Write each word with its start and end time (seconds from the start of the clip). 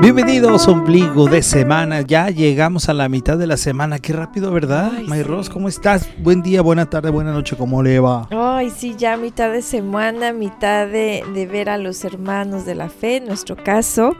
Bienvenidos, 0.00 0.66
ombligo 0.66 1.28
de 1.28 1.42
semana. 1.42 2.00
Ya 2.00 2.30
llegamos 2.30 2.88
a 2.88 2.94
la 2.94 3.08
mitad 3.08 3.36
de 3.36 3.46
la 3.46 3.56
semana. 3.56 3.98
Qué 3.98 4.12
rápido, 4.12 4.50
¿verdad? 4.50 4.92
Ay, 4.96 5.24
¿cómo 5.52 5.68
estás? 5.68 6.08
Buen 6.18 6.42
día, 6.42 6.62
buena 6.62 6.88
tarde, 6.88 7.10
buena 7.10 7.32
noche. 7.32 7.56
¿Cómo 7.56 7.82
le 7.82 8.00
va? 8.00 8.26
Ay, 8.30 8.70
sí, 8.70 8.94
ya 8.96 9.16
mitad 9.16 9.52
de 9.52 9.60
semana, 9.60 10.32
mitad 10.32 10.86
de, 10.86 11.22
de 11.34 11.46
ver 11.46 11.68
a 11.68 11.78
los 11.78 12.04
hermanos 12.04 12.64
de 12.64 12.74
la 12.74 12.88
fe, 12.88 13.16
en 13.16 13.26
nuestro 13.26 13.56
caso. 13.56 14.16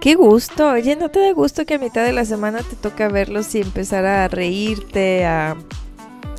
Qué 0.00 0.14
gusto. 0.14 0.70
Oye, 0.70 0.94
¿no 0.96 1.08
te 1.08 1.20
da 1.20 1.32
gusto 1.32 1.66
que 1.66 1.74
a 1.74 1.78
mitad 1.78 2.04
de 2.04 2.12
la 2.12 2.24
semana 2.24 2.60
te 2.60 2.76
toca 2.76 3.08
verlos 3.08 3.54
y 3.54 3.60
empezar 3.60 4.06
a 4.06 4.28
reírte, 4.28 5.26
a 5.26 5.56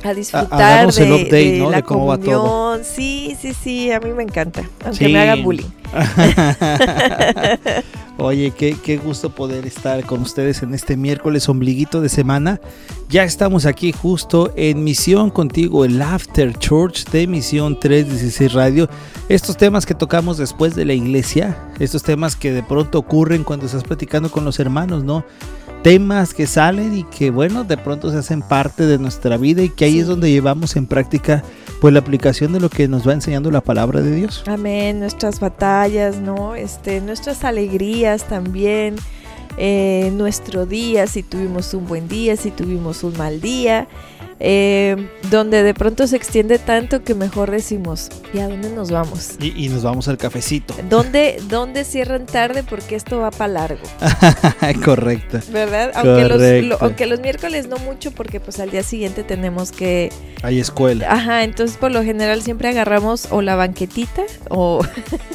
a 0.04 0.14
disfrutar 0.14 0.92
de, 0.92 1.66
la 1.70 1.82
comunión. 1.82 2.84
Sí, 2.84 3.36
sí, 3.40 3.54
sí, 3.54 3.90
a 3.90 4.00
mí 4.00 4.12
me 4.12 4.22
encanta, 4.22 4.68
aunque 4.84 5.08
me 5.08 5.20
hagan 5.20 5.42
bullying. 5.42 5.66
Oye, 8.18 8.52
qué, 8.52 8.76
qué, 8.82 8.98
gusto 8.98 9.30
poder 9.30 9.66
estar 9.66 10.04
con 10.04 10.20
ustedes 10.20 10.62
en 10.62 10.74
este 10.74 10.96
miércoles 10.96 11.48
ombliguito 11.48 12.00
de 12.00 12.08
semana. 12.08 12.60
Ya 13.08 13.24
estamos 13.24 13.66
aquí 13.66 13.92
justo 13.92 14.52
en 14.56 14.84
Misión 14.84 15.30
Contigo, 15.30 15.84
el 15.84 16.00
After 16.00 16.56
Church 16.58 17.04
de 17.10 17.26
Misión 17.26 17.80
316 17.80 18.52
Radio. 18.52 18.88
Estos 19.28 19.56
temas 19.56 19.86
que 19.86 19.94
tocamos 19.94 20.38
después 20.38 20.74
de 20.74 20.84
la 20.84 20.92
iglesia, 20.92 21.56
estos 21.80 22.02
temas 22.02 22.36
que 22.36 22.52
de 22.52 22.62
pronto 22.62 22.98
ocurren 22.98 23.44
cuando 23.44 23.66
estás 23.66 23.82
platicando 23.82 24.30
con 24.30 24.44
los 24.44 24.60
hermanos, 24.60 25.04
¿no? 25.04 25.24
Temas 25.82 26.32
que 26.32 26.46
salen 26.46 26.96
y 26.96 27.04
que 27.04 27.30
bueno, 27.30 27.64
de 27.64 27.76
pronto 27.76 28.10
se 28.10 28.18
hacen 28.18 28.42
parte 28.42 28.86
de 28.86 28.98
nuestra 28.98 29.36
vida 29.36 29.62
y 29.62 29.68
que 29.68 29.84
ahí 29.84 29.98
es 29.98 30.06
donde 30.06 30.30
llevamos 30.30 30.76
en 30.76 30.86
práctica 30.86 31.42
pues 31.80 31.92
la 31.92 32.00
aplicación 32.00 32.52
de 32.52 32.60
lo 32.60 32.70
que 32.70 32.86
nos 32.86 33.06
va 33.06 33.12
enseñando 33.12 33.50
la 33.50 33.60
palabra 33.60 34.00
de 34.00 34.14
Dios. 34.14 34.44
Amén, 34.46 35.00
nuestras 35.00 35.40
batallas, 35.40 36.18
¿no? 36.18 36.54
Este, 36.54 37.00
nuestras 37.00 37.44
alegrías 37.44 38.28
también, 38.28 38.94
eh, 39.58 40.12
nuestro 40.14 40.66
día, 40.66 41.08
si 41.08 41.24
tuvimos 41.24 41.74
un 41.74 41.86
buen 41.86 42.06
día, 42.06 42.36
si 42.36 42.52
tuvimos 42.52 43.02
un 43.02 43.16
mal 43.18 43.40
día 43.40 43.88
eh, 44.44 44.96
donde 45.30 45.62
de 45.62 45.72
pronto 45.72 46.04
se 46.08 46.16
extiende 46.16 46.58
tanto 46.58 47.04
que 47.04 47.14
mejor 47.14 47.52
decimos, 47.52 48.08
¿y 48.34 48.40
a 48.40 48.48
dónde 48.48 48.70
nos 48.70 48.90
vamos? 48.90 49.36
Y, 49.40 49.68
nos 49.68 49.84
vamos 49.84 50.08
al 50.08 50.18
cafecito. 50.18 50.74
¿Dónde, 50.90 51.40
¿Dónde 51.48 51.84
cierran 51.84 52.26
tarde? 52.26 52.64
Porque 52.64 52.96
esto 52.96 53.20
va 53.20 53.30
para 53.30 53.52
largo. 53.52 53.82
Correcto. 54.84 55.38
¿Verdad? 55.52 55.92
Aunque 55.94 56.28
los, 56.64 56.82
aunque 56.82 57.06
los 57.06 57.20
miércoles 57.20 57.68
no 57.68 57.76
mucho, 57.78 58.10
porque 58.10 58.40
pues 58.40 58.58
al 58.58 58.72
día 58.72 58.82
siguiente 58.82 59.22
tenemos 59.22 59.70
que... 59.70 60.10
Hay 60.42 60.58
escuela. 60.58 61.06
Ajá, 61.08 61.44
entonces 61.44 61.76
por 61.76 61.92
lo 61.92 62.02
general 62.02 62.42
siempre 62.42 62.68
agarramos 62.68 63.28
o 63.30 63.42
la 63.42 63.54
banquetita 63.54 64.22
o, 64.48 64.84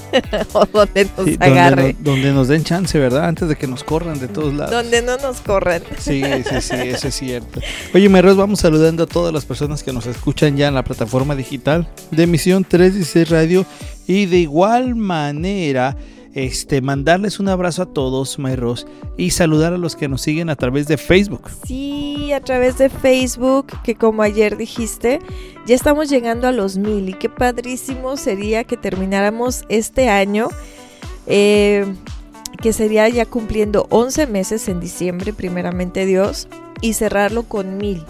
o 0.54 0.66
donde 0.66 1.08
nos 1.18 1.30
agarre. 1.40 1.96
Donde, 2.00 2.34
nos 2.34 2.50
den 2.50 2.66
chance, 2.66 3.00
¿verdad? 3.00 3.26
Antes 3.26 3.48
de 3.48 3.56
que 3.56 3.68
nos 3.68 3.86
corran 3.86 4.20
de 4.20 4.28
todos 4.28 4.54
lados. 4.54 4.72
Donde 4.72 5.02
no 5.02 5.16
nos 5.18 5.40
corran. 5.40 5.82
Sí, 5.98 6.22
sí, 6.50 6.62
sí, 6.62 6.76
eso 6.76 7.08
es 7.08 7.16
cierto. 7.16 7.62
Oye, 7.94 8.10
Merros, 8.10 8.36
vamos 8.36 8.60
saludando 8.60 8.97
a 9.04 9.08
todas 9.08 9.34
las 9.34 9.46
personas 9.46 9.84
que 9.84 9.94
nos 9.94 10.06
escuchan 10.06 10.58
ya 10.58 10.68
en 10.68 10.76
la 10.76 10.84
plataforma 10.84 11.36
digital 11.36 11.88
de 12.12 12.24
emisión 12.24 12.64
316 12.64 13.30
Radio 13.30 13.66
y 14.08 14.26
de 14.26 14.38
igual 14.40 14.96
manera 14.96 15.98
este, 16.38 16.82
mandarles 16.82 17.40
un 17.40 17.50
abrazo 17.50 17.82
a 17.82 17.86
todos, 17.88 18.38
Mayros, 18.38 18.86
y 19.18 19.32
saludar 19.32 19.74
a 19.74 19.78
los 19.80 19.96
que 19.96 20.08
nos 20.08 20.22
siguen 20.22 20.52
a 20.52 20.56
través 20.56 20.88
de 20.88 20.98
Facebook. 20.98 21.50
Sí, 21.66 22.32
a 22.32 22.42
través 22.42 22.78
de 22.78 22.90
Facebook, 22.90 23.68
que 23.84 23.96
como 23.96 24.22
ayer 24.22 24.56
dijiste, 24.56 25.20
ya 25.66 25.74
estamos 25.74 26.10
llegando 26.10 26.48
a 26.48 26.52
los 26.52 26.78
mil 26.78 27.10
y 27.10 27.14
qué 27.14 27.28
padrísimo 27.28 28.18
sería 28.18 28.66
que 28.66 28.78
termináramos 28.78 29.64
este 29.68 30.10
año, 30.10 30.50
eh, 31.26 31.92
que 32.62 32.72
sería 32.72 33.10
ya 33.10 33.26
cumpliendo 33.26 33.88
11 33.90 34.28
meses 34.28 34.70
en 34.70 34.80
diciembre, 34.80 35.34
primeramente 35.34 36.06
Dios, 36.06 36.48
y 36.82 36.94
cerrarlo 36.94 37.44
con 37.44 37.78
mil. 37.78 38.04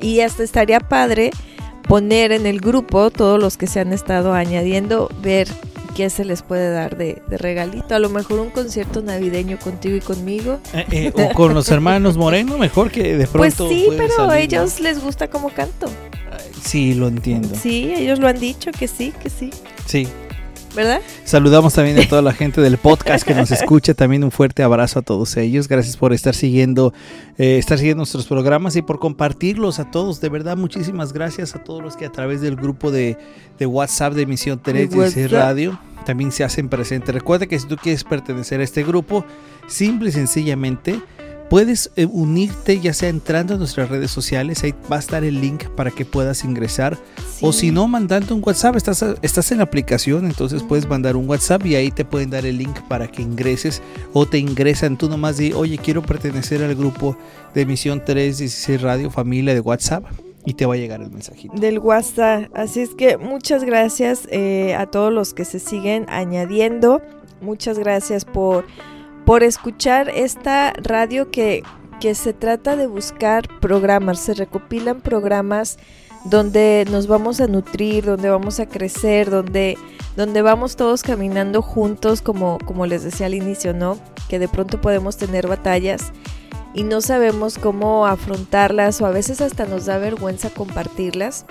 Y 0.00 0.20
hasta 0.20 0.42
estaría 0.42 0.80
padre 0.80 1.30
poner 1.88 2.32
en 2.32 2.46
el 2.46 2.60
grupo 2.60 3.10
todos 3.10 3.40
los 3.40 3.56
que 3.56 3.66
se 3.66 3.80
han 3.80 3.92
estado 3.92 4.34
añadiendo, 4.34 5.08
ver 5.22 5.48
qué 5.96 6.10
se 6.10 6.24
les 6.24 6.42
puede 6.42 6.70
dar 6.70 6.96
de, 6.96 7.20
regalito. 7.28 7.94
A 7.94 7.98
lo 7.98 8.08
mejor 8.08 8.40
un 8.40 8.50
concierto 8.50 9.02
navideño 9.02 9.58
contigo 9.58 9.96
y 9.96 10.00
conmigo. 10.00 10.60
Eh, 10.74 10.86
eh, 10.90 11.12
o 11.14 11.34
con 11.34 11.54
los 11.54 11.68
hermanos 11.70 12.16
Moreno, 12.16 12.58
mejor 12.58 12.90
que 12.90 13.16
de 13.16 13.26
pues 13.26 13.54
pronto. 13.54 13.66
Pues 13.66 13.80
sí, 13.80 13.88
pero 13.96 14.30
a 14.30 14.38
ellos 14.38 14.80
les 14.80 15.02
gusta 15.02 15.28
cómo 15.28 15.48
canto. 15.48 15.88
Sí, 16.62 16.94
lo 16.94 17.08
entiendo. 17.08 17.54
Sí, 17.60 17.92
ellos 17.96 18.18
lo 18.18 18.28
han 18.28 18.38
dicho, 18.38 18.70
que 18.70 18.86
sí, 18.86 19.12
que 19.22 19.30
sí. 19.30 19.50
Sí, 19.86 20.06
¿verdad? 20.78 21.00
Saludamos 21.24 21.74
también 21.74 21.98
a 21.98 22.08
toda 22.08 22.22
la 22.22 22.32
gente 22.34 22.60
del 22.60 22.78
podcast 22.78 23.26
que 23.26 23.34
nos 23.34 23.50
escucha. 23.50 23.94
También 23.94 24.22
un 24.22 24.30
fuerte 24.30 24.62
abrazo 24.62 25.00
a 25.00 25.02
todos 25.02 25.36
ellos. 25.36 25.66
Gracias 25.66 25.96
por 25.96 26.12
estar 26.12 26.36
siguiendo, 26.36 26.94
eh, 27.36 27.58
estar 27.58 27.78
siguiendo 27.78 28.02
nuestros 28.02 28.26
programas 28.26 28.76
y 28.76 28.82
por 28.82 29.00
compartirlos 29.00 29.80
a 29.80 29.90
todos. 29.90 30.20
De 30.20 30.28
verdad, 30.28 30.56
muchísimas 30.56 31.12
gracias 31.12 31.56
a 31.56 31.64
todos 31.64 31.82
los 31.82 31.96
que 31.96 32.06
a 32.06 32.12
través 32.12 32.40
del 32.40 32.54
grupo 32.54 32.92
de, 32.92 33.18
WhatsApp 33.60 34.14
de 34.14 34.26
Misión 34.26 34.60
3 34.62 35.30
Radio 35.32 35.80
también 36.06 36.30
se 36.30 36.44
hacen 36.44 36.68
presentes. 36.68 37.12
Recuerda 37.12 37.46
que 37.46 37.58
si 37.58 37.66
tú 37.66 37.76
quieres 37.76 38.04
pertenecer 38.04 38.60
a 38.60 38.64
este 38.64 38.84
grupo, 38.84 39.24
simple 39.66 40.10
y 40.10 40.12
sencillamente 40.12 41.00
Puedes 41.50 41.90
eh, 41.96 42.04
unirte 42.04 42.78
ya 42.78 42.92
sea 42.92 43.08
entrando 43.08 43.54
a 43.54 43.56
nuestras 43.56 43.88
redes 43.88 44.10
sociales, 44.10 44.62
ahí 44.64 44.74
va 44.90 44.96
a 44.96 44.98
estar 44.98 45.24
el 45.24 45.40
link 45.40 45.64
para 45.70 45.90
que 45.90 46.04
puedas 46.04 46.44
ingresar. 46.44 46.98
O 47.40 47.52
si 47.52 47.70
no, 47.70 47.88
mandando 47.88 48.34
un 48.34 48.42
WhatsApp, 48.44 48.76
estás, 48.76 49.04
estás 49.22 49.50
en 49.52 49.58
la 49.58 49.64
aplicación, 49.64 50.26
entonces 50.26 50.62
puedes 50.62 50.88
mandar 50.88 51.16
un 51.16 51.28
WhatsApp 51.28 51.64
y 51.64 51.76
ahí 51.76 51.90
te 51.90 52.04
pueden 52.04 52.30
dar 52.30 52.44
el 52.44 52.58
link 52.58 52.80
para 52.88 53.08
que 53.08 53.22
ingreses 53.22 53.80
o 54.12 54.26
te 54.26 54.38
ingresan. 54.38 54.98
Tú 54.98 55.08
nomás 55.08 55.38
di, 55.38 55.52
oye, 55.52 55.78
quiero 55.78 56.02
pertenecer 56.02 56.62
al 56.62 56.74
grupo 56.74 57.16
de 57.54 57.62
emisión 57.62 58.04
316 58.04 58.82
Radio 58.82 59.10
Familia 59.10 59.54
de 59.54 59.60
WhatsApp 59.60 60.04
y 60.44 60.54
te 60.54 60.66
va 60.66 60.74
a 60.74 60.76
llegar 60.76 61.00
el 61.00 61.10
mensajito. 61.10 61.54
Del 61.54 61.78
WhatsApp. 61.78 62.50
Así 62.54 62.80
es 62.80 62.90
que 62.90 63.16
muchas 63.16 63.64
gracias 63.64 64.28
eh, 64.30 64.74
a 64.74 64.86
todos 64.86 65.12
los 65.12 65.34
que 65.34 65.44
se 65.44 65.58
siguen 65.58 66.06
añadiendo. 66.08 67.00
Muchas 67.40 67.78
gracias 67.78 68.24
por 68.24 68.66
por 69.28 69.42
escuchar 69.42 70.08
esta 70.08 70.72
radio 70.72 71.30
que, 71.30 71.62
que 72.00 72.14
se 72.14 72.32
trata 72.32 72.76
de 72.76 72.86
buscar 72.86 73.46
programas, 73.60 74.20
se 74.20 74.32
recopilan 74.32 75.02
programas 75.02 75.78
donde 76.24 76.86
nos 76.90 77.08
vamos 77.08 77.38
a 77.42 77.46
nutrir, 77.46 78.06
donde 78.06 78.30
vamos 78.30 78.58
a 78.58 78.64
crecer, 78.64 79.28
donde, 79.28 79.76
donde 80.16 80.40
vamos 80.40 80.76
todos 80.76 81.02
caminando 81.02 81.60
juntos, 81.60 82.22
como, 82.22 82.56
como 82.64 82.86
les 82.86 83.04
decía 83.04 83.26
al 83.26 83.34
inicio, 83.34 83.74
¿no? 83.74 83.98
Que 84.30 84.38
de 84.38 84.48
pronto 84.48 84.80
podemos 84.80 85.18
tener 85.18 85.46
batallas 85.46 86.10
y 86.72 86.84
no 86.84 87.02
sabemos 87.02 87.58
cómo 87.58 88.06
afrontarlas 88.06 88.98
o 89.02 89.04
a 89.04 89.10
veces 89.10 89.42
hasta 89.42 89.66
nos 89.66 89.84
da 89.84 89.98
vergüenza 89.98 90.48
compartirlas. 90.48 91.44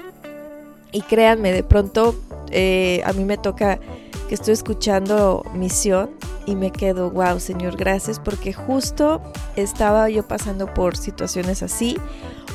Y 0.92 1.02
créanme, 1.02 1.52
de 1.52 1.62
pronto 1.62 2.16
eh, 2.52 3.02
a 3.06 3.14
mí 3.14 3.26
me 3.26 3.38
toca 3.38 3.80
que 4.28 4.36
estoy 4.36 4.54
escuchando 4.54 5.44
Misión 5.54 6.12
y 6.46 6.56
me 6.56 6.72
quedo, 6.72 7.10
wow, 7.12 7.40
Señor, 7.40 7.76
gracias, 7.78 8.20
porque 8.20 8.54
justo 8.54 9.22
estaba 9.56 10.10
yo 10.10 10.28
pasando 10.28 10.74
por 10.74 10.96
situaciones 10.96 11.64
así, 11.64 11.98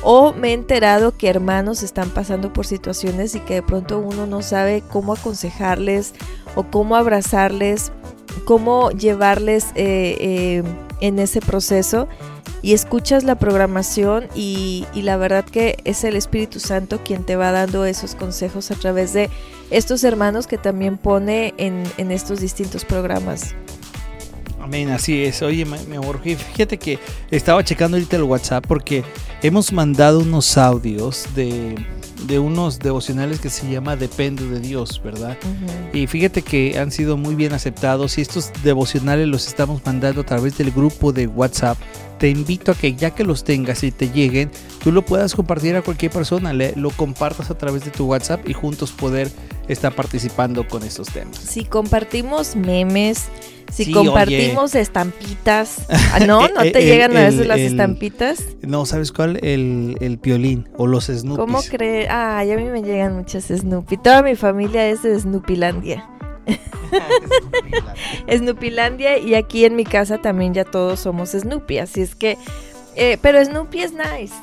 o 0.03 0.33
me 0.33 0.49
he 0.49 0.53
enterado 0.53 1.15
que 1.15 1.29
hermanos 1.29 1.83
están 1.83 2.09
pasando 2.09 2.51
por 2.53 2.65
situaciones 2.65 3.35
y 3.35 3.39
que 3.39 3.55
de 3.55 3.61
pronto 3.63 3.99
uno 3.99 4.25
no 4.25 4.41
sabe 4.41 4.83
cómo 4.91 5.13
aconsejarles 5.13 6.13
o 6.55 6.63
cómo 6.63 6.95
abrazarles, 6.95 7.91
cómo 8.45 8.91
llevarles 8.91 9.67
eh, 9.75 10.17
eh, 10.19 10.63
en 11.03 11.19
ese 11.19 11.41
proceso. 11.41 12.07
Y 12.61 12.73
escuchas 12.73 13.25
la 13.25 13.35
programación 13.35 14.29
y, 14.35 14.85
y 14.93 15.01
la 15.01 15.17
verdad 15.17 15.43
que 15.43 15.77
es 15.83 16.05
el 16.05 16.15
Espíritu 16.15 16.61
Santo 16.61 17.01
quien 17.03 17.25
te 17.25 17.35
va 17.35 17.51
dando 17.51 17.83
esos 17.83 18.15
consejos 18.15 18.71
a 18.71 18.75
través 18.75 19.11
de 19.11 19.29
estos 19.69 20.05
hermanos 20.05 20.47
que 20.47 20.57
también 20.57 20.97
pone 20.97 21.53
en, 21.57 21.83
en 21.97 22.11
estos 22.11 22.39
distintos 22.39 22.85
programas. 22.85 23.53
Amén, 24.61 24.91
así 24.91 25.25
es. 25.25 25.41
Oye, 25.41 25.65
mi 25.65 25.97
amor, 25.97 26.21
fíjate 26.21 26.77
que 26.77 26.97
estaba 27.31 27.65
checando 27.65 27.97
ahorita 27.97 28.15
el 28.15 28.23
WhatsApp 28.23 28.65
porque 28.65 29.03
hemos 29.41 29.73
mandado 29.73 30.21
unos 30.21 30.57
audios 30.57 31.27
de, 31.35 31.75
unos 32.39 32.79
devocionales 32.79 33.39
que 33.39 33.49
se 33.49 33.69
llama 33.69 33.95
Depende 33.95 34.47
de 34.47 34.59
Dios, 34.59 35.01
¿verdad? 35.03 35.37
Y 35.93 36.07
fíjate 36.07 36.41
que 36.41 36.79
han 36.79 36.91
sido 36.91 37.17
muy 37.17 37.35
bien 37.35 37.53
aceptados 37.53 38.17
y 38.17 38.21
estos 38.21 38.51
devocionales 38.63 39.27
los 39.27 39.47
estamos 39.47 39.81
mandando 39.85 40.21
a 40.21 40.25
través 40.25 40.57
del 40.57 40.71
grupo 40.71 41.11
de 41.13 41.27
WhatsApp. 41.27 41.77
Te 42.19 42.29
invito 42.29 42.71
a 42.71 42.75
que 42.75 42.95
ya 42.95 43.11
que 43.11 43.23
los 43.23 43.43
tengas 43.43 43.83
y 43.83 43.91
te 43.91 44.09
lleguen, 44.09 44.49
tú 44.83 44.91
lo 44.91 45.03
puedas 45.03 45.35
compartir 45.35 45.75
a 45.75 45.81
cualquier 45.81 46.11
persona, 46.11 46.53
lo 46.53 46.89
compartas 46.91 47.49
a 47.49 47.57
través 47.57 47.83
de 47.85 47.91
tu 47.91 48.05
WhatsApp 48.05 48.47
y 48.47 48.53
juntos 48.53 48.91
poder 48.91 49.29
está 49.67 49.91
participando 49.91 50.67
con 50.67 50.83
estos 50.83 51.07
temas. 51.09 51.37
Si 51.37 51.65
compartimos 51.65 52.55
memes, 52.55 53.25
si 53.71 53.85
Sí, 53.85 53.91
compartimos 53.91 54.75
estampitas. 54.75 55.77
Ah, 55.89 56.19
no, 56.27 56.47
no 56.49 56.61
te 56.61 56.79
El- 56.79 56.85
llegan 56.85 57.15
a 57.17 57.21
veces 57.21 57.41
el- 57.41 57.47
las 57.47 57.57
el- 57.59 57.65
estampitas. 57.67 58.43
No, 58.61 58.85
¿sabes 58.85 59.11
cuál? 59.11 59.39
El, 59.43 59.97
el 60.01 60.19
piolín 60.19 60.69
o 60.77 60.85
los 60.87 61.05
Snoopy. 61.05 61.39
¿Cómo 61.39 61.61
crees? 61.69 62.07
Ay, 62.11 62.51
a 62.51 62.57
mí 62.57 62.65
me 62.65 62.81
llegan 62.83 63.15
muchas 63.15 63.45
Snoopy. 63.45 63.97
Toda 63.97 64.21
mi 64.21 64.35
familia 64.35 64.87
es 64.89 65.01
de 65.03 65.19
Snoopylandia. 65.19 66.07
Snoopylandia 68.31 69.17
y 69.17 69.35
aquí 69.35 69.65
en 69.65 69.75
mi 69.75 69.85
casa 69.85 70.17
también 70.19 70.53
ya 70.53 70.65
todos 70.65 70.99
somos 71.01 71.31
Snoopy, 71.31 71.77
así 71.79 72.01
es 72.01 72.15
que, 72.15 72.37
eh, 72.95 73.17
pero 73.21 73.43
Snoopy 73.43 73.79
es 73.79 73.93
nice. 73.93 74.33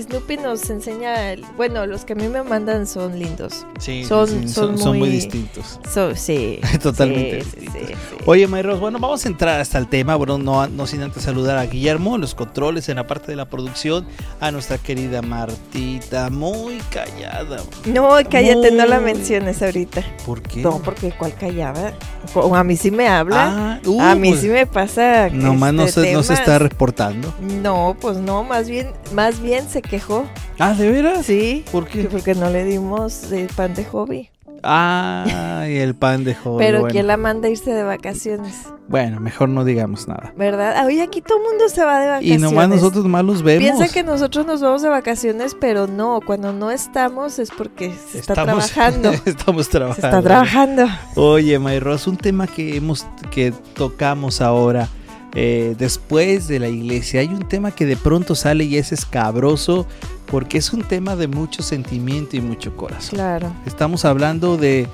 Snoopy 0.00 0.36
nos 0.38 0.68
enseña, 0.70 1.32
el- 1.32 1.44
bueno, 1.56 1.86
los 1.86 2.04
que 2.04 2.12
a 2.12 2.16
mí 2.16 2.28
me 2.28 2.42
mandan 2.42 2.86
son 2.86 3.18
lindos. 3.18 3.66
Sí, 3.78 4.04
Son- 4.04 4.28
sí, 4.28 4.48
son 4.48 4.76
son 4.78 4.88
muy 4.90 4.98
muy- 4.98 5.08
distintos. 5.10 5.80
Sí. 6.16 6.60
Totalmente 6.82 7.42
sí, 7.44 7.60
distintos. 7.60 7.96
Oye, 8.26 8.46
Mayros, 8.46 8.80
bueno, 8.80 8.98
vamos 8.98 9.24
a 9.24 9.28
entrar 9.28 9.60
hasta 9.60 9.78
el 9.78 9.88
tema, 9.88 10.16
bueno, 10.16 10.38
no, 10.38 10.66
no 10.68 10.86
sin 10.86 11.02
antes 11.02 11.22
saludar 11.22 11.56
a 11.58 11.66
Guillermo, 11.66 12.18
los 12.18 12.34
controles, 12.34 12.88
en 12.88 12.96
la 12.96 13.06
parte 13.06 13.26
de 13.32 13.36
la 13.36 13.48
producción, 13.48 14.06
a 14.40 14.50
nuestra 14.50 14.78
querida 14.78 15.22
Martita, 15.22 16.30
muy 16.30 16.78
callada. 16.90 17.58
No, 17.86 18.10
cállate, 18.30 18.70
no 18.72 18.86
la 18.86 18.96
Muy- 19.00 19.12
menciones 19.14 19.62
ahorita. 19.62 20.02
¿Por 20.24 20.42
qué? 20.42 20.60
No, 20.62 20.78
porque 20.82 21.12
cuál 21.16 21.34
callada. 21.34 21.94
O 22.34 22.54
a 22.56 22.64
mí 22.64 22.76
sí 22.76 22.90
me 22.90 23.08
habla. 23.08 23.78
Ah, 23.78 23.80
uh, 23.86 24.00
a 24.00 24.14
mí 24.16 24.30
pues, 24.30 24.40
sí 24.40 24.48
me 24.48 24.66
pasa. 24.66 25.28
Nomás 25.30 25.72
no, 25.72 25.84
este, 25.84 26.02
se, 26.02 26.12
no 26.12 26.22
se 26.22 26.34
está 26.34 26.58
reportando. 26.58 27.32
No, 27.40 27.96
pues 28.00 28.16
no, 28.18 28.42
más 28.42 28.68
bien, 28.68 28.88
más 29.14 29.40
bien 29.40 29.68
se 29.68 29.80
quejó. 29.86 30.26
Ah, 30.58 30.74
¿de 30.74 30.90
veras? 30.90 31.26
Sí. 31.26 31.64
¿Por 31.72 31.86
qué? 31.86 32.04
Porque 32.04 32.34
no 32.34 32.50
le 32.50 32.64
dimos 32.64 33.30
eh, 33.32 33.48
pan 33.56 33.74
de 33.74 33.84
hobby. 33.84 34.30
Ah, 34.62 35.66
y 35.68 35.76
el 35.76 35.94
pan 35.94 36.24
de 36.24 36.34
joven. 36.34 36.58
Pero 36.66 36.80
bueno. 36.80 36.92
¿quién 36.92 37.06
la 37.06 37.16
manda 37.16 37.46
a 37.46 37.50
irse 37.50 37.70
de 37.72 37.82
vacaciones? 37.84 38.54
Bueno, 38.88 39.20
mejor 39.20 39.48
no 39.48 39.64
digamos 39.64 40.08
nada. 40.08 40.32
¿Verdad? 40.36 40.74
Ah, 40.76 40.84
Oye, 40.86 41.02
aquí 41.02 41.20
todo 41.20 41.38
el 41.38 41.44
mundo 41.44 41.68
se 41.68 41.84
va 41.84 41.98
de 42.00 42.06
Y 42.06 42.08
vacaciones. 42.08 42.40
nomás 42.40 42.68
nosotros 42.68 43.04
más 43.04 43.24
los 43.24 43.42
vemos. 43.42 43.62
Piensa 43.62 43.92
que 43.92 44.02
nosotros 44.02 44.46
nos 44.46 44.60
vamos 44.62 44.82
de 44.82 44.88
vacaciones, 44.88 45.56
pero 45.60 45.86
no, 45.86 46.20
cuando 46.24 46.52
no 46.52 46.70
estamos 46.70 47.38
es 47.38 47.50
porque 47.50 47.92
se 48.10 48.18
está 48.18 48.32
Estamos- 48.32 48.70
trabajando. 48.72 49.10
Estamos 49.24 49.66
se 49.66 49.72
trabajando. 49.72 50.06
está 50.08 50.22
trabajando. 50.22 50.86
Oye, 51.16 51.58
Mayros, 51.58 52.06
un 52.06 52.16
tema 52.16 52.46
que 52.46 52.76
hemos 52.76 53.06
que 53.30 53.52
tocamos 53.74 54.40
ahora 54.40 54.88
eh, 55.38 55.76
después 55.78 56.48
de 56.48 56.58
la 56.58 56.68
iglesia. 56.68 57.20
Hay 57.20 57.28
un 57.28 57.46
tema 57.46 57.70
que 57.70 57.84
de 57.84 57.98
pronto 57.98 58.34
sale 58.34 58.64
y 58.64 58.78
es 58.78 58.90
escabroso 58.90 59.86
porque 60.30 60.56
es 60.56 60.72
un 60.72 60.82
tema 60.82 61.14
de 61.14 61.28
mucho 61.28 61.62
sentimiento 61.62 62.38
y 62.38 62.40
mucho 62.40 62.74
corazón. 62.74 63.10
Claro. 63.10 63.52
Estamos 63.66 64.06
hablando 64.06 64.56
de 64.56 64.88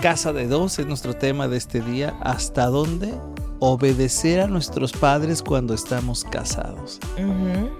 casa 0.00 0.32
de 0.32 0.48
dos, 0.48 0.78
es 0.78 0.86
nuestro 0.86 1.14
tema 1.14 1.48
de 1.48 1.58
este 1.58 1.82
día. 1.82 2.14
¿Hasta 2.22 2.64
dónde 2.64 3.12
obedecer 3.58 4.40
a 4.40 4.46
nuestros 4.46 4.92
padres 4.92 5.42
cuando 5.42 5.74
estamos 5.74 6.24
casados? 6.24 6.98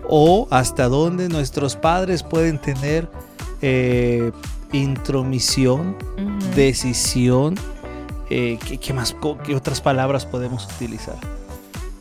O 0.07 0.47
hasta 0.51 0.89
dónde 0.89 1.31
nuestros 1.31 1.75
padres 1.75 2.23
pueden 2.23 2.61
tener 2.61 3.09
eh, 3.63 4.31
intromisión, 4.73 5.97
decisión, 6.55 7.55
eh, 8.29 8.59
¿qué, 8.69 8.77
qué 8.77 8.93
más, 8.93 9.17
qué 9.43 9.57
otras 9.57 9.81
palabras 9.81 10.27
podemos 10.27 10.67
utilizar? 10.67 11.17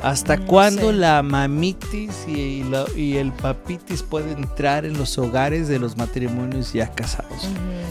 ¿Hasta 0.04 0.36
No 0.38 0.46
cuándo 0.46 0.90
sé. 0.92 0.94
la 0.98 1.24
mamitis 1.24 2.12
y, 2.28 2.64
la- 2.64 2.86
y 2.96 3.16
el 3.18 3.32
papitis 3.32 4.04
pueden 4.04 4.38
entrar 4.40 4.86
en 4.86 4.98
los 4.98 5.18
hogares 5.18 5.68
de 5.70 5.80
los 5.80 5.98
matrimonios 5.98 6.74
ya 6.74 6.92
casados? 6.92 7.48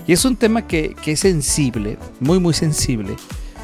Y 0.07 0.13
es 0.13 0.25
un 0.25 0.37
tema 0.37 0.67
que, 0.67 0.95
que 1.03 1.13
es 1.13 1.21
sensible, 1.21 1.97
muy 2.21 2.39
muy 2.39 2.53
sensible, 2.55 3.17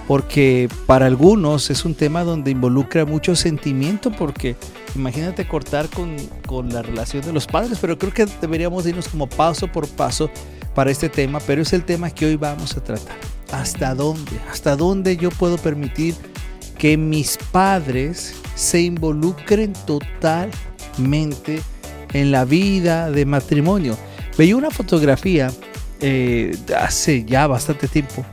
porque 0.06 0.68
para 0.86 1.04
algunos 1.06 1.68
es 1.70 1.84
un 1.84 1.94
tema 1.94 2.24
donde 2.24 2.50
involucra 2.50 3.04
mucho 3.04 3.36
sentimiento, 3.36 4.10
porque 4.10 4.56
imagínate 4.96 5.46
cortar 5.46 5.88
con, 5.90 6.16
con 6.46 6.70
la 6.72 6.80
relación 6.80 7.22
de 7.26 7.32
los 7.34 7.46
padres, 7.46 7.76
pero 7.80 7.98
creo 7.98 8.14
que 8.14 8.26
deberíamos 8.40 8.86
irnos 8.86 9.08
como 9.08 9.28
paso 9.28 9.70
por 9.70 9.86
paso 9.88 10.30
para 10.74 10.90
este 10.90 11.08
tema, 11.10 11.38
pero 11.46 11.60
es 11.60 11.72
el 11.74 11.84
tema 11.84 12.08
que 12.10 12.24
hoy 12.24 12.36
vamos 12.36 12.76
a 12.76 12.82
tratar. 12.82 13.16
¿Hasta 13.52 13.94
dónde? 13.94 14.32
¿Hasta 14.50 14.76
dónde 14.76 15.16
yo 15.18 15.30
puedo 15.30 15.58
permitir 15.58 16.14
que 16.78 16.96
mis 16.96 17.36
padres 17.52 18.34
se 18.54 18.80
involucren 18.80 19.72
totalmente 20.56 21.60
en 22.12 22.30
la 22.30 22.44
vida 22.44 23.10
de 23.10 23.25
matrimonio? 23.26 23.96
Veía 24.36 24.56
una 24.56 24.70
fotografía 24.70 25.50
eh, 26.00 26.56
hace 26.76 27.25
ya 27.25 27.46
bastante 27.46 27.88
tiempo 27.88 28.25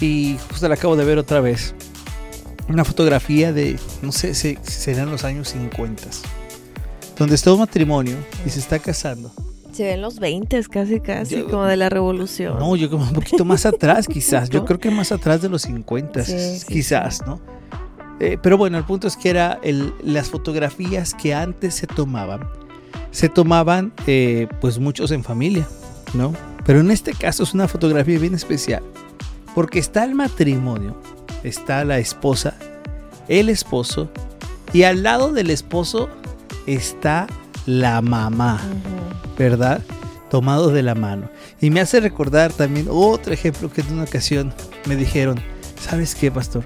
y 0.00 0.36
justo 0.50 0.68
la 0.68 0.74
acabo 0.74 0.96
de 0.96 1.04
ver 1.04 1.18
otra 1.18 1.40
vez. 1.40 1.74
Una 2.68 2.84
fotografía 2.84 3.52
de, 3.52 3.78
no 4.02 4.12
sé 4.12 4.34
si 4.34 4.58
serán 4.62 5.10
los 5.10 5.24
años 5.24 5.48
50, 5.48 6.02
donde 7.18 7.34
está 7.34 7.50
un 7.52 7.60
matrimonio 7.60 8.16
y 8.44 8.50
se 8.50 8.58
está 8.60 8.78
casando. 8.78 9.32
Se 9.72 9.84
ven 9.84 10.02
los 10.02 10.18
20 10.18 10.62
casi, 10.64 11.00
casi, 11.00 11.36
Yo- 11.36 11.48
como 11.48 11.64
de 11.64 11.76
la 11.76 11.88
revolución. 11.88 12.58
No, 12.58 12.76
yo 12.76 12.90
como 12.90 13.04
un 13.04 13.12
poquito 13.14 13.44
más 13.46 13.64
atrás 13.64 14.06
quizás, 14.06 14.50
yo 14.50 14.60
¿Tú? 14.60 14.66
creo 14.66 14.80
que 14.80 14.90
más 14.90 15.12
atrás 15.12 15.40
de 15.40 15.48
los 15.48 15.62
50, 15.62 16.24
Sí, 16.24 16.58
sí, 16.58 16.66
quizás, 16.66 17.24
¿no? 17.26 17.40
Eh, 18.20 18.38
pero 18.42 18.56
bueno, 18.58 18.78
el 18.78 18.84
punto 18.84 19.06
es 19.06 19.16
que 19.16 19.30
era 19.30 19.58
el- 19.62 19.92
las 20.02 20.28
fotografías 20.28 21.14
que 21.14 21.34
antes 21.34 21.74
se 21.74 21.86
tomaban, 21.86 22.40
se 23.10 23.28
tomaban 23.28 23.92
eh, 24.06 24.48
pues 24.60 24.78
muchos 24.78 25.10
en 25.12 25.22
familia, 25.24 25.66
¿no? 26.14 26.32
Pero 26.64 26.80
en 26.80 26.90
este 26.90 27.12
caso 27.12 27.42
es 27.44 27.54
una 27.54 27.68
fotografía 27.68 28.18
bien 28.18 28.34
especial, 28.34 28.82
porque 29.54 29.78
está 29.78 30.04
el 30.04 30.14
matrimonio, 30.14 31.00
está 31.44 31.84
la 31.84 31.98
esposa, 31.98 32.54
el 33.28 33.48
esposo, 33.48 34.10
y 34.72 34.82
al 34.82 35.02
lado 35.02 35.32
del 35.32 35.50
esposo 35.50 36.08
está 36.66 37.26
la 37.66 38.00
mamá. 38.02 38.60
¿verdad? 39.38 39.80
Tomado 40.30 40.70
de 40.72 40.82
la 40.82 40.96
mano. 40.96 41.30
Y 41.60 41.70
me 41.70 41.80
hace 41.80 42.00
recordar 42.00 42.52
también 42.52 42.88
otro 42.90 43.32
ejemplo 43.32 43.70
que 43.70 43.82
en 43.82 43.92
una 43.92 44.02
ocasión 44.02 44.52
me 44.86 44.96
dijeron, 44.96 45.40
¿sabes 45.80 46.16
qué, 46.16 46.28
pastor? 46.32 46.64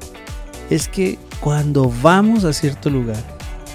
Es 0.70 0.88
que 0.88 1.18
cuando 1.42 1.92
vamos 2.02 2.44
a 2.44 2.52
cierto 2.52 2.88
lugar 2.88 3.22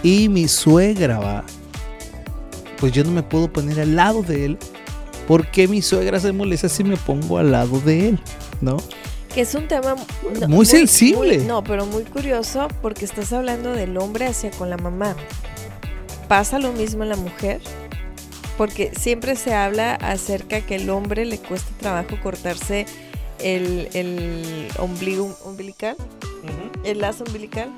y 0.04 0.30
mi 0.30 0.48
suegra 0.48 1.20
va, 1.20 1.44
pues 2.80 2.92
yo 2.94 3.04
no 3.04 3.12
me 3.12 3.24
puedo 3.24 3.52
poner 3.52 3.80
al 3.80 3.96
lado 3.96 4.24
de 4.24 4.46
él 4.46 4.58
porque 5.28 5.68
mi 5.68 5.82
suegra 5.82 6.20
se 6.20 6.32
molesta 6.32 6.70
si 6.70 6.84
me 6.84 6.96
pongo 6.96 7.38
al 7.38 7.52
lado 7.52 7.80
de 7.82 8.10
él, 8.10 8.20
¿no? 8.62 8.78
Que 9.34 9.42
es 9.42 9.54
un 9.56 9.68
tema 9.68 9.96
no, 10.40 10.48
Muy 10.48 10.66
sensible. 10.66 11.38
muy- 11.40 11.46
no, 11.46 11.64
pero 11.64 11.86
muy 11.86 12.04
curioso 12.04 12.68
porque 12.82 13.04
estás 13.06 13.34
hablando 13.34 13.72
del 13.74 13.98
hombre 13.98 14.28
hacia 14.28 14.50
con 14.52 14.70
la 14.70 14.78
mamá. 14.78 15.16
¿Pasa 16.28 16.60
lo 16.60 16.72
mismo 16.74 17.04
en 17.04 17.10
la 17.10 17.16
mujer? 17.18 17.60
Porque 18.58 18.92
siempre 18.98 19.36
se 19.36 19.54
habla 19.54 19.96
acerca 19.96 20.62
que 20.62 20.76
el 20.76 20.90
hombre 20.90 21.26
le 21.26 21.38
cuesta 21.40 21.70
trabajo 21.80 22.18
cortarse 22.24 22.86
el, 23.40 23.90
el 23.94 24.68
ombligo 24.80 25.38
umbilical, 25.46 25.96
el 26.84 27.00
lazo 27.02 27.24
umbilical. 27.26 27.70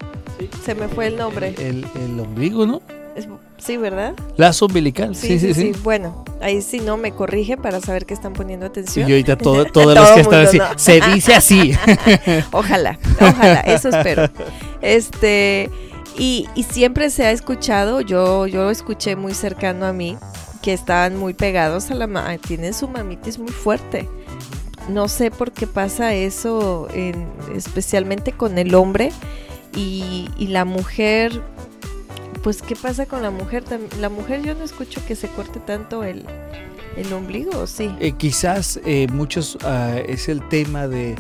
Se 0.65 0.73
me 0.75 0.88
fue 0.88 1.07
el 1.07 1.17
nombre. 1.17 1.53
El, 1.57 1.85
el 1.95 2.19
ombligo, 2.19 2.65
¿no? 2.65 2.81
Es- 3.15 3.27
sí, 3.57 3.75
¿verdad? 3.77 4.13
Lazo 4.38 4.67
umbilical. 4.67 5.15
Sí, 5.15 5.38
sí, 5.39 5.53
sí. 5.53 5.73
Bueno, 5.83 6.23
ahí 6.41 6.61
sí 6.61 6.79
no 6.79 6.95
me 6.95 7.11
corrige 7.11 7.57
para 7.57 7.81
saber 7.81 8.05
que 8.05 8.13
están 8.13 8.31
poniendo 8.33 8.65
Y 8.67 8.69
atención. 8.69 9.03
ahorita 9.11 9.38
todo, 9.38 9.65
todos 9.71 9.93
Todo 9.93 9.95
los 9.95 10.11
que 10.11 10.21
están 10.21 10.45
así, 10.45 10.57
¿no? 10.59 10.65
se 10.77 11.01
dice 11.13 11.35
así. 11.35 11.73
Ojalá, 12.51 12.97
ojalá, 13.19 13.59
eso 13.61 13.89
espero. 13.89 14.29
Este, 14.81 15.69
y, 16.17 16.47
y 16.55 16.63
siempre 16.63 17.09
se 17.09 17.25
ha 17.25 17.31
escuchado, 17.31 18.01
yo, 18.01 18.47
yo 18.47 18.63
lo 18.63 18.69
escuché 18.69 19.15
muy 19.15 19.33
cercano 19.33 19.85
a 19.85 19.93
mí, 19.93 20.17
que 20.61 20.73
estaban 20.73 21.17
muy 21.17 21.33
pegados 21.33 21.91
a 21.91 21.95
la 21.95 22.07
mamá, 22.07 22.38
tienen 22.38 22.73
su 22.73 22.88
mamitis 22.88 23.39
muy 23.39 23.51
fuerte. 23.51 24.07
No 24.89 25.08
sé 25.08 25.31
por 25.31 25.51
qué 25.51 25.67
pasa 25.67 26.13
eso, 26.13 26.88
en- 26.93 27.27
especialmente 27.55 28.31
con 28.31 28.58
el 28.58 28.74
hombre 28.75 29.12
y, 29.75 30.27
la 30.39 30.65
mujer. 30.65 31.41
Pues, 32.43 32.62
¿qué 32.62 32.75
pasa 32.75 33.05
con 33.05 33.22
la 33.22 33.31
mujer? 33.31 33.63
La 34.00 34.10
mujer 34.10 34.41
yo 34.43 34.55
no 34.55 34.63
escucho 34.63 35.01
que 35.05 35.15
se 35.15 35.27
corte 35.27 35.60
tanto 35.60 36.03
el, 36.03 36.25
el 36.98 37.12
ombligo, 37.13 37.51
¿o 37.60 37.67
sí? 37.67 37.91
Eh, 38.00 38.13
quizás 38.13 38.79
eh, 38.86 39.08
muchos 39.12 39.58
ah, 39.63 39.98
es 40.08 40.29
el 40.29 40.48
tema 40.48 40.88
de, 40.88 41.15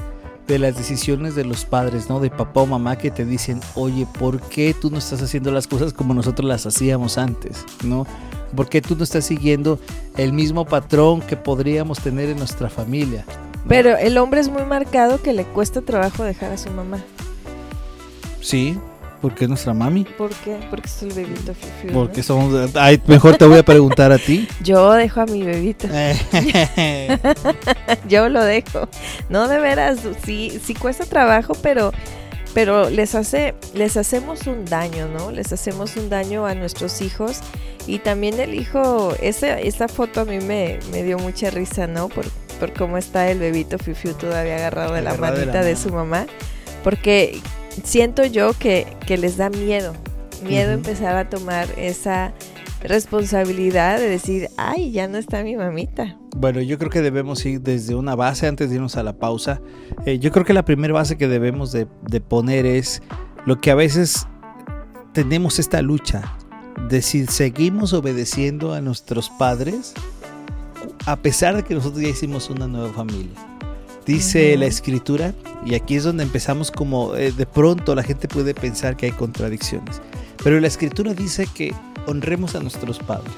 de 0.47 0.59
las 0.59 0.75
decisiones 0.77 1.35
de 1.35 1.45
los 1.45 1.65
padres, 1.65 2.09
¿no? 2.09 2.19
De 2.19 2.29
papá 2.31 2.61
o 2.61 2.65
mamá 2.65 2.97
que 2.97 3.11
te 3.11 3.25
dicen, 3.25 3.59
oye, 3.75 4.07
¿por 4.17 4.39
qué 4.41 4.73
tú 4.73 4.89
no 4.89 4.97
estás 4.97 5.21
haciendo 5.21 5.51
las 5.51 5.67
cosas 5.67 5.93
como 5.93 6.13
nosotros 6.13 6.47
las 6.47 6.65
hacíamos 6.65 7.17
antes, 7.17 7.65
¿no? 7.83 8.07
¿Por 8.55 8.67
qué 8.67 8.81
tú 8.81 8.95
no 8.95 9.03
estás 9.03 9.25
siguiendo 9.25 9.77
el 10.17 10.33
mismo 10.33 10.65
patrón 10.65 11.21
que 11.21 11.35
podríamos 11.37 11.99
tener 11.99 12.29
en 12.29 12.37
nuestra 12.37 12.69
familia? 12.69 13.25
Pero 13.67 13.97
el 13.97 14.17
hombre 14.17 14.41
es 14.41 14.49
muy 14.49 14.63
marcado 14.63 15.21
que 15.21 15.33
le 15.33 15.43
cuesta 15.43 15.81
trabajo 15.81 16.23
dejar 16.23 16.51
a 16.51 16.57
su 16.57 16.69
mamá. 16.71 17.03
Sí, 18.41 18.77
¿Por 19.21 19.35
qué 19.35 19.49
nuestra 19.49 19.73
mami? 19.73 20.05
¿Por 20.05 20.29
qué? 20.29 20.57
Porque 20.69 20.87
es 20.87 21.03
el 21.03 21.11
bebito 21.11 21.53
fiu, 21.53 21.91
Porque 21.91 22.23
somos... 22.23 22.73
Ay, 22.75 23.01
mejor 23.05 23.35
te 23.35 23.45
voy 23.45 23.57
a 23.57 23.63
preguntar 23.63 24.13
a 24.13 24.17
ti. 24.17 24.47
Yo 24.63 24.93
dejo 24.93 25.19
a 25.19 25.25
mi 25.25 25.43
bebito. 25.43 25.89
Yo 28.07 28.29
lo 28.29 28.43
dejo. 28.43 28.87
No, 29.27 29.49
de 29.49 29.59
veras, 29.59 29.99
sí, 30.23 30.57
sí 30.63 30.73
cuesta 30.73 31.05
trabajo, 31.05 31.53
pero 31.61 31.91
pero 32.51 32.89
les 32.89 33.13
hace 33.13 33.53
les 33.75 33.95
hacemos 33.95 34.47
un 34.47 34.65
daño, 34.65 35.07
¿no? 35.07 35.31
Les 35.31 35.53
hacemos 35.53 35.95
un 35.97 36.09
daño 36.09 36.47
a 36.47 36.55
nuestros 36.55 36.99
hijos 37.01 37.41
y 37.85 37.99
también 37.99 38.39
el 38.39 38.55
hijo 38.55 39.13
esa 39.21 39.59
esa 39.59 39.87
foto 39.87 40.21
a 40.21 40.25
mí 40.25 40.39
me, 40.39 40.79
me 40.91 41.03
dio 41.03 41.19
mucha 41.19 41.51
risa, 41.51 41.85
¿no? 41.85 42.09
Por, 42.09 42.25
por 42.59 42.73
cómo 42.73 42.97
está 42.97 43.29
el 43.29 43.39
bebito 43.39 43.77
Fifiu 43.77 44.13
todavía 44.13 44.57
agarrado 44.57 44.93
de 44.93 45.01
la 45.01 45.15
manita 45.15 45.63
de, 45.63 45.75
su 45.75 45.91
mamá, 45.91 46.27
porque 46.83 47.39
siento 47.83 48.25
yo 48.25 48.53
que, 48.53 48.87
que 49.05 49.17
les 49.17 49.37
da 49.37 49.49
miedo, 49.49 49.93
miedo 50.43 50.71
empezar 50.71 51.15
a 51.15 51.29
tomar 51.29 51.67
esa 51.77 52.33
responsabilidad 52.81 53.99
de 53.99 54.09
decir, 54.09 54.49
ay, 54.57 54.91
ya 54.91 55.07
no 55.07 55.17
está 55.17 55.43
mi 55.43 55.55
mamita. 55.55 56.17
Bueno, 56.35 56.61
yo 56.61 56.77
creo 56.77 56.89
que 56.89 57.01
debemos 57.01 57.45
ir 57.45 57.61
desde 57.61 57.95
una 57.95 58.15
base 58.15 58.47
antes 58.47 58.69
de 58.69 58.75
irnos 58.75 58.95
a 58.95 59.03
la 59.03 59.17
pausa. 59.17 59.61
Eh, 60.05 60.19
yo 60.19 60.31
creo 60.31 60.45
que 60.45 60.53
la 60.53 60.63
primera 60.63 60.93
base 60.93 61.17
que 61.17 61.27
debemos 61.27 61.71
de, 61.71 61.87
poner 62.21 62.65
es 62.65 63.01
lo 63.45 63.59
que 63.59 63.71
a 63.71 63.75
veces 63.75 64.27
tenemos 65.13 65.59
esta 65.59 65.81
lucha 65.81 66.37
de 66.87 67.01
si 67.01 67.25
seguimos 67.25 67.93
obedeciendo 67.93 68.73
a 68.73 68.81
nuestros 68.81 69.29
padres 69.29 69.93
a 71.05 71.15
pesar 71.15 71.55
de 71.55 71.63
que 71.63 71.73
nosotros 71.73 72.01
ya 72.01 72.09
hicimos 72.09 72.49
una 72.49 72.67
nueva 72.67 72.93
familia. 72.93 73.35
Dice 74.05 74.57
la 74.57 74.65
escritura, 74.65 75.33
y 75.65 75.75
aquí 75.75 75.95
es 75.95 76.03
donde 76.03 76.23
empezamos 76.23 76.71
como 76.71 77.15
eh, 77.15 77.31
de 77.31 77.45
pronto 77.45 77.93
la 77.93 78.01
gente 78.01 78.27
puede 78.27 78.55
pensar 78.55 78.97
que 78.97 79.05
hay 79.07 79.11
contradicciones, 79.11 80.01
pero 80.43 80.59
la 80.59 80.67
escritura 80.67 81.13
dice 81.13 81.47
que 81.53 81.73
honremos 82.07 82.55
a 82.55 82.59
nuestros 82.59 82.97
padres, 82.99 83.33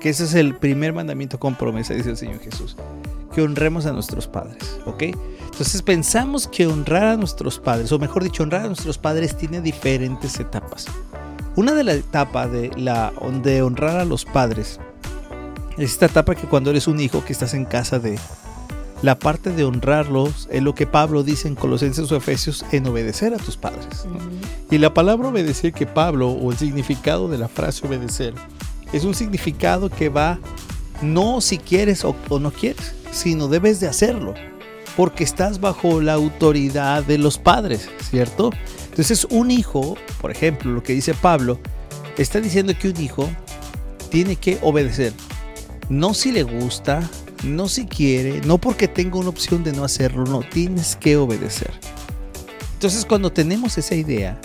que 0.00 0.10
ese 0.10 0.24
es 0.24 0.34
el 0.34 0.54
primer 0.54 0.92
mandamiento 0.92 1.38
con 1.38 1.54
promesa, 1.54 1.94
dice 1.94 2.10
el 2.10 2.16
Señor 2.16 2.40
Jesús, 2.40 2.76
que 3.34 3.42
honremos 3.42 3.86
a 3.86 3.92
nuestros 3.92 4.26
padres, 4.26 4.78
¿ok? 4.84 5.04
Entonces 5.44 5.80
pensamos 5.80 6.46
que 6.46 6.66
honrar 6.66 7.04
a 7.04 7.16
nuestros 7.16 7.58
padres, 7.58 7.90
o 7.92 7.98
mejor 7.98 8.22
dicho, 8.22 8.42
honrar 8.42 8.62
a 8.62 8.66
nuestros 8.66 8.98
padres 8.98 9.36
tiene 9.36 9.60
diferentes 9.60 10.38
etapas. 10.38 10.86
Una 11.54 11.72
de 11.72 11.84
las 11.84 11.96
etapas 11.96 12.52
de, 12.52 12.70
la, 12.76 13.12
de 13.42 13.62
honrar 13.62 13.96
a 13.96 14.04
los 14.04 14.26
padres 14.26 14.78
es 14.78 14.85
esta 15.78 16.06
etapa 16.06 16.34
que 16.34 16.46
cuando 16.46 16.70
eres 16.70 16.86
un 16.86 17.00
hijo 17.00 17.24
que 17.24 17.32
estás 17.32 17.54
en 17.54 17.64
casa 17.64 17.98
de, 17.98 18.18
la 19.02 19.18
parte 19.18 19.50
de 19.50 19.64
honrarlos 19.64 20.48
es 20.50 20.62
lo 20.62 20.74
que 20.74 20.86
Pablo 20.86 21.22
dice 21.22 21.48
en 21.48 21.54
Colosenses 21.54 22.10
o 22.10 22.16
Efesios 22.16 22.64
en 22.72 22.86
obedecer 22.86 23.34
a 23.34 23.36
tus 23.36 23.56
padres. 23.56 24.06
Y 24.70 24.78
la 24.78 24.94
palabra 24.94 25.28
obedecer 25.28 25.72
que 25.72 25.86
Pablo, 25.86 26.30
o 26.30 26.50
el 26.50 26.56
significado 26.56 27.28
de 27.28 27.36
la 27.36 27.48
frase 27.48 27.86
obedecer, 27.86 28.32
es 28.92 29.04
un 29.04 29.14
significado 29.14 29.90
que 29.90 30.08
va 30.08 30.38
no 31.02 31.42
si 31.42 31.58
quieres 31.58 32.04
o, 32.04 32.16
no 32.40 32.50
quieres, 32.50 32.94
sino 33.12 33.48
debes 33.48 33.80
de 33.80 33.88
hacerlo, 33.88 34.32
porque 34.96 35.24
estás 35.24 35.60
bajo 35.60 36.00
la 36.00 36.14
autoridad 36.14 37.04
de 37.04 37.18
los 37.18 37.36
padres, 37.36 37.90
¿cierto? 38.00 38.50
Entonces 38.88 39.26
un 39.28 39.50
hijo, 39.50 39.96
por 40.22 40.30
ejemplo, 40.30 40.72
lo 40.72 40.82
que 40.82 40.94
dice 40.94 41.12
Pablo, 41.12 41.60
está 42.16 42.40
diciendo 42.40 42.72
que 42.78 42.88
un 42.88 43.00
hijo 43.00 43.28
tiene 44.08 44.36
que 44.36 44.58
obedecer, 44.62 45.12
no 45.88 46.14
si 46.14 46.32
le 46.32 46.42
gusta, 46.42 47.08
no 47.44 47.68
si 47.68 47.86
quiere, 47.86 48.40
no 48.42 48.58
porque 48.58 48.88
tenga 48.88 49.18
una 49.18 49.28
opción 49.28 49.62
de 49.62 49.72
no 49.72 49.84
hacerlo, 49.84 50.24
no, 50.24 50.40
tienes 50.40 50.96
que 50.96 51.16
obedecer. 51.16 51.72
Entonces 52.74 53.04
cuando 53.04 53.30
tenemos 53.32 53.78
esa 53.78 53.94
idea, 53.94 54.38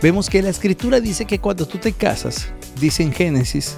vemos 0.00 0.28
que 0.28 0.42
la 0.42 0.50
escritura 0.50 1.00
dice 1.00 1.24
que 1.24 1.38
cuando 1.38 1.66
tú 1.66 1.78
te 1.78 1.92
casas, 1.92 2.48
dice 2.80 3.02
en 3.02 3.12
Génesis, 3.12 3.76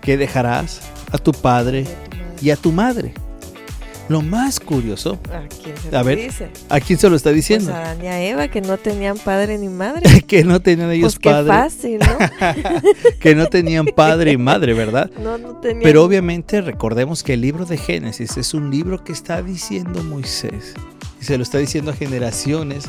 que 0.00 0.16
dejarás 0.16 0.80
a 1.12 1.18
tu 1.18 1.32
padre 1.32 1.86
y 2.40 2.50
a 2.50 2.56
tu 2.56 2.72
madre. 2.72 3.14
Lo 4.10 4.22
más 4.22 4.58
curioso. 4.58 5.20
¿A 5.32 5.46
quién 5.46 5.76
se 5.76 5.92
lo 5.92 6.02
ver, 6.02 6.18
dice? 6.18 6.50
¿A 6.68 6.80
quién 6.80 6.98
se 6.98 7.08
lo 7.08 7.14
está 7.14 7.30
diciendo? 7.30 7.66
Pues 7.66 7.76
a 7.76 7.92
Adán 7.92 8.04
y 8.04 8.08
a 8.08 8.20
Eva, 8.20 8.48
que 8.48 8.60
no 8.60 8.76
tenían 8.76 9.16
padre 9.16 9.56
ni 9.56 9.68
madre. 9.68 10.02
que 10.26 10.42
no 10.42 10.60
tenían 10.60 10.90
ellos 10.90 11.16
pues 11.22 11.32
padre. 11.32 11.52
Qué 11.52 11.56
fácil, 11.56 11.98
¿no? 12.00 12.80
que 13.20 13.36
no 13.36 13.46
tenían 13.46 13.86
padre 13.86 14.32
y 14.32 14.36
madre, 14.36 14.74
¿verdad? 14.74 15.08
No, 15.20 15.38
no 15.38 15.60
tenían. 15.60 15.84
Pero 15.84 16.02
obviamente 16.02 16.60
recordemos 16.60 17.22
que 17.22 17.34
el 17.34 17.42
libro 17.42 17.66
de 17.66 17.76
Génesis 17.76 18.36
es 18.36 18.52
un 18.52 18.68
libro 18.68 19.04
que 19.04 19.12
está 19.12 19.42
diciendo 19.42 20.02
Moisés. 20.02 20.74
Y 21.20 21.24
se 21.24 21.36
lo 21.36 21.44
está 21.44 21.58
diciendo 21.58 21.92
a 21.92 21.94
generaciones 21.94 22.88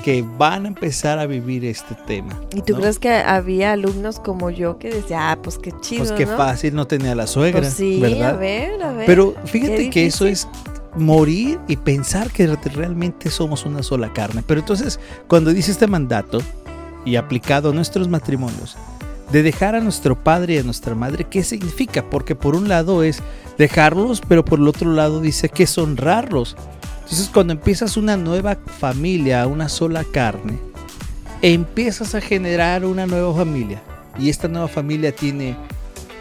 que 0.00 0.22
van 0.22 0.64
a 0.64 0.68
empezar 0.68 1.18
a 1.18 1.26
vivir 1.26 1.64
este 1.64 1.94
tema. 2.06 2.38
¿Y 2.54 2.62
tú 2.62 2.74
crees 2.74 2.98
que 2.98 3.12
había 3.12 3.72
alumnos 3.72 4.20
como 4.20 4.50
yo 4.50 4.78
que 4.78 4.90
decían, 4.90 5.20
ah, 5.22 5.38
pues 5.42 5.58
qué 5.58 5.72
chido? 5.80 6.04
Pues 6.04 6.12
qué 6.12 6.26
fácil, 6.26 6.74
no 6.74 6.86
tenía 6.86 7.14
la 7.14 7.26
suegra. 7.26 7.60
Pues 7.60 7.74
sí, 7.74 8.00
¿verdad? 8.00 8.30
a 8.30 8.36
ver, 8.36 8.82
a 8.82 8.92
ver. 8.92 9.06
Pero 9.06 9.34
fíjate 9.44 9.90
que 9.90 10.06
eso 10.06 10.26
es 10.26 10.48
morir 10.96 11.58
y 11.68 11.76
pensar 11.76 12.30
que 12.30 12.46
realmente 12.46 13.30
somos 13.30 13.64
una 13.64 13.82
sola 13.82 14.12
carne. 14.12 14.42
Pero 14.46 14.60
entonces, 14.60 14.98
cuando 15.28 15.52
dice 15.52 15.70
este 15.70 15.86
mandato 15.86 16.40
y 17.04 17.16
aplicado 17.16 17.70
a 17.70 17.72
nuestros 17.72 18.08
matrimonios, 18.08 18.76
de 19.32 19.42
dejar 19.42 19.74
a 19.74 19.80
nuestro 19.80 20.22
padre 20.22 20.54
y 20.54 20.58
a 20.58 20.62
nuestra 20.62 20.94
madre, 20.94 21.24
¿qué 21.24 21.44
significa? 21.44 22.08
Porque 22.10 22.34
por 22.34 22.56
un 22.56 22.68
lado 22.68 23.02
es 23.02 23.22
dejarlos, 23.58 24.20
pero 24.26 24.44
por 24.44 24.58
el 24.58 24.68
otro 24.68 24.92
lado 24.92 25.20
dice 25.20 25.48
que 25.48 25.64
es 25.64 25.78
honrarlos. 25.78 26.56
Entonces 27.10 27.28
cuando 27.34 27.52
empiezas 27.52 27.96
una 27.96 28.16
nueva 28.16 28.56
familia, 28.78 29.44
una 29.48 29.68
sola 29.68 30.04
carne, 30.04 30.58
empiezas 31.42 32.14
a 32.14 32.20
generar 32.20 32.84
una 32.84 33.04
nueva 33.04 33.34
familia. 33.34 33.82
Y 34.16 34.30
esta 34.30 34.46
nueva 34.46 34.68
familia 34.68 35.10
tiene 35.10 35.56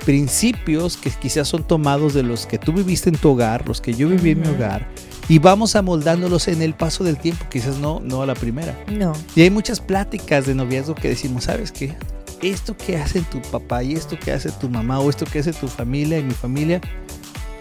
principios 0.03 0.97
que 0.97 1.11
quizás 1.11 1.47
son 1.47 1.63
tomados 1.63 2.15
de 2.15 2.23
los 2.23 2.47
que 2.47 2.57
tú 2.57 2.73
viviste 2.73 3.09
en 3.09 3.17
tu 3.17 3.29
hogar, 3.29 3.67
los 3.67 3.81
que 3.81 3.93
yo 3.93 4.09
viví 4.09 4.31
en 4.31 4.41
mi 4.41 4.47
hogar, 4.47 4.87
y 5.27 5.37
vamos 5.37 5.75
amoldándolos 5.75 6.47
en 6.47 6.63
el 6.63 6.73
paso 6.73 7.03
del 7.03 7.17
tiempo, 7.17 7.45
quizás 7.51 7.77
no, 7.77 7.99
no 7.99 8.23
a 8.23 8.25
la 8.25 8.33
primera. 8.33 8.75
No. 8.91 9.13
Y 9.35 9.41
hay 9.41 9.51
muchas 9.51 9.79
pláticas 9.79 10.47
de 10.47 10.55
noviazgo 10.55 10.95
que 10.95 11.09
decimos, 11.09 11.43
¿sabes 11.43 11.71
qué? 11.71 11.95
Esto 12.41 12.75
que 12.75 12.97
hace 12.97 13.21
tu 13.21 13.39
papá 13.51 13.83
y 13.83 13.93
esto 13.93 14.17
que 14.17 14.31
hace 14.31 14.49
tu 14.49 14.69
mamá 14.69 14.99
o 14.99 15.07
esto 15.11 15.27
que 15.27 15.37
hace 15.37 15.53
tu 15.53 15.67
familia 15.67 16.17
y 16.17 16.23
mi 16.23 16.33
familia, 16.33 16.81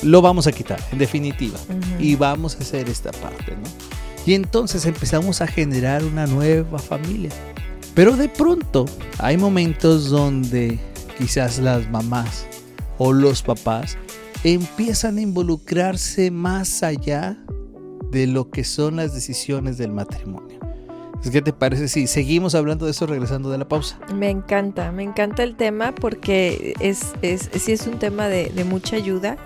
lo 0.03 0.23
vamos 0.23 0.47
a 0.47 0.53
quitar, 0.53 0.81
en 0.93 0.99
definitiva. 0.99 1.59
Y 1.99 2.17
vamos 2.17 2.57
a 2.57 2.59
hacer 2.61 2.89
esta 2.89 3.11
parte, 3.13 3.57
¿no? 3.57 3.69
Y 4.27 4.35
entonces 4.35 4.85
empezamos 4.85 5.41
a 5.41 5.47
generar 5.47 6.05
una 6.05 6.27
nueva 6.27 6.79
familia. 6.79 7.31
Pero 7.95 8.17
de 8.17 8.29
pronto 8.29 8.85
hay 9.19 9.37
momentos 9.37 10.11
donde 10.11 10.79
quizás 11.17 11.59
las 11.59 11.91
mamás 11.91 12.47
o 12.99 13.13
los 13.13 13.43
papás 13.43 13.97
empiezan 14.45 15.19
a 15.19 15.21
involucrarse 15.23 16.31
más 16.31 16.83
allá 16.83 17.39
de 18.11 18.27
lo 18.27 18.51
que 18.51 18.65
son 18.65 18.97
las 18.97 19.15
decisiones 19.15 19.79
del 19.79 19.93
matrimonio. 19.93 20.59
¿Qué 21.33 21.43
te 21.43 21.53
parece 21.53 21.89
si 21.89 22.07
seguimos 22.07 22.55
hablando 22.55 22.85
de 22.85 22.93
eso 22.93 23.07
regresando 23.07 23.51
de 23.51 23.59
la 23.59 23.67
pausa? 23.67 23.99
Me 24.15 24.31
encanta, 24.31 24.93
me 24.93 25.03
encanta 25.03 25.43
el 25.43 25.57
tema 25.57 25.93
porque 25.93 26.75
es, 26.81 27.13
es, 27.23 27.51
sí 27.59 27.73
es 27.73 27.87
un 27.87 27.99
tema 27.99 28.29
de, 28.29 28.51
de 28.51 28.65
mucha 28.65 28.97
ayuda 28.97 29.37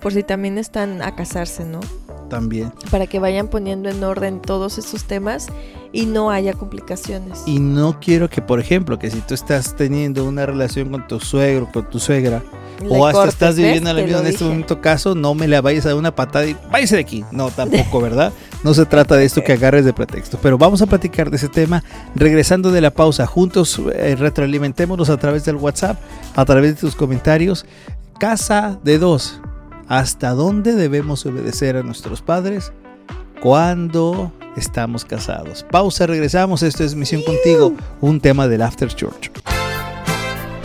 por 0.00 0.12
si 0.12 0.22
también 0.22 0.58
están 0.58 1.02
a 1.02 1.14
casarse, 1.14 1.64
¿no? 1.64 1.80
También. 2.28 2.72
Para 2.90 3.06
que 3.06 3.18
vayan 3.18 3.48
poniendo 3.48 3.88
en 3.88 4.02
orden 4.04 4.40
todos 4.40 4.78
esos 4.78 5.04
temas 5.04 5.48
y 5.92 6.06
no 6.06 6.30
haya 6.30 6.54
complicaciones. 6.54 7.42
Y 7.44 7.58
no 7.58 7.98
quiero 8.00 8.30
que, 8.30 8.40
por 8.40 8.60
ejemplo, 8.60 8.98
que 8.98 9.10
si 9.10 9.20
tú 9.20 9.34
estás 9.34 9.74
teniendo 9.74 10.24
una 10.24 10.46
relación 10.46 10.90
con 10.90 11.06
tu 11.08 11.18
suegro, 11.18 11.68
con 11.72 11.90
tu 11.90 11.98
suegra, 11.98 12.42
o 12.88 13.06
hasta 13.06 13.28
estás 13.28 13.56
viviendo 13.56 13.92
la 13.92 14.02
vida 14.02 14.20
en 14.20 14.26
este 14.28 14.44
momento 14.44 14.80
caso, 14.80 15.14
no 15.14 15.34
me 15.34 15.48
la 15.48 15.60
vayas 15.60 15.84
a 15.84 15.90
dar 15.90 15.98
una 15.98 16.14
patada 16.14 16.46
y 16.46 16.56
váyase 16.70 16.94
de 16.94 17.02
aquí. 17.02 17.24
No, 17.32 17.50
tampoco, 17.50 18.00
¿verdad? 18.02 18.32
No 18.62 18.72
se 18.74 18.86
trata 18.86 19.16
de 19.16 19.24
esto 19.24 19.42
que 19.42 19.52
agarres 19.52 19.84
de 19.84 19.92
pretexto. 19.92 20.38
Pero 20.40 20.56
vamos 20.56 20.80
a 20.82 20.86
platicar 20.86 21.30
de 21.30 21.36
ese 21.36 21.48
tema 21.48 21.82
regresando 22.14 22.70
de 22.70 22.80
la 22.80 22.92
pausa. 22.92 23.26
Juntos 23.26 23.80
eh, 23.92 24.16
retroalimentémonos 24.16 25.10
a 25.10 25.16
través 25.18 25.44
del 25.44 25.56
WhatsApp, 25.56 25.98
a 26.36 26.44
través 26.44 26.76
de 26.76 26.80
tus 26.80 26.94
comentarios. 26.94 27.66
Casa 28.18 28.78
de 28.84 28.98
dos 28.98 29.40
hasta 29.90 30.30
dónde 30.30 30.76
debemos 30.76 31.26
obedecer 31.26 31.76
a 31.76 31.82
nuestros 31.82 32.22
padres 32.22 32.72
cuando 33.42 34.32
estamos 34.56 35.04
casados. 35.04 35.66
Pausa, 35.68 36.06
regresamos. 36.06 36.62
Esto 36.62 36.84
es 36.84 36.94
Misión 36.94 37.22
Contigo, 37.22 37.74
un 38.00 38.20
tema 38.20 38.46
del 38.46 38.62
After 38.62 38.88
Church. 38.88 39.30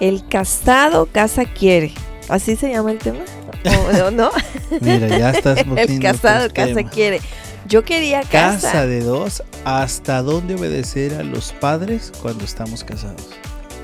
El 0.00 0.26
casado 0.26 1.06
casa 1.06 1.44
quiere. 1.44 1.92
¿Así 2.28 2.56
se 2.56 2.70
llama 2.70 2.92
el 2.92 2.98
tema? 2.98 3.20
¿O 4.04 4.10
no? 4.10 4.30
Mira, 4.80 5.08
ya 5.08 5.30
estás 5.30 5.58
El 5.76 6.00
casado 6.00 6.48
casa 6.52 6.84
quiere. 6.84 7.20
Yo 7.66 7.84
quería 7.84 8.22
casa. 8.22 8.72
Casa 8.72 8.86
de 8.86 9.00
dos, 9.00 9.42
¿hasta 9.64 10.22
dónde 10.22 10.54
obedecer 10.54 11.14
a 11.14 11.22
los 11.22 11.52
padres 11.52 12.12
cuando 12.22 12.44
estamos 12.44 12.82
casados? 12.84 13.28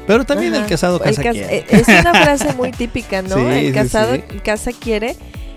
Pero 0.07 0.25
también 0.25 0.55
el 0.55 0.67
casado 0.67 0.99
casa 0.99 1.23
quiere. 1.23 1.59
Eh, 1.59 1.67
es 1.69 1.89
una 1.89 2.13
frase 2.23 2.53
muy 2.55 2.71
típica, 2.71 3.23
¿no? 3.23 3.37
el 3.51 3.73
casado 3.73 4.17
casa 4.43 4.71
quiere. 4.73 5.17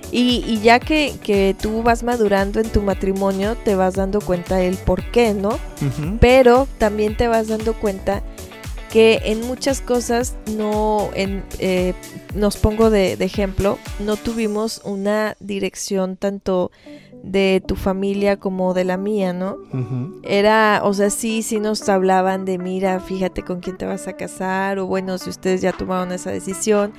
Y, 0.10 0.62
ya 0.62 0.80
que, 0.80 1.16
que, 1.22 1.54
tú 1.60 1.84
vas 1.84 2.02
madurando 2.04 2.62
en 2.62 2.70
tu 2.70 2.82
matrimonio, 2.82 3.58
te 3.58 3.76
vas 3.76 3.96
dando 3.96 4.22
cuenta 4.22 4.62
el 4.62 4.78
por 4.78 5.04
qué, 5.12 5.34
¿no? 5.34 5.60
Pero 6.22 6.66
también 6.78 7.18
te 7.18 7.28
vas 7.28 7.50
dando 7.50 7.74
cuenta 7.74 8.24
que 8.92 9.22
en 9.26 9.42
muchas 9.48 9.82
cosas 9.82 10.36
no, 10.56 11.10
en, 11.14 11.44
eh, 11.60 11.94
nos 12.36 12.58
pongo 12.58 12.90
de, 12.90 13.18
de, 13.18 13.26
ejemplo, 13.26 13.78
no 14.00 14.16
tuvimos 14.16 14.82
una 14.86 15.36
dirección 15.40 16.16
tanto 16.16 16.72
de 17.24 17.64
tu 17.66 17.76
familia 17.76 18.38
como 18.38 18.74
de 18.74 18.86
la 18.86 18.98
mía, 18.98 19.34
¿no? 19.34 19.58
Era, 20.24 20.82
o 20.84 20.94
sea, 20.94 21.10
sí, 21.10 21.42
sí 21.42 21.60
nos 21.60 21.88
hablaban 21.90 22.46
de, 22.46 22.58
mira, 22.58 23.00
fíjate 23.00 23.44
con 23.44 23.60
quién 23.60 23.78
te 23.78 23.86
vas 23.86 24.08
a 24.08 24.14
casar, 24.14 24.80
o 24.80 24.88
bueno, 24.88 25.18
si 25.18 25.30
ustedes 25.30 25.62
ya 25.62 25.74
tomaron 25.74 26.12
esa 26.12 26.32
decisión, 26.32 26.94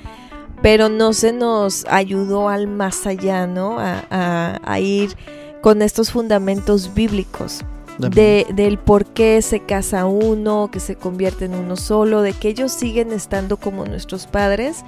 pero 0.61 0.89
no 0.89 1.13
se 1.13 1.33
nos 1.33 1.85
ayudó 1.89 2.49
al 2.49 2.67
más 2.67 3.07
allá, 3.07 3.47
¿no? 3.47 3.77
A, 3.79 4.79
ir 4.79 5.15
con 5.61 5.81
estos 5.81 6.11
fundamentos 6.11 6.93
bíblicos. 6.93 7.63
De, 7.99 8.47
del 8.53 8.77
por 8.77 9.05
qué 9.05 9.41
se 9.41 9.59
casa 9.59 10.05
uno, 10.05 10.69
que 10.71 10.79
se 10.79 10.95
convierte 10.95 11.45
en 11.45 11.53
uno 11.53 11.75
solo, 11.75 12.21
de 12.21 12.31
que 12.33 12.47
ellos 12.47 12.71
siguen 12.71 13.11
estando 13.11 13.57
como 13.57 13.85
nuestros 13.85 14.25
padres, 14.25 14.85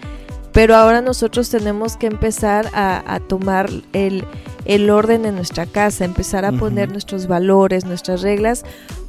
pero 0.51 0.75
ahora 0.75 1.01
nosotros 1.01 1.50
tenemos 1.50 1.96
que 1.96 2.08
empezar 2.08 2.70
a, 2.74 3.20
tomar 3.27 3.70
el, 3.94 4.25
orden 4.89 5.25
en 5.25 5.36
nuestra 5.36 5.65
casa, 5.65 6.03
empezar 6.03 6.46
a 6.46 6.51
poner 6.51 6.91
nuestros 6.91 7.27
valores, 7.27 7.86
nuestras 7.86 8.22
reglas, 8.22 8.63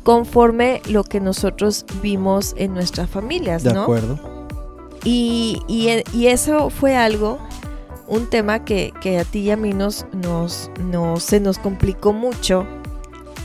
conforme 0.04 0.82
lo 0.88 1.04
que 1.04 1.20
nosotros 1.20 1.84
vimos 2.00 2.54
en 2.56 2.74
nuestras 2.74 3.10
familias, 3.10 3.64
¿no? 3.64 3.72
De 3.72 3.80
acuerdo. 3.80 4.18
Y, 5.04 5.60
y, 5.66 6.26
eso 6.28 6.70
fue 6.70 6.96
algo, 6.96 7.38
un 8.06 8.30
tema 8.30 8.64
que, 8.64 8.92
que, 9.00 9.18
a 9.18 9.24
ti 9.24 9.40
y 9.40 9.50
a 9.50 9.56
mí 9.56 9.72
nos, 9.72 10.06
nos, 10.12 10.70
nos, 10.78 11.24
se 11.24 11.40
nos 11.40 11.58
complicó 11.58 12.12
mucho, 12.12 12.66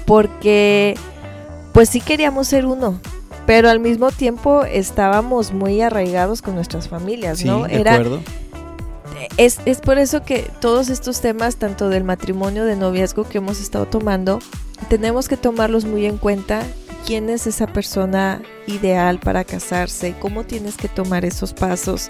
porque 0.07 0.95
pues 1.73 1.89
sí 1.89 2.01
queríamos 2.01 2.47
ser 2.47 2.65
uno, 2.65 2.99
pero 3.45 3.69
al 3.69 3.79
mismo 3.79 4.09
tiempo 4.09 4.63
estábamos 4.63 5.51
muy 5.51 5.81
arraigados 5.81 6.41
con 6.41 6.55
nuestras 6.55 6.87
familias, 6.87 7.45
¿no? 7.45 7.67
De 7.67 7.75
Era, 7.75 7.93
acuerdo. 7.93 8.21
Es, 9.35 9.59
es 9.65 9.81
por 9.81 9.99
eso 9.99 10.23
que 10.23 10.49
todos 10.61 10.89
estos 10.89 11.19
temas, 11.21 11.57
tanto 11.57 11.89
del 11.89 12.05
matrimonio, 12.05 12.63
de 12.63 12.77
noviazgo 12.77 13.25
que 13.25 13.39
hemos 13.39 13.59
estado 13.59 13.85
tomando, 13.85 14.39
tenemos 14.89 15.27
que 15.27 15.37
tomarlos 15.37 15.85
muy 15.85 16.05
en 16.05 16.17
cuenta. 16.17 16.63
¿Quién 17.05 17.29
es 17.29 17.45
esa 17.45 17.67
persona 17.67 18.41
ideal 18.65 19.19
para 19.19 19.43
casarse? 19.43 20.15
¿Cómo 20.19 20.45
tienes 20.45 20.77
que 20.77 20.87
tomar 20.87 21.25
esos 21.25 21.53
pasos? 21.53 22.07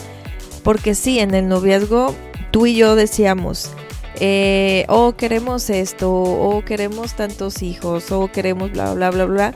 Porque 0.64 0.96
sí, 0.96 1.20
en 1.20 1.34
el 1.34 1.48
noviazgo 1.48 2.14
tú 2.52 2.68
y 2.68 2.76
yo 2.76 2.96
decíamos, 2.96 3.72
eh, 4.20 4.86
oh, 4.90 5.16
queremos 5.16 5.70
esto, 5.70 6.12
o 6.12 6.64
queremos 6.66 7.16
tantos 7.16 7.62
hijos, 7.62 8.12
o 8.12 8.32
queremos 8.32 8.72
bla, 8.72 8.94
bla, 8.94 9.12
bla, 9.12 9.26
bla. 9.26 9.54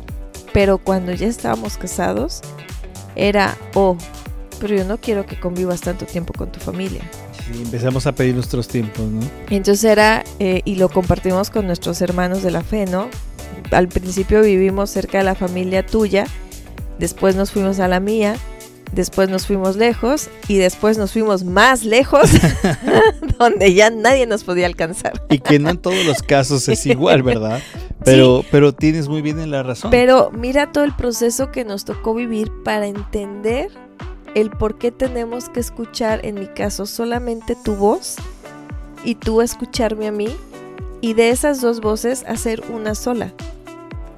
Pero 0.53 0.77
cuando 0.77 1.13
ya 1.13 1.27
estábamos 1.27 1.77
casados, 1.77 2.41
era, 3.15 3.57
oh, 3.73 3.97
pero 4.59 4.75
yo 4.75 4.85
no 4.85 4.97
quiero 4.97 5.25
que 5.25 5.39
convivas 5.39 5.81
tanto 5.81 6.05
tiempo 6.05 6.33
con 6.33 6.51
tu 6.51 6.59
familia. 6.59 7.01
Sí, 7.45 7.61
empezamos 7.61 8.05
a 8.05 8.13
pedir 8.13 8.35
nuestros 8.35 8.67
tiempos, 8.67 9.05
¿no? 9.05 9.21
Entonces 9.49 9.83
era, 9.83 10.23
eh, 10.39 10.61
y 10.65 10.75
lo 10.75 10.89
compartimos 10.89 11.49
con 11.49 11.65
nuestros 11.65 12.01
hermanos 12.01 12.43
de 12.43 12.51
la 12.51 12.61
fe, 12.61 12.85
¿no? 12.85 13.09
Al 13.71 13.87
principio 13.87 14.41
vivimos 14.41 14.89
cerca 14.89 15.17
de 15.19 15.23
la 15.23 15.35
familia 15.35 15.85
tuya, 15.85 16.25
después 16.99 17.35
nos 17.35 17.51
fuimos 17.51 17.79
a 17.79 17.87
la 17.87 17.99
mía, 17.99 18.35
después 18.91 19.29
nos 19.29 19.47
fuimos 19.47 19.75
lejos 19.75 20.29
y 20.47 20.57
después 20.57 20.97
nos 20.97 21.13
fuimos 21.13 21.43
más 21.43 21.83
lejos, 21.83 22.29
donde 23.39 23.73
ya 23.73 23.89
nadie 23.89 24.25
nos 24.25 24.43
podía 24.43 24.65
alcanzar. 24.65 25.21
Y 25.29 25.39
que 25.39 25.59
no 25.59 25.69
en 25.69 25.77
todos 25.77 26.05
los 26.05 26.21
casos 26.21 26.67
es 26.69 26.85
igual, 26.85 27.23
¿verdad? 27.23 27.61
Pero, 28.03 28.43
pero 28.51 28.73
tienes 28.73 29.07
muy 29.07 29.21
bien 29.21 29.39
en 29.39 29.51
la 29.51 29.63
razón. 29.63 29.91
Pero 29.91 30.31
mira 30.31 30.71
todo 30.71 30.83
el 30.83 30.95
proceso 30.95 31.51
que 31.51 31.65
nos 31.65 31.85
tocó 31.85 32.13
vivir 32.13 32.51
para 32.63 32.87
entender 32.87 33.69
el 34.35 34.49
por 34.49 34.77
qué 34.77 34.91
tenemos 34.91 35.49
que 35.49 35.59
escuchar, 35.59 36.25
en 36.25 36.35
mi 36.35 36.47
caso, 36.47 36.85
solamente 36.85 37.55
tu 37.63 37.75
voz 37.75 38.15
y 39.03 39.15
tú 39.15 39.41
escucharme 39.41 40.07
a 40.07 40.11
mí 40.11 40.29
y 41.01 41.13
de 41.13 41.29
esas 41.31 41.61
dos 41.61 41.81
voces 41.81 42.23
hacer 42.27 42.63
una 42.71 42.95
sola. 42.95 43.33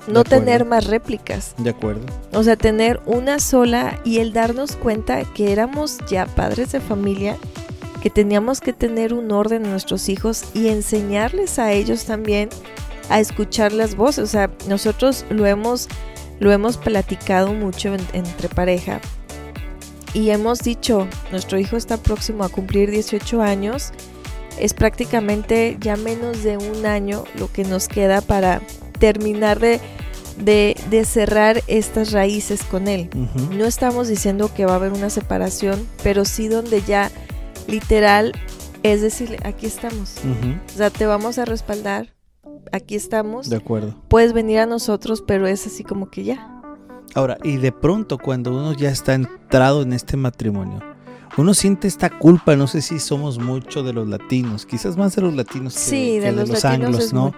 No 0.07 0.23
tener 0.23 0.65
más 0.65 0.87
réplicas. 0.87 1.55
De 1.57 1.69
acuerdo. 1.69 2.05
O 2.33 2.43
sea, 2.43 2.55
tener 2.55 2.99
una 3.05 3.39
sola 3.39 3.99
y 4.03 4.19
el 4.19 4.33
darnos 4.33 4.75
cuenta 4.75 5.23
que 5.33 5.51
éramos 5.51 5.99
ya 6.07 6.25
padres 6.25 6.71
de 6.71 6.79
familia, 6.79 7.37
que 8.01 8.09
teníamos 8.09 8.59
que 8.59 8.73
tener 8.73 9.13
un 9.13 9.31
orden 9.31 9.63
en 9.65 9.71
nuestros 9.71 10.09
hijos 10.09 10.43
y 10.53 10.67
enseñarles 10.67 11.57
a 11.59 11.71
ellos 11.71 12.05
también 12.05 12.49
a 13.09 13.19
escuchar 13.19 13.71
las 13.71 13.95
voces. 13.95 14.23
O 14.25 14.27
sea, 14.27 14.49
nosotros 14.67 15.25
lo 15.29 15.45
hemos, 15.45 15.87
lo 16.39 16.51
hemos 16.51 16.77
platicado 16.77 17.53
mucho 17.53 17.95
entre 18.13 18.49
pareja 18.49 18.99
y 20.13 20.29
hemos 20.29 20.59
dicho, 20.59 21.07
nuestro 21.31 21.57
hijo 21.57 21.75
está 21.75 21.97
próximo 21.97 22.43
a 22.43 22.49
cumplir 22.49 22.91
18 22.91 23.41
años, 23.41 23.91
es 24.59 24.73
prácticamente 24.73 25.77
ya 25.79 25.95
menos 25.95 26.43
de 26.43 26.57
un 26.57 26.85
año 26.85 27.23
lo 27.35 27.51
que 27.51 27.63
nos 27.63 27.87
queda 27.87 28.21
para 28.21 28.61
terminar 29.03 29.59
de, 29.59 29.81
de, 30.37 31.03
cerrar 31.03 31.61
estas 31.67 32.13
raíces 32.13 32.63
con 32.63 32.87
él. 32.87 33.09
No 33.51 33.65
estamos 33.65 34.07
diciendo 34.07 34.49
que 34.55 34.65
va 34.65 34.71
a 34.71 34.75
haber 34.75 34.93
una 34.93 35.09
separación, 35.09 35.85
pero 36.03 36.23
sí 36.23 36.47
donde 36.47 36.81
ya 36.83 37.11
literal 37.67 38.31
es 38.81 39.01
decir, 39.01 39.35
aquí 39.43 39.65
estamos. 39.65 40.15
O 40.73 40.77
sea, 40.77 40.89
te 40.89 41.05
vamos 41.05 41.37
a 41.37 41.43
respaldar, 41.43 42.13
aquí 42.71 42.95
estamos. 42.95 43.49
De 43.49 43.57
acuerdo. 43.57 43.93
Puedes 44.07 44.31
venir 44.31 44.59
a 44.59 44.65
nosotros, 44.65 45.21
pero 45.21 45.47
es 45.47 45.67
así 45.67 45.83
como 45.83 46.09
que 46.09 46.23
ya. 46.23 46.61
Ahora, 47.13 47.37
y 47.43 47.57
de 47.57 47.73
pronto 47.73 48.17
cuando 48.17 48.51
uno 48.51 48.71
ya 48.71 48.89
está 48.89 49.15
entrado 49.15 49.81
en 49.81 49.91
este 49.91 50.15
matrimonio, 50.15 50.79
uno 51.37 51.53
siente 51.53 51.87
esta 51.87 52.09
culpa, 52.09 52.55
no 52.55 52.67
sé 52.67 52.81
si 52.81 52.99
somos 52.99 53.39
mucho 53.39 53.81
de 53.83 53.93
los 53.93 54.07
latinos, 54.07 54.65
quizás 54.65 54.97
más 54.97 55.15
de 55.15 55.23
los 55.23 55.33
latinos 55.33 55.75
que, 55.75 56.21
de, 56.21 56.31
los, 56.31 56.63
anglos, 56.63 57.11
¿no? 57.11 57.33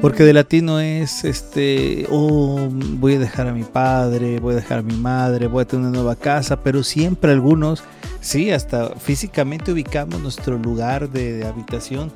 Porque 0.00 0.24
de 0.24 0.32
latino 0.32 0.80
es 0.80 1.24
este, 1.24 2.06
oh, 2.10 2.68
voy 2.70 3.14
a 3.14 3.18
dejar 3.18 3.48
a 3.48 3.52
mi 3.52 3.64
padre, 3.64 4.40
voy 4.40 4.54
a 4.54 4.56
dejar 4.56 4.78
a 4.78 4.82
mi 4.82 4.96
madre, 4.96 5.46
voy 5.46 5.62
a 5.62 5.64
tener 5.66 5.86
una 5.86 5.94
nueva 5.94 6.16
casa, 6.16 6.62
pero 6.62 6.82
siempre 6.82 7.32
algunos, 7.32 7.82
sí, 8.20 8.50
hasta 8.50 8.96
físicamente 8.96 9.72
ubicamos 9.72 10.20
nuestro 10.20 10.56
lugar 10.56 11.10
de 11.10 11.46
habitación 11.46 12.12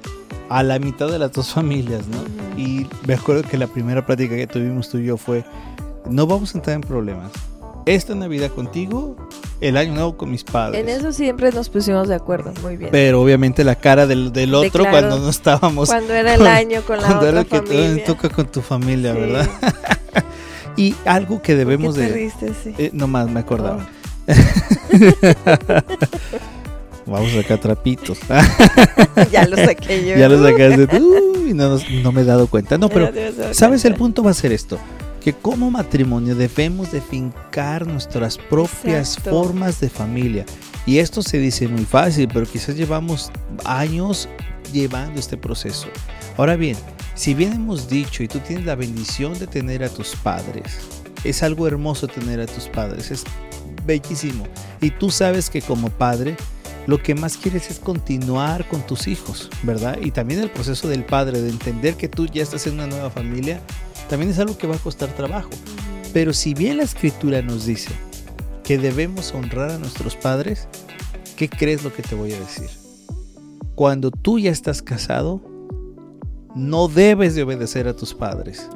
a 0.48 0.62
la 0.62 0.78
mitad 0.78 1.10
de 1.10 1.18
las 1.18 1.32
dos 1.32 1.52
familias, 1.54 2.04
¿no? 2.08 2.58
Y 2.58 2.86
me 3.06 3.14
acuerdo 3.14 3.42
que 3.42 3.58
la 3.58 3.66
primera 3.66 4.04
plática 4.06 4.34
que 4.34 4.46
tuvimos 4.46 4.88
tú 4.88 4.98
y 4.98 5.04
yo 5.04 5.18
fue, 5.18 5.44
no 6.08 6.26
vamos 6.26 6.54
a 6.54 6.58
entrar 6.58 6.76
en 6.76 6.80
problemas. 6.80 7.32
Esta 7.88 8.14
Navidad 8.14 8.50
contigo, 8.50 9.16
el 9.62 9.78
año 9.78 9.94
nuevo 9.94 10.18
con 10.18 10.30
mis 10.30 10.44
padres. 10.44 10.78
En 10.78 10.90
eso 10.90 11.10
siempre 11.10 11.50
nos 11.52 11.70
pusimos 11.70 12.06
de 12.06 12.16
acuerdo, 12.16 12.52
muy 12.62 12.76
bien. 12.76 12.90
Pero 12.92 13.22
obviamente 13.22 13.64
la 13.64 13.76
cara 13.76 14.06
del, 14.06 14.54
otro 14.54 14.84
cuando 14.90 15.18
no 15.18 15.30
estábamos. 15.30 15.88
Cuando 15.88 16.12
era 16.12 16.34
el 16.34 16.46
año 16.46 16.82
con 16.82 17.00
la 17.00 17.04
otra 17.04 17.18
familia. 17.18 17.44
Cuando 17.48 17.72
era 17.72 17.94
que 17.94 18.02
toca 18.02 18.28
con 18.28 18.46
tu 18.46 18.60
familia, 18.60 19.14
¿verdad? 19.14 19.48
y 20.76 20.94
algo 21.06 21.40
que 21.40 21.56
debemos 21.56 21.94
te 21.94 22.02
de. 22.02 22.08
Riste, 22.08 22.52
sí. 22.62 22.74
eh, 22.76 22.90
no 22.92 23.06
más, 23.06 23.30
me 23.30 23.40
acordaba. 23.40 23.86
Oh. 23.86 23.88
Vamos 27.06 27.32
a 27.32 27.42
sacar 27.42 27.58
trapitos. 27.58 28.18
ya 29.32 29.46
lo 29.46 29.56
saqué 29.56 30.06
yo. 30.06 30.14
Ya 30.14 30.28
lo 30.28 30.42
sacaste. 30.42 31.00
Uy, 31.00 31.54
no, 31.54 31.78
no, 32.02 32.12
me 32.12 32.20
he 32.20 32.24
dado 32.24 32.48
cuenta. 32.48 32.76
No, 32.76 32.90
pero 32.90 33.10
¿sabes? 33.52 33.86
El 33.86 33.94
punto 33.94 34.22
va 34.22 34.32
a 34.32 34.34
ser 34.34 34.52
esto. 34.52 34.78
Que 35.22 35.32
como 35.32 35.70
matrimonio 35.70 36.34
debemos 36.34 36.92
de 36.92 37.00
fincar 37.00 37.86
nuestras 37.86 38.38
propias 38.38 39.18
formas 39.18 39.80
de 39.80 39.88
familia. 39.88 40.46
Y 40.86 40.98
esto 40.98 41.22
se 41.22 41.38
dice 41.38 41.68
muy 41.68 41.84
fácil, 41.84 42.28
pero 42.32 42.46
quizás 42.46 42.76
llevamos 42.76 43.30
años 43.64 44.28
llevando 44.72 45.20
este 45.20 45.36
proceso. 45.36 45.88
Ahora 46.36 46.56
bien, 46.56 46.76
si 47.14 47.34
bien 47.34 47.52
hemos 47.52 47.88
dicho 47.88 48.22
y 48.22 48.28
tú 48.28 48.38
tienes 48.38 48.64
la 48.64 48.74
bendición 48.74 49.38
de 49.38 49.46
tener 49.46 49.82
a 49.82 49.88
tus 49.88 50.14
padres, 50.16 50.78
es 51.24 51.42
algo 51.42 51.66
hermoso 51.66 52.06
tener 52.06 52.40
a 52.40 52.46
tus 52.46 52.68
padres, 52.68 53.10
es 53.10 53.24
bellísimo. 53.84 54.46
Y 54.80 54.90
tú 54.90 55.10
sabes 55.10 55.50
que 55.50 55.60
como 55.60 55.90
padre 55.90 56.36
lo 56.86 57.02
que 57.02 57.14
más 57.14 57.36
quieres 57.36 57.70
es 57.70 57.80
continuar 57.80 58.66
con 58.66 58.86
tus 58.86 59.08
hijos, 59.08 59.50
¿verdad? 59.62 59.98
Y 60.00 60.10
también 60.10 60.40
el 60.40 60.50
proceso 60.50 60.88
del 60.88 61.04
padre, 61.04 61.42
de 61.42 61.50
entender 61.50 61.96
que 61.96 62.08
tú 62.08 62.26
ya 62.26 62.42
estás 62.42 62.66
en 62.66 62.74
una 62.74 62.86
nueva 62.86 63.10
familia, 63.10 63.60
también 64.08 64.30
es 64.30 64.38
algo 64.38 64.56
que 64.56 64.66
va 64.66 64.76
a 64.76 64.78
costar 64.78 65.08
trabajo. 65.10 65.50
Pero 66.12 66.32
si 66.32 66.54
bien 66.54 66.78
la 66.78 66.82
escritura 66.84 67.42
nos 67.42 67.66
dice 67.66 67.90
que 68.64 68.78
debemos 68.78 69.32
honrar 69.34 69.70
a 69.70 69.78
nuestros 69.78 70.16
padres, 70.16 70.68
¿qué 71.36 71.48
crees 71.48 71.84
lo 71.84 71.92
que 71.92 72.02
te 72.02 72.14
voy 72.14 72.32
a 72.32 72.38
decir? 72.40 72.70
Cuando 73.74 74.10
tú 74.10 74.38
ya 74.38 74.50
estás 74.50 74.82
casado, 74.82 75.40
no 76.54 76.88
debes 76.88 77.34
de 77.34 77.44
obedecer 77.44 77.86
a 77.86 77.94
tus 77.94 78.14
padres. 78.14 78.68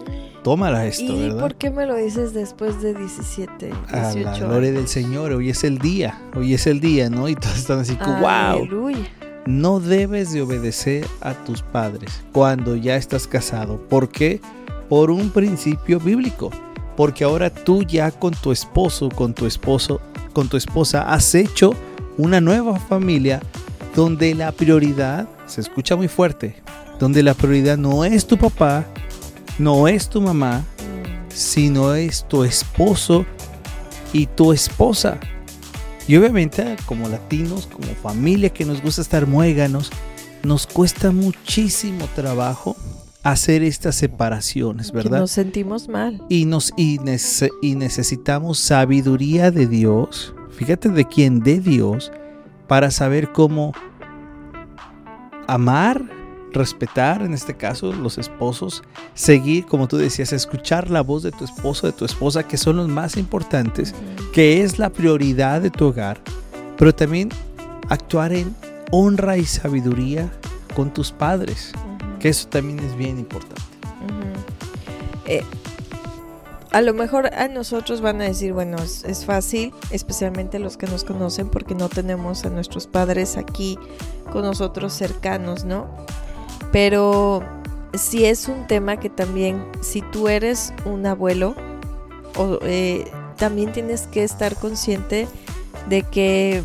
Tómala 0.44 0.86
esto, 0.86 1.04
¿Y 1.04 1.22
¿verdad? 1.22 1.40
por 1.40 1.54
qué 1.54 1.70
me 1.70 1.86
lo 1.86 1.94
dices 1.94 2.34
después 2.34 2.82
de 2.82 2.94
17, 2.94 3.66
18 3.66 3.86
A 3.88 4.14
la 4.14 4.38
gloria 4.38 4.72
del 4.72 4.88
Señor, 4.88 5.32
hoy 5.32 5.50
es 5.50 5.62
el 5.62 5.78
día, 5.78 6.20
hoy 6.34 6.54
es 6.54 6.66
el 6.66 6.80
día, 6.80 7.08
¿no? 7.10 7.28
Y 7.28 7.36
todos 7.36 7.58
están 7.58 7.80
así, 7.80 7.96
wow. 8.20 8.22
Aleluya. 8.24 9.08
No 9.46 9.80
debes 9.80 10.32
de 10.32 10.42
obedecer 10.42 11.06
a 11.20 11.34
tus 11.34 11.62
padres 11.62 12.22
cuando 12.32 12.76
ya 12.76 12.96
estás 12.96 13.26
casado. 13.26 13.76
¿Por 13.88 14.08
qué? 14.08 14.40
Por 14.92 15.10
un 15.10 15.30
principio 15.30 15.98
bíblico. 15.98 16.50
Porque 16.98 17.24
ahora 17.24 17.48
tú 17.48 17.82
ya 17.82 18.10
con 18.10 18.34
tu 18.34 18.52
esposo, 18.52 19.08
con 19.08 19.32
tu 19.32 19.46
esposo, 19.46 20.02
con 20.34 20.50
tu 20.50 20.58
esposa 20.58 21.10
has 21.10 21.34
hecho 21.34 21.72
una 22.18 22.42
nueva 22.42 22.78
familia 22.78 23.40
donde 23.96 24.34
la 24.34 24.52
prioridad, 24.52 25.26
se 25.46 25.62
escucha 25.62 25.96
muy 25.96 26.08
fuerte, 26.08 26.56
donde 27.00 27.22
la 27.22 27.32
prioridad 27.32 27.78
no 27.78 28.04
es 28.04 28.26
tu 28.26 28.36
papá, 28.36 28.84
no 29.58 29.88
es 29.88 30.10
tu 30.10 30.20
mamá, 30.20 30.62
sino 31.30 31.94
es 31.94 32.28
tu 32.28 32.44
esposo 32.44 33.24
y 34.12 34.26
tu 34.26 34.52
esposa. 34.52 35.18
Y 36.06 36.18
obviamente 36.18 36.76
como 36.84 37.08
latinos, 37.08 37.66
como 37.66 37.86
familia 38.02 38.50
que 38.50 38.66
nos 38.66 38.82
gusta 38.82 39.00
estar 39.00 39.26
muéganos, 39.26 39.90
nos 40.42 40.66
cuesta 40.66 41.12
muchísimo 41.12 42.06
trabajo 42.14 42.76
hacer 43.22 43.62
estas 43.62 43.94
separaciones, 43.94 44.90
que 44.90 44.96
¿verdad? 44.98 45.20
Nos 45.20 45.30
sentimos 45.30 45.88
mal. 45.88 46.20
Y, 46.28 46.44
nos, 46.44 46.72
y, 46.76 46.98
nece- 46.98 47.52
y 47.62 47.74
necesitamos 47.76 48.58
sabiduría 48.58 49.50
de 49.50 49.66
Dios, 49.66 50.34
fíjate 50.50 50.88
de 50.88 51.04
quién, 51.06 51.40
de 51.40 51.60
Dios, 51.60 52.10
para 52.66 52.90
saber 52.90 53.30
cómo 53.32 53.72
amar, 55.46 56.02
respetar, 56.52 57.22
en 57.22 57.32
este 57.32 57.54
caso, 57.56 57.92
los 57.92 58.18
esposos, 58.18 58.82
seguir, 59.14 59.66
como 59.66 59.88
tú 59.88 59.96
decías, 59.96 60.32
escuchar 60.32 60.90
la 60.90 61.00
voz 61.02 61.22
de 61.22 61.32
tu 61.32 61.44
esposo, 61.44 61.86
de 61.86 61.92
tu 61.92 62.04
esposa, 62.04 62.42
que 62.46 62.56
son 62.56 62.76
los 62.76 62.88
más 62.88 63.16
importantes, 63.16 63.94
que 64.32 64.62
es 64.62 64.78
la 64.78 64.90
prioridad 64.90 65.60
de 65.62 65.70
tu 65.70 65.86
hogar, 65.86 66.20
pero 66.76 66.94
también 66.94 67.30
actuar 67.88 68.32
en 68.32 68.54
honra 68.90 69.36
y 69.38 69.44
sabiduría 69.44 70.30
con 70.74 70.92
tus 70.92 71.10
padres. 71.12 71.72
Que 72.22 72.28
eso 72.28 72.48
también 72.48 72.78
es 72.78 72.94
bien 72.96 73.18
importante. 73.18 73.60
Eh, 75.26 75.42
a 76.70 76.80
lo 76.80 76.94
mejor 76.94 77.34
a 77.34 77.48
nosotros 77.48 78.00
van 78.00 78.20
a 78.22 78.24
decir, 78.24 78.52
bueno, 78.52 78.78
es, 78.78 79.04
es 79.04 79.24
fácil, 79.26 79.74
especialmente 79.90 80.58
los 80.58 80.76
que 80.76 80.86
nos 80.86 81.04
conocen, 81.04 81.48
porque 81.48 81.74
no 81.74 81.88
tenemos 81.88 82.44
a 82.44 82.50
nuestros 82.50 82.86
padres 82.86 83.36
aquí 83.36 83.78
con 84.32 84.42
nosotros 84.42 84.92
cercanos, 84.92 85.64
¿no? 85.64 85.88
Pero 86.70 87.42
si 87.92 88.24
es 88.24 88.48
un 88.48 88.66
tema 88.68 88.98
que 88.98 89.10
también, 89.10 89.66
si 89.82 90.00
tú 90.00 90.28
eres 90.28 90.72
un 90.84 91.04
abuelo, 91.04 91.56
o, 92.36 92.58
eh, 92.62 93.04
también 93.36 93.72
tienes 93.72 94.06
que 94.06 94.22
estar 94.22 94.54
consciente 94.54 95.26
de 95.88 96.02
que 96.02 96.62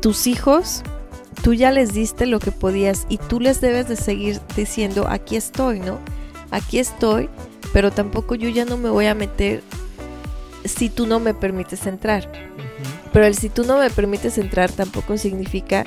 tus 0.00 0.26
hijos, 0.26 0.82
tú 1.44 1.52
ya 1.52 1.70
les 1.70 1.92
diste 1.92 2.24
lo 2.24 2.40
que 2.40 2.50
podías 2.50 3.06
y 3.10 3.18
tú 3.18 3.38
les 3.38 3.60
debes 3.60 3.86
de 3.86 3.96
seguir 3.96 4.40
diciendo, 4.56 5.06
aquí 5.06 5.36
estoy, 5.36 5.78
¿no? 5.78 6.00
Aquí 6.50 6.78
estoy, 6.78 7.28
pero 7.74 7.92
tampoco 7.92 8.34
yo 8.34 8.48
ya 8.48 8.64
no 8.64 8.78
me 8.78 8.88
voy 8.88 9.06
a 9.06 9.14
meter 9.14 9.62
si 10.64 10.88
tú 10.88 11.06
no 11.06 11.20
me 11.20 11.34
permites 11.34 11.86
entrar. 11.86 12.32
Pero 13.12 13.26
el 13.26 13.34
si 13.34 13.50
tú 13.50 13.64
no 13.64 13.76
me 13.76 13.90
permites 13.90 14.38
entrar 14.38 14.72
tampoco 14.72 15.18
significa 15.18 15.84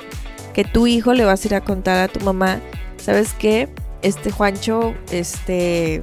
que 0.54 0.62
tu 0.62 0.86
hijo 0.86 1.12
le 1.12 1.24
vas 1.24 1.44
a 1.44 1.48
ir 1.48 1.54
a 1.56 1.64
contar 1.64 1.98
a 1.98 2.08
tu 2.08 2.24
mamá, 2.24 2.60
¿sabes 2.96 3.34
qué? 3.34 3.68
Este 4.02 4.30
Juancho, 4.30 4.94
este, 5.10 6.02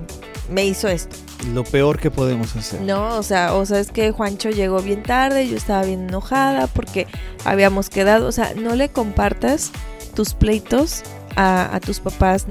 me 0.52 0.66
hizo 0.66 0.90
esto. 0.90 1.16
Lo 1.54 1.64
peor 1.64 2.00
que 2.00 2.10
podemos 2.12 2.56
hacer. 2.56 2.82
No, 2.82 3.18
o 3.18 3.24
sea, 3.24 3.54
o 3.56 3.66
sea, 3.66 3.80
es 3.80 3.92
que 3.92 4.12
Juancho 4.12 4.50
llegó 4.50 4.82
bien 4.82 5.04
tarde, 5.04 5.48
yo 5.48 5.56
estaba 5.58 5.84
bien 5.84 6.08
enojada 6.10 6.68
porque 6.68 7.08
habíamos 7.44 7.90
quedado, 7.90 8.28
o 8.28 8.32
sea, 8.32 8.54
no 8.56 8.76
le 8.76 8.90
compartas 8.90 9.72
tus 10.16 10.34
pleitos 10.34 11.04
a, 11.36 11.80
tus 11.86 12.00
papás 12.00 12.46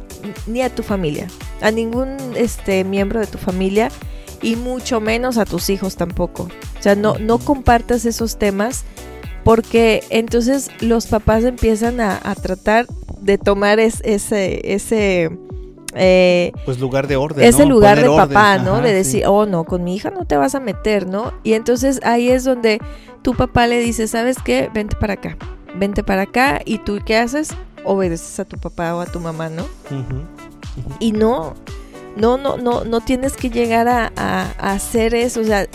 ni 0.47 0.61
a 0.63 0.69
tu 0.75 0.83
familia, 0.83 1.27
a 1.63 1.71
ningún 1.71 2.17
este 2.37 2.85
miembro 2.85 3.19
de 3.21 3.27
tu 3.27 3.39
familia 3.39 3.91
y 4.43 4.57
mucho 4.57 5.01
menos 5.01 5.39
a 5.39 5.47
tus 5.47 5.71
hijos 5.71 5.97
tampoco. 5.97 6.49
O 6.79 6.83
sea, 6.83 6.95
no, 6.95 7.19
no 7.19 7.39
compartas 7.39 8.05
esos 8.05 8.37
temas 8.39 8.85
porque 9.43 10.03
entonces 10.11 10.71
los 10.81 11.07
papás 11.07 11.45
empiezan 11.45 12.01
a, 12.01 12.21
a 12.23 12.35
tratar 12.35 12.87
de 13.21 13.39
tomar 13.39 13.81
es- 13.81 14.03
ese, 14.05 14.61
ese 14.75 15.31
eh, 15.95 16.53
Pues 16.65 16.79
lugar 16.81 17.07
de 17.07 17.17
orden. 17.17 17.45
ese 17.45 17.65
¿no? 17.65 17.71
lugar 17.71 18.01
de 18.01 18.09
orden. 18.09 18.29
papá, 18.29 18.59
¿no? 18.59 18.75
Ajá, 18.75 18.83
de 18.83 18.89
sí. 18.91 18.95
decir, 18.95 19.25
oh, 19.27 19.47
no, 19.47 19.65
con 19.65 19.85
mi 19.85 19.95
hija 19.97 20.11
no 20.11 20.25
te 20.27 20.37
vas 20.37 20.55
a 20.55 20.61
meter, 20.61 21.07
¿no? 21.09 21.33
Y 21.43 21.53
entonces 21.55 22.01
ahí 22.05 22.29
es 22.31 22.45
donde 22.45 22.81
tu 23.23 23.35
papá 23.35 23.67
le 23.67 23.79
dice, 23.81 24.07
¿sabes 24.09 24.37
qué? 24.45 24.71
Vente 24.75 24.97
para 24.97 25.15
acá, 25.15 25.37
vente 25.77 26.03
para 26.05 26.23
acá 26.23 26.61
y 26.65 26.79
tú 26.79 26.99
qué 27.05 27.17
haces? 27.17 27.49
Obedeces 27.85 28.39
a 28.41 28.45
tu 28.45 28.57
papá 28.59 28.95
o 28.97 29.01
a 29.01 29.07
tu 29.07 29.21
mamá, 29.21 29.49
¿no? 29.49 29.65
Y 31.01 31.13
no, 31.13 31.55
no, 32.17 32.37
no, 32.39 32.57
no, 32.57 32.85
no 32.85 33.01
tienes 33.01 33.35
que 33.37 33.51
llegar 33.51 33.89
a, 33.89 34.13
a- 34.17 34.53
a 34.59 34.73
hacer 34.73 35.15
eso. 35.15 35.41
O 35.41 35.45
sea, 35.45 35.67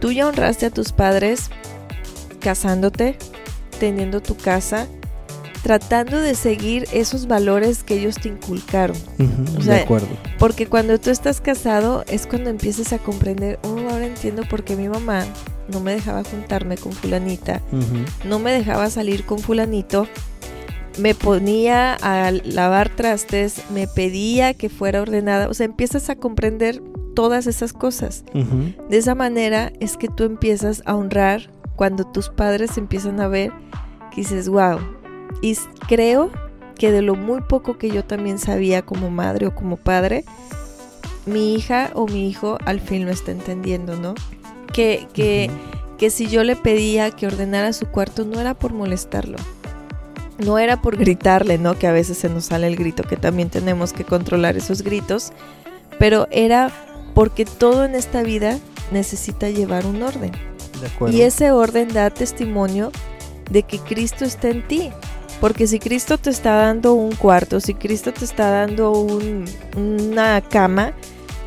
tú 0.00 0.12
ya 0.12 0.26
honraste 0.28 0.66
a 0.66 0.70
tus 0.70 0.92
padres 0.92 1.50
casándote, 2.40 3.18
teniendo 3.80 4.20
tu 4.22 4.36
casa, 4.36 4.86
tratando 5.66 6.20
de 6.20 6.36
seguir 6.36 6.86
esos 6.92 7.26
valores 7.26 7.82
que 7.82 7.96
ellos 7.96 8.14
te 8.14 8.28
inculcaron. 8.28 8.96
O 9.58 9.60
sea, 9.60 9.74
de 9.74 9.80
acuerdo. 9.80 10.06
Porque 10.38 10.68
cuando 10.68 11.00
tú 11.00 11.10
estás 11.10 11.40
casado 11.40 12.04
es 12.06 12.28
cuando 12.28 12.50
empiezas 12.50 12.92
a 12.92 13.00
comprender, 13.00 13.58
oh, 13.64 13.76
ahora 13.90 14.06
entiendo 14.06 14.44
por 14.48 14.62
qué 14.62 14.76
mi 14.76 14.88
mamá 14.88 15.24
no 15.66 15.80
me 15.80 15.92
dejaba 15.92 16.22
juntarme 16.22 16.76
con 16.76 16.92
fulanita, 16.92 17.62
no 18.24 18.38
me 18.38 18.52
dejaba 18.52 18.90
salir 18.90 19.24
con 19.24 19.40
fulanito, 19.40 20.06
me 21.00 21.16
ponía 21.16 21.94
a 21.94 22.30
lavar 22.30 22.88
trastes, 22.88 23.68
me 23.74 23.88
pedía 23.88 24.54
que 24.54 24.68
fuera 24.68 25.02
ordenada, 25.02 25.48
o 25.48 25.54
sea, 25.54 25.66
empiezas 25.66 26.10
a 26.10 26.14
comprender 26.14 26.80
todas 27.16 27.48
esas 27.48 27.72
cosas. 27.72 28.22
De 28.88 28.98
esa 28.98 29.16
manera 29.16 29.72
es 29.80 29.96
que 29.96 30.06
tú 30.06 30.22
empiezas 30.22 30.84
a 30.86 30.94
honrar 30.94 31.50
cuando 31.74 32.04
tus 32.04 32.28
padres 32.28 32.78
empiezan 32.78 33.20
a 33.20 33.26
ver 33.26 33.50
que 34.12 34.20
dices, 34.20 34.48
wow. 34.48 34.78
Y 35.42 35.56
creo 35.88 36.30
que 36.76 36.92
de 36.92 37.02
lo 37.02 37.14
muy 37.14 37.40
poco 37.40 37.78
que 37.78 37.90
yo 37.90 38.04
también 38.04 38.38
sabía 38.38 38.82
como 38.82 39.10
madre 39.10 39.46
o 39.46 39.54
como 39.54 39.76
padre, 39.76 40.24
mi 41.24 41.54
hija 41.54 41.90
o 41.94 42.06
mi 42.06 42.28
hijo 42.28 42.58
al 42.64 42.80
fin 42.80 43.04
lo 43.04 43.10
está 43.10 43.32
entendiendo, 43.32 43.96
¿no? 43.96 44.14
Que, 44.72 45.08
que, 45.12 45.50
que 45.98 46.10
si 46.10 46.28
yo 46.28 46.44
le 46.44 46.56
pedía 46.56 47.10
que 47.10 47.26
ordenara 47.26 47.72
su 47.72 47.86
cuarto 47.86 48.24
no 48.24 48.40
era 48.40 48.54
por 48.54 48.72
molestarlo. 48.72 49.38
No 50.38 50.58
era 50.58 50.82
por 50.82 50.98
gritarle, 50.98 51.56
¿no? 51.56 51.78
Que 51.78 51.86
a 51.86 51.92
veces 51.92 52.18
se 52.18 52.28
nos 52.28 52.44
sale 52.44 52.66
el 52.66 52.76
grito, 52.76 53.02
que 53.04 53.16
también 53.16 53.48
tenemos 53.48 53.94
que 53.94 54.04
controlar 54.04 54.56
esos 54.56 54.82
gritos. 54.82 55.32
Pero 55.98 56.28
era 56.30 56.70
porque 57.14 57.46
todo 57.46 57.86
en 57.86 57.94
esta 57.94 58.22
vida 58.22 58.58
necesita 58.92 59.48
llevar 59.48 59.86
un 59.86 60.02
orden. 60.02 60.32
De. 60.32 61.10
Y 61.10 61.22
ese 61.22 61.52
orden 61.52 61.88
da 61.88 62.10
testimonio 62.10 62.92
de 63.50 63.62
que 63.62 63.78
Cristo 63.78 64.26
está 64.26 64.50
en 64.50 64.68
ti. 64.68 64.90
Porque 65.40 65.66
si 65.66 65.78
Cristo 65.78 66.16
te 66.18 66.30
está 66.30 66.54
dando 66.56 66.94
un 66.94 67.14
cuarto, 67.14 67.60
si 67.60 67.74
Cristo 67.74 68.12
te 68.12 68.24
está 68.24 68.50
dando 68.50 68.90
un- 68.92 69.44
una 69.76 70.40
cama, 70.40 70.92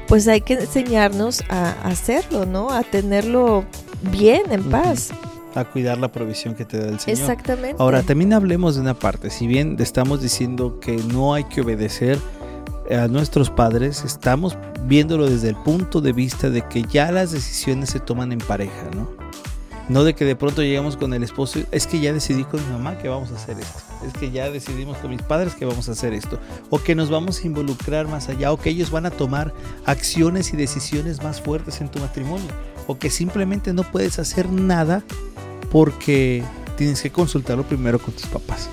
pues 0.07 0.27
hay 0.27 0.41
que 0.41 0.53
enseñarnos 0.53 1.43
a 1.49 1.71
hacerlo, 1.83 2.45
¿no? 2.45 2.69
A 2.71 2.83
tenerlo 2.83 3.65
bien, 4.11 4.43
en 4.51 4.63
paz. 4.69 5.09
A 5.55 5.65
cuidar 5.65 5.97
la 5.97 6.11
provisión 6.11 6.53
que 6.53 6.65
te 6.65 6.77
da 6.77 6.89
el 6.89 6.99
Señor. 6.99 7.19
Exactamente. 7.19 7.75
Ahora, 7.79 8.03
también 8.03 8.33
hablemos 8.33 8.75
de 8.75 8.81
una 8.81 8.93
parte. 8.93 9.31
Si 9.31 9.47
bien 9.47 9.75
estamos 9.79 10.21
diciendo 10.21 10.79
que 10.79 10.95
no 10.97 11.33
hay 11.33 11.43
que 11.45 11.61
obedecer 11.61 12.19
a 12.91 13.07
nuestros 13.07 13.49
padres, 13.49 14.03
estamos 14.05 14.57
viéndolo 14.85 15.27
desde 15.29 15.49
el 15.49 15.55
punto 15.55 16.01
de 16.01 16.11
vista 16.11 16.49
de 16.51 16.61
que 16.61 16.83
ya 16.83 17.11
las 17.11 17.31
decisiones 17.31 17.89
se 17.89 17.99
toman 17.99 18.31
en 18.31 18.39
pareja, 18.39 18.89
¿no? 18.95 19.09
No 19.89 20.03
de 20.03 20.13
que 20.13 20.23
de 20.23 20.35
pronto 20.35 20.61
lleguemos 20.61 20.97
con 20.97 21.13
el 21.15 21.23
esposo, 21.23 21.59
es 21.71 21.87
que 21.87 21.99
ya 21.99 22.13
decidí 22.13 22.43
con 22.43 22.63
mi 22.63 22.71
mamá 22.71 22.99
que 22.99 23.09
vamos 23.09 23.31
a 23.31 23.35
hacer 23.35 23.59
esto, 23.59 23.79
es 24.05 24.13
que 24.13 24.29
ya 24.29 24.51
decidimos 24.51 24.97
con 24.97 25.09
mis 25.09 25.23
padres 25.23 25.55
que 25.55 25.65
vamos 25.65 25.89
a 25.89 25.93
hacer 25.93 26.13
esto, 26.13 26.39
o 26.69 26.77
que 26.77 26.93
nos 26.93 27.09
vamos 27.09 27.43
a 27.43 27.47
involucrar 27.47 28.07
más 28.07 28.29
allá, 28.29 28.51
o 28.51 28.57
que 28.57 28.69
ellos 28.69 28.91
van 28.91 29.07
a 29.07 29.11
tomar 29.11 29.51
acciones 29.85 30.53
y 30.53 30.57
decisiones 30.57 31.23
más 31.23 31.41
fuertes 31.41 31.81
en 31.81 31.89
tu 31.89 31.99
matrimonio, 31.99 32.47
o 32.85 32.99
que 32.99 33.09
simplemente 33.09 33.73
no 33.73 33.81
puedes 33.83 34.19
hacer 34.19 34.47
nada 34.49 35.03
porque 35.71 36.43
tienes 36.77 37.01
que 37.01 37.11
consultarlo 37.11 37.63
primero 37.63 37.97
con 37.97 38.13
tus 38.13 38.27
papás. 38.27 38.69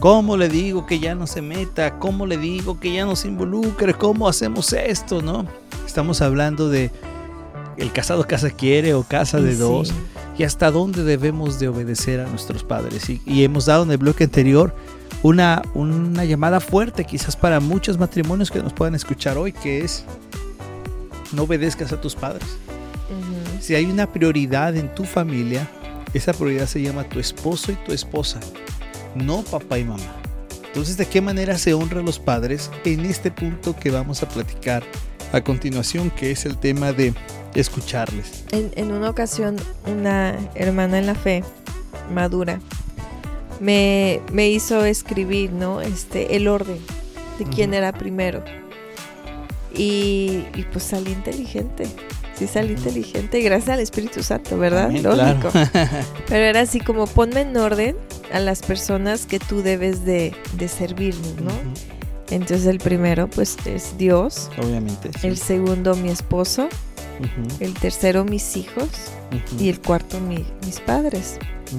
¿Cómo 0.00 0.36
le 0.36 0.48
digo 0.48 0.86
que 0.86 0.98
ya 0.98 1.14
no 1.14 1.28
se 1.28 1.40
meta? 1.40 2.00
¿Cómo 2.00 2.26
le 2.26 2.36
digo 2.36 2.80
que 2.80 2.92
ya 2.92 3.04
no 3.04 3.14
se 3.14 3.28
involucre? 3.28 3.94
¿Cómo 3.94 4.28
hacemos 4.28 4.72
esto? 4.72 5.22
¿No? 5.22 5.46
Estamos 5.86 6.20
hablando 6.20 6.68
de 6.68 6.90
el 7.76 7.92
casado 7.92 8.26
casa 8.26 8.50
quiere 8.50 8.94
o 8.94 9.04
casa 9.04 9.40
de 9.40 9.54
dos 9.54 9.94
y 10.36 10.42
hasta 10.42 10.72
dónde 10.72 11.04
debemos 11.04 11.60
de 11.60 11.68
obedecer 11.68 12.18
a 12.18 12.26
nuestros 12.26 12.64
padres. 12.64 13.08
Y, 13.08 13.22
y 13.24 13.44
hemos 13.44 13.66
dado 13.66 13.84
en 13.84 13.92
el 13.92 13.98
bloque 13.98 14.24
anterior 14.24 14.74
una, 15.22 15.62
una 15.74 16.24
llamada 16.24 16.60
fuerte 16.60 17.04
quizás 17.04 17.36
para 17.36 17.60
muchos 17.60 17.98
matrimonios 17.98 18.50
que 18.50 18.62
nos 18.62 18.72
puedan 18.72 18.94
escuchar 18.94 19.36
hoy, 19.36 19.52
que 19.52 19.84
es 19.84 20.04
no 21.32 21.42
obedezcas 21.42 21.92
a 21.92 22.00
tus 22.00 22.14
padres. 22.14 22.46
Si 23.60 23.74
hay 23.74 23.86
una 23.86 24.10
prioridad 24.10 24.76
en 24.76 24.94
tu 24.94 25.04
familia, 25.04 25.68
esa 26.14 26.32
prioridad 26.32 26.66
se 26.66 26.80
llama 26.80 27.04
tu 27.04 27.18
esposo 27.18 27.72
y 27.72 27.74
tu 27.74 27.92
esposa, 27.92 28.40
no 29.14 29.42
papá 29.42 29.78
y 29.78 29.84
mamá. 29.84 30.16
Entonces, 30.66 30.96
¿de 30.96 31.06
qué 31.06 31.20
manera 31.20 31.58
se 31.58 31.74
honra 31.74 32.00
a 32.00 32.02
los 32.02 32.18
padres 32.18 32.70
en 32.84 33.04
este 33.04 33.30
punto 33.30 33.74
que 33.74 33.90
vamos 33.90 34.22
a 34.22 34.28
platicar 34.28 34.84
a 35.32 35.40
continuación, 35.40 36.10
que 36.10 36.30
es 36.30 36.46
el 36.46 36.56
tema 36.56 36.92
de 36.92 37.14
escucharles? 37.54 38.44
En, 38.52 38.70
en 38.76 38.92
una 38.92 39.10
ocasión, 39.10 39.56
una 39.86 40.36
hermana 40.54 40.98
en 40.98 41.06
la 41.06 41.14
fe 41.14 41.42
madura 42.14 42.60
me, 43.60 44.20
me 44.32 44.48
hizo 44.48 44.84
escribir, 44.84 45.52
¿no? 45.52 45.80
Este, 45.80 46.36
el 46.36 46.48
orden 46.48 46.78
de 47.38 47.44
quién 47.44 47.74
era 47.74 47.92
primero. 47.92 48.42
Y, 49.74 50.44
pues 50.72 50.84
salí 50.84 51.12
inteligente. 51.12 51.86
Sí, 52.34 52.46
salí 52.46 52.74
inteligente 52.74 53.40
gracias 53.40 53.70
al 53.70 53.80
Espíritu 53.80 54.22
Santo, 54.22 54.58
¿verdad? 54.58 54.90
Lógico. 54.90 55.50
Pero 56.28 56.44
era 56.44 56.60
así 56.60 56.80
como 56.80 57.06
ponme 57.06 57.40
en 57.40 57.56
orden 57.56 57.96
a 58.32 58.38
las 58.38 58.62
personas 58.62 59.26
que 59.26 59.40
tú 59.40 59.62
debes 59.62 60.04
de, 60.04 60.34
de 60.54 60.68
servirnos, 60.68 61.40
¿no? 61.40 61.50
Entonces 62.30 62.66
el 62.66 62.78
primero 62.78 63.28
pues 63.28 63.56
es 63.64 63.96
Dios. 63.98 64.50
Obviamente. 64.58 65.10
El 65.22 65.36
segundo 65.36 65.96
mi 65.96 66.10
esposo. 66.10 66.68
El 67.58 67.74
tercero 67.74 68.24
mis 68.24 68.56
hijos. 68.56 68.88
Y 69.58 69.68
el 69.68 69.80
cuarto 69.80 70.20
mis 70.20 70.80
padres. 70.80 71.38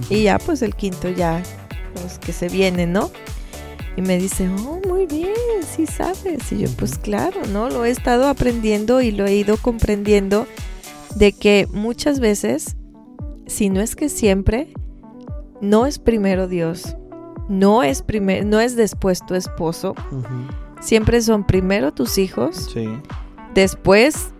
Y 0.10 0.24
ya 0.24 0.40
pues 0.40 0.62
el 0.62 0.76
quinto 0.76 1.10
ya 1.10 1.42
los 1.96 2.20
que 2.20 2.34
se 2.34 2.50
vienen, 2.50 2.94
¿no? 2.94 3.12
Y 3.98 4.02
me 4.02 4.18
dice, 4.18 4.50
oh, 4.50 4.80
muy 4.88 5.06
bien, 5.06 5.34
sí 5.68 5.86
sabes. 5.86 6.52
Y 6.52 6.60
yo, 6.60 6.70
pues 6.78 6.98
claro, 6.98 7.42
¿no? 7.52 7.70
Lo 7.70 7.86
he 7.86 7.90
estado 7.90 8.28
aprendiendo 8.28 9.02
y 9.02 9.12
lo 9.12 9.26
he 9.26 9.36
ido 9.36 9.58
comprendiendo 9.58 10.48
de 11.16 11.34
que 11.34 11.68
muchas 11.72 12.20
veces, 12.20 12.78
si 13.48 13.70
no 13.70 13.82
es 13.82 13.96
que 13.96 14.10
siempre, 14.10 14.74
no 15.62 15.86
es 15.86 16.00
primero 16.00 16.48
Dios, 16.48 16.96
no 17.50 17.84
es, 17.84 18.02
primer, 18.02 18.46
no 18.46 18.60
es 18.60 18.76
después 18.76 19.26
tu 19.26 19.36
esposo, 19.36 19.96
siempre 20.80 21.22
son 21.22 21.46
primero 21.46 21.92
tus 21.94 22.18
hijos, 22.18 22.74
después 23.54 24.34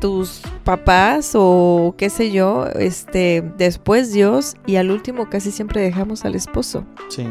tus 0.00 0.42
papás 0.64 1.32
o 1.34 1.94
qué 1.96 2.10
sé 2.10 2.30
yo, 2.30 2.66
este, 2.78 3.42
después 3.56 4.12
Dios 4.12 4.56
y 4.66 4.76
al 4.76 4.90
último 4.90 5.30
casi 5.30 5.50
siempre 5.50 5.80
dejamos 5.80 6.24
al 6.24 6.34
esposo. 6.34 6.84
Sí. 7.08 7.26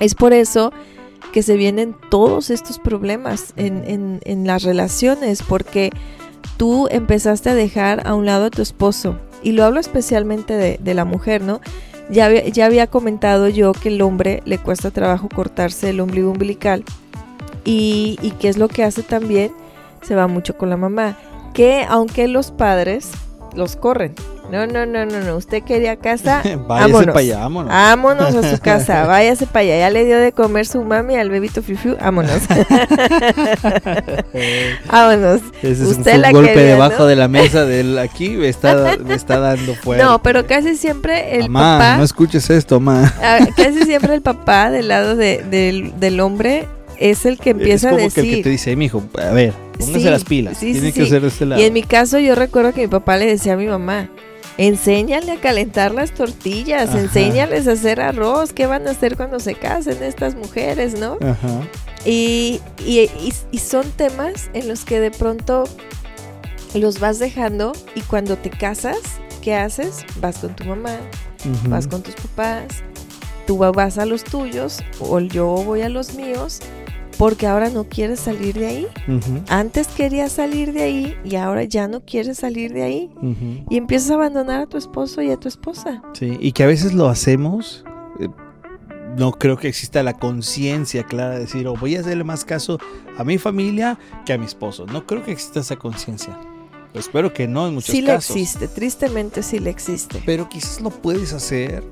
Es 0.00 0.14
por 0.14 0.32
eso 0.32 0.72
que 1.32 1.42
se 1.42 1.56
vienen 1.56 1.94
todos 2.10 2.50
estos 2.50 2.78
problemas 2.78 3.52
en, 3.56 4.20
en, 4.24 4.46
las 4.46 4.62
relaciones, 4.62 5.42
porque 5.42 5.90
tú 6.56 6.88
empezaste 6.90 7.50
a 7.50 7.54
dejar 7.54 8.06
a 8.06 8.14
un 8.14 8.26
lado 8.26 8.46
a 8.46 8.50
tu 8.50 8.62
esposo. 8.62 9.18
Y 9.42 9.52
lo 9.52 9.64
hablo 9.64 9.80
especialmente 9.80 10.54
de, 10.54 10.78
de 10.82 10.94
la 10.94 11.04
mujer, 11.04 11.42
¿no? 11.42 11.60
Ya 12.10 12.26
había, 12.26 12.48
ya 12.48 12.66
había 12.66 12.86
comentado 12.86 13.48
yo 13.48 13.72
que 13.72 13.88
el 13.88 14.00
hombre 14.00 14.42
le 14.44 14.58
cuesta 14.58 14.90
trabajo 14.90 15.28
cortarse 15.28 15.90
el 15.90 16.00
ombligo 16.00 16.30
umbilical. 16.30 16.84
Y, 17.64 18.18
y 18.22 18.30
qué 18.32 18.48
es 18.48 18.56
lo 18.56 18.68
que 18.68 18.84
hace 18.84 19.02
también, 19.02 19.52
se 20.02 20.14
va 20.14 20.28
mucho 20.28 20.56
con 20.56 20.70
la 20.70 20.76
mamá 20.76 21.18
que 21.56 21.86
aunque 21.88 22.28
los 22.28 22.50
padres 22.50 23.10
los 23.54 23.76
corren. 23.76 24.14
No, 24.52 24.66
no, 24.66 24.84
no, 24.84 25.06
no, 25.06 25.20
no. 25.20 25.36
Usted 25.36 25.62
quería 25.62 25.96
casa. 25.96 26.42
váyase 26.68 27.06
para 27.06 27.18
allá, 27.20 27.38
vámonos. 27.38 27.72
Vámonos 27.72 28.34
a 28.34 28.50
su 28.54 28.60
casa, 28.60 29.06
váyase 29.06 29.46
para 29.46 29.60
allá. 29.60 29.78
Ya 29.78 29.88
le 29.90 30.04
dio 30.04 30.18
de 30.18 30.32
comer 30.32 30.66
su 30.66 30.84
mami 30.84 31.16
al 31.16 31.30
bebito 31.30 31.62
Fifiu. 31.62 31.96
Vámonos. 31.98 32.42
vámonos. 34.92 35.40
Ese 35.62 35.82
es 35.82 35.88
Usted 35.88 36.22
un, 36.26 36.32
golpe 36.32 36.62
debajo 36.62 37.06
de 37.06 37.16
la 37.16 37.26
mesa 37.26 37.64
del 37.64 37.98
aquí 37.98 38.28
me 38.28 38.50
está, 38.50 38.98
me 39.02 39.14
está 39.14 39.40
dando 39.40 39.74
fuerte. 39.76 40.04
No, 40.04 40.22
pero 40.22 40.46
casi 40.46 40.76
siempre 40.76 41.36
el 41.36 41.48
mamá, 41.48 41.78
papá. 41.78 41.96
No 41.96 42.04
escuches 42.04 42.50
esto, 42.50 42.78
mamá. 42.80 43.14
Ah, 43.22 43.38
casi 43.56 43.84
siempre 43.84 44.14
el 44.14 44.20
papá 44.20 44.70
del 44.70 44.88
lado 44.88 45.16
de, 45.16 45.42
del, 45.42 45.98
del 45.98 46.20
hombre 46.20 46.68
es 46.98 47.26
el 47.26 47.38
que 47.38 47.50
empieza 47.50 47.88
es 47.88 47.92
como 47.92 48.00
a 48.00 48.04
decir. 48.04 48.24
Que 48.24 48.30
el 48.30 48.36
que 48.36 48.42
te 48.42 48.50
dice, 48.50 48.76
mijo, 48.76 49.02
a 49.18 49.30
ver, 49.32 49.52
póngase 49.78 50.10
las 50.10 50.24
pilas. 50.24 50.58
tiene 50.58 50.92
que 50.92 51.06
ser 51.06 51.22
de 51.22 51.28
este 51.28 51.46
lado. 51.46 51.60
Y 51.60 51.64
en 51.64 51.72
mi 51.72 51.82
caso, 51.82 52.18
yo 52.18 52.34
recuerdo 52.34 52.72
que 52.72 52.82
mi 52.82 52.88
papá 52.88 53.16
le 53.16 53.26
decía 53.26 53.54
a 53.54 53.56
mi 53.56 53.66
mamá: 53.66 54.10
enséñale 54.58 55.32
a 55.32 55.40
calentar 55.40 55.94
las 55.94 56.12
tortillas, 56.12 56.94
enséñales 56.94 57.68
a 57.68 57.72
hacer 57.72 58.00
arroz. 58.00 58.52
¿Qué 58.52 58.66
van 58.66 58.86
a 58.86 58.90
hacer 58.90 59.16
cuando 59.16 59.40
se 59.40 59.54
casen 59.54 60.02
estas 60.02 60.34
mujeres, 60.34 60.98
no? 60.98 61.18
Ajá. 61.20 61.62
Y, 62.04 62.60
y, 62.84 63.10
y, 63.50 63.58
son 63.58 63.90
temas 63.90 64.48
en 64.54 64.68
los 64.68 64.84
que 64.84 65.00
de 65.00 65.10
pronto 65.10 65.64
los 66.74 67.00
vas 67.00 67.18
dejando 67.18 67.72
y 67.96 68.02
cuando 68.02 68.36
te 68.36 68.48
casas, 68.48 68.98
¿qué 69.42 69.54
haces? 69.54 70.04
Vas 70.20 70.38
con 70.38 70.54
tu 70.54 70.64
mamá, 70.66 70.98
vas 71.68 71.88
con 71.88 72.02
tus 72.02 72.14
papás, 72.14 72.84
tú 73.46 73.58
vas 73.58 73.98
a 73.98 74.06
los 74.06 74.22
tuyos 74.22 74.84
o 75.00 75.18
yo 75.20 75.46
voy 75.46 75.82
a 75.82 75.88
los 75.88 76.14
míos 76.14 76.60
porque 77.18 77.46
ahora 77.46 77.70
no 77.70 77.84
quieres 77.84 78.20
salir 78.20 78.54
de 78.54 78.66
ahí. 78.66 78.86
Antes 79.48 79.88
querías 79.88 80.32
salir 80.32 80.72
de 80.72 80.82
ahí 80.82 81.16
y 81.24 81.36
ahora 81.36 81.64
ya 81.64 81.88
no 81.88 82.00
quieres 82.04 82.38
salir 82.38 82.72
de 82.72 82.82
ahí. 82.82 83.10
Y 83.70 83.76
empiezas 83.76 84.10
a 84.10 84.14
abandonar 84.14 84.62
a 84.62 84.66
tu 84.66 84.76
esposo 84.76 85.22
y 85.22 85.30
a 85.30 85.36
tu 85.36 85.48
esposa. 85.48 86.02
Sí, 86.12 86.36
y 86.40 86.52
que 86.52 86.62
a 86.62 86.66
veces 86.66 86.92
lo 86.92 87.08
hacemos. 87.08 87.84
eh, 88.20 88.28
no 89.16 89.32
creo 89.32 89.56
que 89.56 89.68
exista 89.68 90.02
la 90.02 90.12
conciencia 90.12 91.04
clara 91.04 91.34
de 91.34 91.40
decir, 91.40 91.66
oh, 91.66 91.74
voy 91.74 91.96
a 91.96 92.00
hacerle 92.00 92.22
más 92.22 92.44
caso 92.44 92.78
a 93.16 93.24
mi 93.24 93.38
familia 93.38 93.98
que 94.26 94.34
a 94.34 94.38
mi 94.38 94.44
esposo. 94.44 94.84
No 94.84 95.06
creo 95.06 95.24
que 95.24 95.32
exista 95.32 95.60
esa 95.60 95.76
conciencia. 95.76 96.38
Espero 96.98 97.32
que 97.32 97.46
no 97.48 97.66
en 97.68 97.74
muchos 97.74 97.90
Sí 97.94 98.00
le 98.02 98.08
casos. 98.14 98.30
existe, 98.36 98.68
tristemente 98.68 99.42
sí 99.42 99.58
le 99.58 99.70
existe. 99.70 100.22
Pero 100.26 100.48
quizás 100.48 100.80
lo 100.80 100.90
puedes 100.90 101.32
hacer 101.32 101.82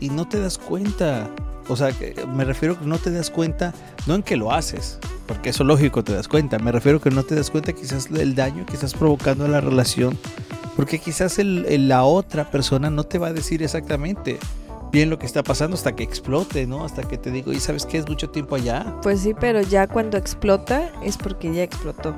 y 0.00 0.10
no 0.10 0.28
te 0.28 0.40
das 0.40 0.58
cuenta. 0.58 1.30
O 1.68 1.76
sea, 1.76 1.90
me 2.34 2.44
refiero 2.44 2.78
que 2.78 2.86
no 2.86 2.96
te 2.98 3.10
das 3.10 3.30
cuenta, 3.30 3.74
no 4.06 4.14
en 4.14 4.22
que 4.22 4.36
lo 4.36 4.52
haces, 4.52 4.98
porque 5.26 5.50
eso 5.50 5.64
lógico 5.64 6.02
te 6.02 6.14
das 6.14 6.26
cuenta. 6.26 6.58
Me 6.58 6.72
refiero 6.72 7.00
que 7.00 7.10
no 7.10 7.22
te 7.24 7.34
das 7.34 7.50
cuenta 7.50 7.72
quizás 7.74 8.06
el 8.10 8.34
daño 8.34 8.64
que 8.64 8.72
estás 8.74 8.94
provocando 8.94 9.44
a 9.44 9.48
la 9.48 9.60
relación, 9.60 10.16
porque 10.76 10.98
quizás 10.98 11.38
el- 11.38 11.66
el- 11.68 11.88
la 11.88 12.04
otra 12.04 12.50
persona 12.50 12.88
no 12.88 13.04
te 13.04 13.18
va 13.18 13.26
a 13.28 13.32
decir 13.34 13.62
exactamente 13.62 14.38
bien 14.90 15.10
lo 15.10 15.18
que 15.18 15.26
está 15.26 15.42
pasando 15.42 15.76
hasta 15.76 15.94
que 15.94 16.02
explote, 16.04 16.66
¿no? 16.66 16.82
Hasta 16.86 17.02
que 17.02 17.18
te 17.18 17.30
digo, 17.30 17.52
y 17.52 17.60
sabes 17.60 17.84
que 17.84 17.98
es 17.98 18.08
mucho 18.08 18.30
tiempo 18.30 18.54
allá. 18.54 18.96
Pues 19.02 19.20
sí, 19.20 19.34
pero 19.38 19.60
ya 19.60 19.86
cuando 19.86 20.16
explota 20.16 20.90
es 21.04 21.18
porque 21.18 21.52
ya 21.52 21.62
explotó. 21.64 22.14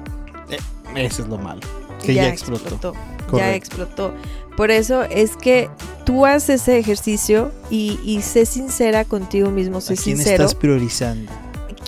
Eso 0.94 1.22
es 1.22 1.28
lo 1.28 1.38
malo, 1.38 1.60
que 2.04 2.14
ya, 2.14 2.28
explotó. 2.28 2.94
Ya 3.32 3.54
explotó. 3.54 4.12
Por 4.56 4.70
eso 4.70 5.04
es 5.04 5.36
que 5.36 5.70
tú 6.04 6.26
haces 6.26 6.62
ese 6.62 6.78
ejercicio 6.78 7.52
y, 7.70 7.98
y 8.04 8.20
sé 8.22 8.44
sincera 8.46 9.04
contigo 9.04 9.50
mismo, 9.50 9.78
¿A 9.78 9.80
sé 9.80 9.94
quién 9.96 10.16
sincero. 10.16 10.44
estás 10.44 10.54
priorizando? 10.54 11.30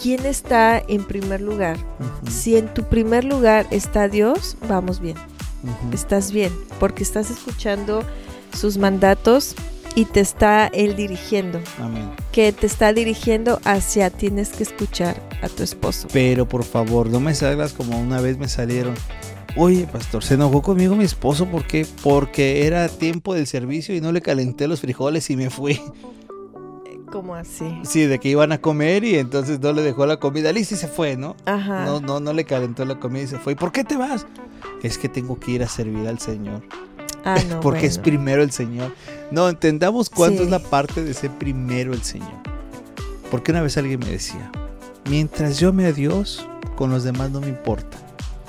¿Quién 0.01 0.25
está 0.27 0.83
en 0.89 1.05
primer 1.05 1.41
lugar? 1.41 1.77
Si 2.31 2.57
en 2.57 2.73
tu 2.73 2.85
primer 2.85 3.25
lugar 3.25 3.67
está 3.71 4.09
Dios, 4.09 4.57
vamos 4.69 5.01
bien, 5.01 5.17
estás 5.93 6.33
bien, 6.33 6.53
porque 6.81 7.03
estás 7.03 7.31
escuchando 7.31 8.03
sus 8.59 8.79
mandatos 8.79 9.55
y 9.95 10.07
te 10.07 10.21
está 10.21 10.67
Él 10.69 10.97
dirigiendo, 10.97 11.61
Amén. 11.79 12.11
que 12.33 12.53
te 12.53 12.67
está 12.67 12.93
dirigiendo 12.93 13.61
hacia 13.65 14.11
tienes 14.11 14.49
que 14.51 14.63
escuchar 14.65 15.21
a 15.43 15.49
tu 15.49 15.63
esposo. 15.63 16.09
Pero 16.13 16.49
por 16.49 16.65
favor, 16.65 17.09
no 17.09 17.21
me 17.21 17.35
salgas 17.35 17.73
como 17.73 18.01
una 18.01 18.21
vez 18.21 18.39
me 18.39 18.49
salieron. 18.49 18.95
Oye, 19.57 19.87
pastor, 19.87 20.25
se 20.25 20.35
enojó 20.35 20.63
conmigo 20.63 20.97
mi 20.97 21.05
esposo 21.05 21.47
¿por 21.47 21.65
qué? 21.67 21.87
porque 22.03 22.67
era 22.67 22.89
tiempo 22.89 23.35
del 23.35 23.47
servicio 23.47 23.95
y 23.95 24.01
no 24.01 24.11
le 24.13 24.23
calenté 24.23 24.67
los 24.67 24.81
frijoles 24.81 25.29
y 25.31 25.37
me 25.37 25.51
fui. 25.51 25.81
¿Cómo 27.11 27.35
así? 27.35 27.65
Sí, 27.85 28.07
de 28.07 28.19
que 28.19 28.31
iban 28.31 28.53
a 28.53 28.59
comer 28.63 29.05
y 29.05 29.17
entonces 29.19 29.61
no 29.61 29.73
le 29.75 29.83
dejó 29.83 30.07
la 30.07 30.17
comida 30.17 30.51
lista 30.53 30.75
y 30.75 30.79
se 30.79 30.89
fue, 30.89 31.17
¿no? 31.19 31.37
Ajá. 31.45 31.85
No, 31.85 32.01
no, 32.01 32.21
no 32.21 32.33
le 32.33 32.45
calentó 32.47 32.87
la 32.87 32.99
comida 32.99 33.25
y 33.25 33.27
se 33.27 33.39
fue. 33.39 33.53
¿Y 33.53 33.57
por 33.57 33.71
qué 33.71 33.85
te 33.85 33.97
vas? 33.99 34.27
Es 34.83 34.97
que 34.97 35.11
tengo 35.11 35.39
que 35.39 35.51
ir 35.51 35.63
a 35.63 35.69
servir 35.69 36.09
al 36.09 36.19
Señor. 36.19 36.63
Ah, 37.23 37.37
no, 37.51 37.61
porque 37.61 37.85
es 37.85 37.99
primero 37.99 38.43
el 38.43 38.51
Señor. 38.51 38.95
No, 39.31 39.51
entendamos 39.51 40.09
cuánto 40.09 40.39
Sí. 40.39 40.45
es 40.45 40.51
la 40.51 40.59
parte 40.61 41.05
de 41.05 41.13
ser 41.13 41.31
primero 41.33 41.93
el 41.93 42.03
Señor. 42.03 42.33
Porque 43.31 43.51
una 43.51 43.61
vez 43.61 43.77
alguien 43.77 44.01
me 44.01 44.09
decía, 44.09 44.51
mientras 45.11 45.59
yo 45.61 45.75
me 45.75 45.85
a 45.85 45.93
Dios, 45.93 46.47
con 46.77 46.91
los 46.91 47.05
demás 47.05 47.31
no 47.31 47.43
me 47.43 47.49
importa. 47.49 47.99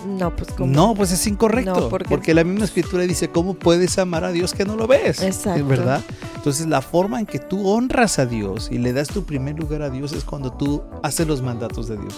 No, 0.05 0.35
pues. 0.35 0.49
No, 0.59 0.93
pues 0.95 1.11
es 1.11 1.25
incorrecto. 1.27 1.73
No, 1.81 1.89
porque- 1.89 2.09
porque... 2.09 2.33
la 2.33 2.43
misma 2.43 2.65
escritura 2.65 3.03
dice, 3.03 3.29
¿cómo 3.29 3.53
puedes 3.53 3.97
amar 3.97 4.23
a 4.23 4.31
Dios 4.31 4.53
que 4.53 4.65
no 4.65 4.75
lo 4.75 4.87
ves? 4.87 5.21
Exacto. 5.21 5.65
¿Verdad? 5.65 6.01
Entonces 6.35 6.67
la 6.67 6.81
forma 6.81 7.19
en 7.19 7.25
que 7.25 7.39
tú 7.39 7.67
honras 7.69 8.19
a 8.19 8.25
Dios 8.25 8.69
y 8.71 8.77
le 8.77 8.91
das 8.93 9.07
tu 9.07 9.23
primer 9.23 9.57
lugar 9.57 9.81
a 9.81 9.89
Dios 9.89 10.11
es 10.13 10.23
cuando 10.23 10.51
tú 10.51 10.81
haces 11.03 11.25
los 11.27 11.41
mandatos 11.41 11.87
de 11.87 11.97
Dios. 11.97 12.13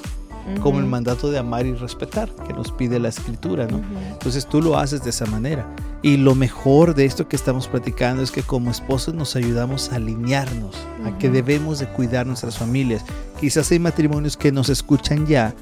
Como 0.62 0.78
el 0.80 0.86
mandato 0.86 1.32
de 1.32 1.39
amar 1.39 1.65
y 1.65 1.74
respetar 1.74 2.30
que 2.48 2.54
nos 2.54 2.71
pide 2.71 3.00
la 3.00 3.10
escritura, 3.10 3.65
¿no? 3.65 3.78
ujú. 3.78 3.86
Entonces 4.12 4.45
tú 4.45 4.62
lo 4.62 4.78
haces 4.78 5.04
de 5.04 5.10
esa 5.10 5.26
manera. 5.26 5.65
Y 6.04 6.17
lo 6.17 6.36
mejor 6.36 6.93
de 6.93 7.06
esto 7.06 7.28
que 7.28 7.36
estamos 7.36 7.67
platicando 7.67 8.21
es 8.21 8.30
que 8.30 8.43
como 8.43 8.69
esposos 8.69 9.15
nos 9.15 9.36
ayudamos 9.36 9.91
a 9.91 9.95
alinearnos, 9.95 10.76
a 11.04 11.17
que 11.17 11.32
debemos 11.32 11.80
de 11.80 11.88
cuidar 11.88 12.28
nuestras 12.28 12.60
familias. 12.60 13.04
Quizás 13.39 13.71
hay 13.71 13.80
matrimonios 13.80 14.38
que 14.38 14.52
nos 14.52 14.69
escuchan 14.69 15.26
ya 15.26 15.56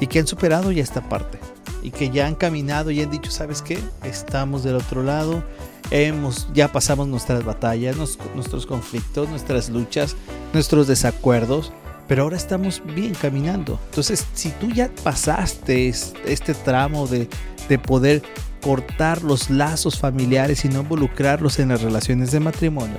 y 0.00 0.08
que 0.08 0.18
han 0.18 0.26
superado 0.26 0.72
ya 0.72 0.82
esta 0.82 1.08
parte. 1.08 1.38
Y 1.82 1.90
que 1.90 2.10
ya 2.10 2.26
han 2.26 2.34
caminado 2.34 2.90
y 2.90 3.02
han 3.02 3.10
dicho, 3.10 3.30
¿sabes 3.30 3.60
qué? 3.62 3.78
Estamos 4.02 4.64
del 4.64 4.76
otro 4.76 5.02
lado, 5.02 5.42
hemos, 5.90 6.48
ya 6.54 6.72
pasamos 6.72 7.08
nuestras 7.08 7.44
batallas, 7.44 7.96
nuestros 8.34 8.66
conflictos, 8.66 9.28
nuestras 9.28 9.68
luchas, 9.68 10.16
nuestros 10.52 10.86
desacuerdos. 10.86 11.72
Pero 12.08 12.24
ahora 12.24 12.36
estamos 12.36 12.82
bien 12.94 13.14
caminando. 13.14 13.80
Entonces, 13.86 14.26
si 14.34 14.50
tú 14.50 14.68
ya 14.70 14.90
pasaste 15.02 15.88
es- 15.88 16.12
este 16.26 16.52
tramo 16.52 17.06
de, 17.06 17.28
de 17.68 17.78
poder 17.78 18.22
cortar 18.62 19.22
los 19.22 19.48
lazos 19.50 19.98
familiares 19.98 20.64
y 20.64 20.68
no 20.68 20.80
involucrarlos 20.80 21.58
en 21.58 21.68
las 21.70 21.80
relaciones 21.82 22.30
de 22.30 22.40
matrimonio, 22.40 22.98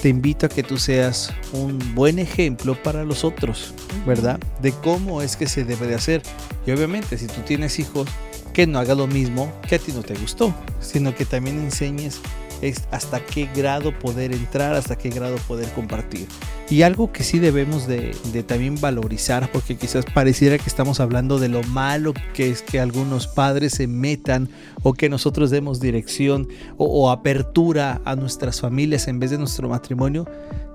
te 0.00 0.08
invito 0.08 0.46
a 0.46 0.48
que 0.48 0.62
tú 0.62 0.78
seas 0.78 1.32
un 1.52 1.94
buen 1.94 2.18
ejemplo 2.18 2.80
para 2.82 3.04
los 3.04 3.24
otros, 3.24 3.74
¿verdad? 4.06 4.38
De 4.62 4.72
cómo 4.72 5.22
es 5.22 5.36
que 5.36 5.48
se 5.48 5.64
debe 5.64 5.86
de 5.86 5.96
hacer. 5.96 6.22
Y 6.66 6.70
obviamente, 6.70 7.18
si 7.18 7.26
tú 7.26 7.40
tienes 7.44 7.78
hijos, 7.78 8.08
que 8.52 8.66
no 8.66 8.78
haga 8.78 8.94
lo 8.94 9.06
mismo 9.06 9.52
que 9.68 9.76
a 9.76 9.78
ti 9.78 9.92
no 9.92 10.02
te 10.02 10.14
gustó, 10.14 10.52
sino 10.80 11.14
que 11.14 11.24
también 11.24 11.58
enseñes 11.60 12.20
es 12.62 12.84
hasta 12.90 13.20
qué 13.20 13.48
grado 13.54 13.96
poder 13.98 14.32
entrar, 14.32 14.74
hasta 14.74 14.96
qué 14.96 15.10
grado 15.10 15.36
poder 15.48 15.68
compartir. 15.72 16.26
Y 16.70 16.82
algo 16.82 17.12
que 17.12 17.24
sí 17.24 17.38
debemos 17.38 17.86
de, 17.86 18.14
de 18.32 18.42
también 18.42 18.80
valorizar, 18.80 19.50
porque 19.52 19.76
quizás 19.76 20.04
pareciera 20.06 20.58
que 20.58 20.68
estamos 20.68 21.00
hablando 21.00 21.38
de 21.38 21.48
lo 21.48 21.62
malo 21.64 22.12
que 22.34 22.50
es 22.50 22.62
que 22.62 22.80
algunos 22.80 23.26
padres 23.26 23.72
se 23.74 23.86
metan 23.86 24.48
o 24.82 24.92
que 24.92 25.08
nosotros 25.08 25.50
demos 25.50 25.80
dirección 25.80 26.48
o, 26.76 26.86
o 26.86 27.10
apertura 27.10 28.00
a 28.04 28.16
nuestras 28.16 28.60
familias 28.60 29.08
en 29.08 29.18
vez 29.18 29.30
de 29.30 29.38
nuestro 29.38 29.68
matrimonio, 29.68 30.26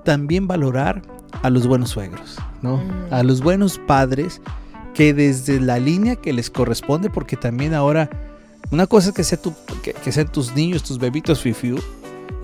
también 0.04 0.46
valorar 0.46 1.02
a 1.42 1.50
los 1.50 1.66
buenos 1.66 1.90
suegros, 1.90 2.36
¿no? 2.62 2.76
Mm. 2.76 3.12
A 3.12 3.22
los 3.22 3.40
buenos 3.40 3.78
padres 3.78 4.40
que 4.94 5.12
desde 5.12 5.60
la 5.60 5.78
línea 5.78 6.16
que 6.16 6.32
les 6.32 6.50
corresponde, 6.50 7.10
porque 7.10 7.36
también 7.36 7.74
ahora 7.74 8.08
una 8.74 8.88
cosa 8.88 9.10
es 9.10 9.14
que, 9.14 9.22
sea 9.22 9.38
que, 10.02 10.12
sean 10.12 10.26
tus 10.26 10.52
niños, 10.52 10.82
tus 10.82 10.98
bebitos 10.98 11.40
fifiu, 11.40 11.78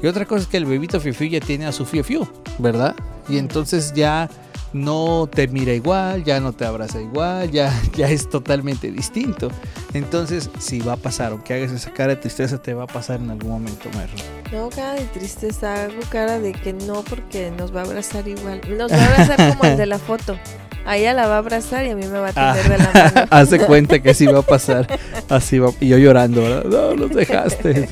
y 0.01 0.07
otra 0.07 0.25
cosa 0.25 0.43
es 0.43 0.47
que 0.47 0.59
el 0.59 0.65
bebito 0.65 1.01
fifiu 1.01 1.29
ya 1.29 1.41
tiene 1.41 1.67
a 1.67 1.73
su 1.73 1.85
fifiu, 1.85 2.27
¿verdad? 2.59 2.95
Y 3.29 3.37
entonces 3.37 3.93
ya 3.95 4.31
no 4.73 5.29
te 5.29 5.49
mira 5.49 5.73
igual, 5.73 6.23
ya 6.23 6.39
no 6.39 6.53
te 6.53 6.65
abraza 6.65 7.01
igual, 7.01 7.51
ya, 7.51 7.73
ya 7.97 8.09
es 8.09 8.31
totalmente 8.31 8.93
distinto. 8.93 9.51
Entonces, 9.93 10.49
si 10.61 10.79
va 10.79 10.93
a 10.93 10.97
pasar, 10.97 11.33
aunque 11.33 11.53
hagas 11.53 11.73
esa 11.73 11.93
cara 11.93 12.15
de 12.15 12.21
tristeza, 12.21 12.63
te 12.63 12.75
va 12.75 12.85
a 12.85 12.87
pasar 12.87 13.21
en 13.21 13.31
algún 13.31 13.51
momento, 13.51 13.89
Merro. 13.97 14.15
No, 14.53 14.71
cara 14.71 14.95
de 14.95 15.07
tristeza, 15.07 15.83
hago 15.83 16.01
cara 16.11 16.39
de 16.39 16.53
que 16.53 16.73
no, 16.73 17.03
porque 17.03 17.51
nos 17.51 17.75
va 17.75 17.81
a 17.81 17.85
abrazar 17.85 18.29
igual. 18.29 18.61
Nos 18.79 18.93
va 18.93 18.97
a 18.97 19.07
abrazar 19.07 19.51
como 19.51 19.65
el 19.65 19.77
de 19.77 19.87
la 19.87 19.99
foto. 19.99 20.39
A 20.87 20.97
ella 20.97 21.13
la 21.15 21.27
va 21.29 21.37
a 21.37 21.39
abrazar 21.39 21.85
y 21.87 21.91
a 21.91 21.97
mí 21.97 22.07
me 22.07 22.19
va 22.19 22.29
a 22.29 22.33
Ah. 22.35 22.53
atender 22.53 22.79
de 22.79 22.85
la 22.85 22.93
mano. 23.15 23.27
Haz 23.31 23.51
de 23.51 23.59
cuenta 23.61 24.01
que 24.01 24.11
así 24.11 24.27
va 24.27 24.41
a 24.41 24.43
pasar. 24.43 24.87
Así 25.29 25.59
va. 25.59 25.71
Y 25.81 25.89
yo 25.89 25.99
llorando, 25.99 26.43
¿verdad? 26.43 26.65
No, 26.65 26.95
los 26.97 27.11
dejaste. 27.15 27.89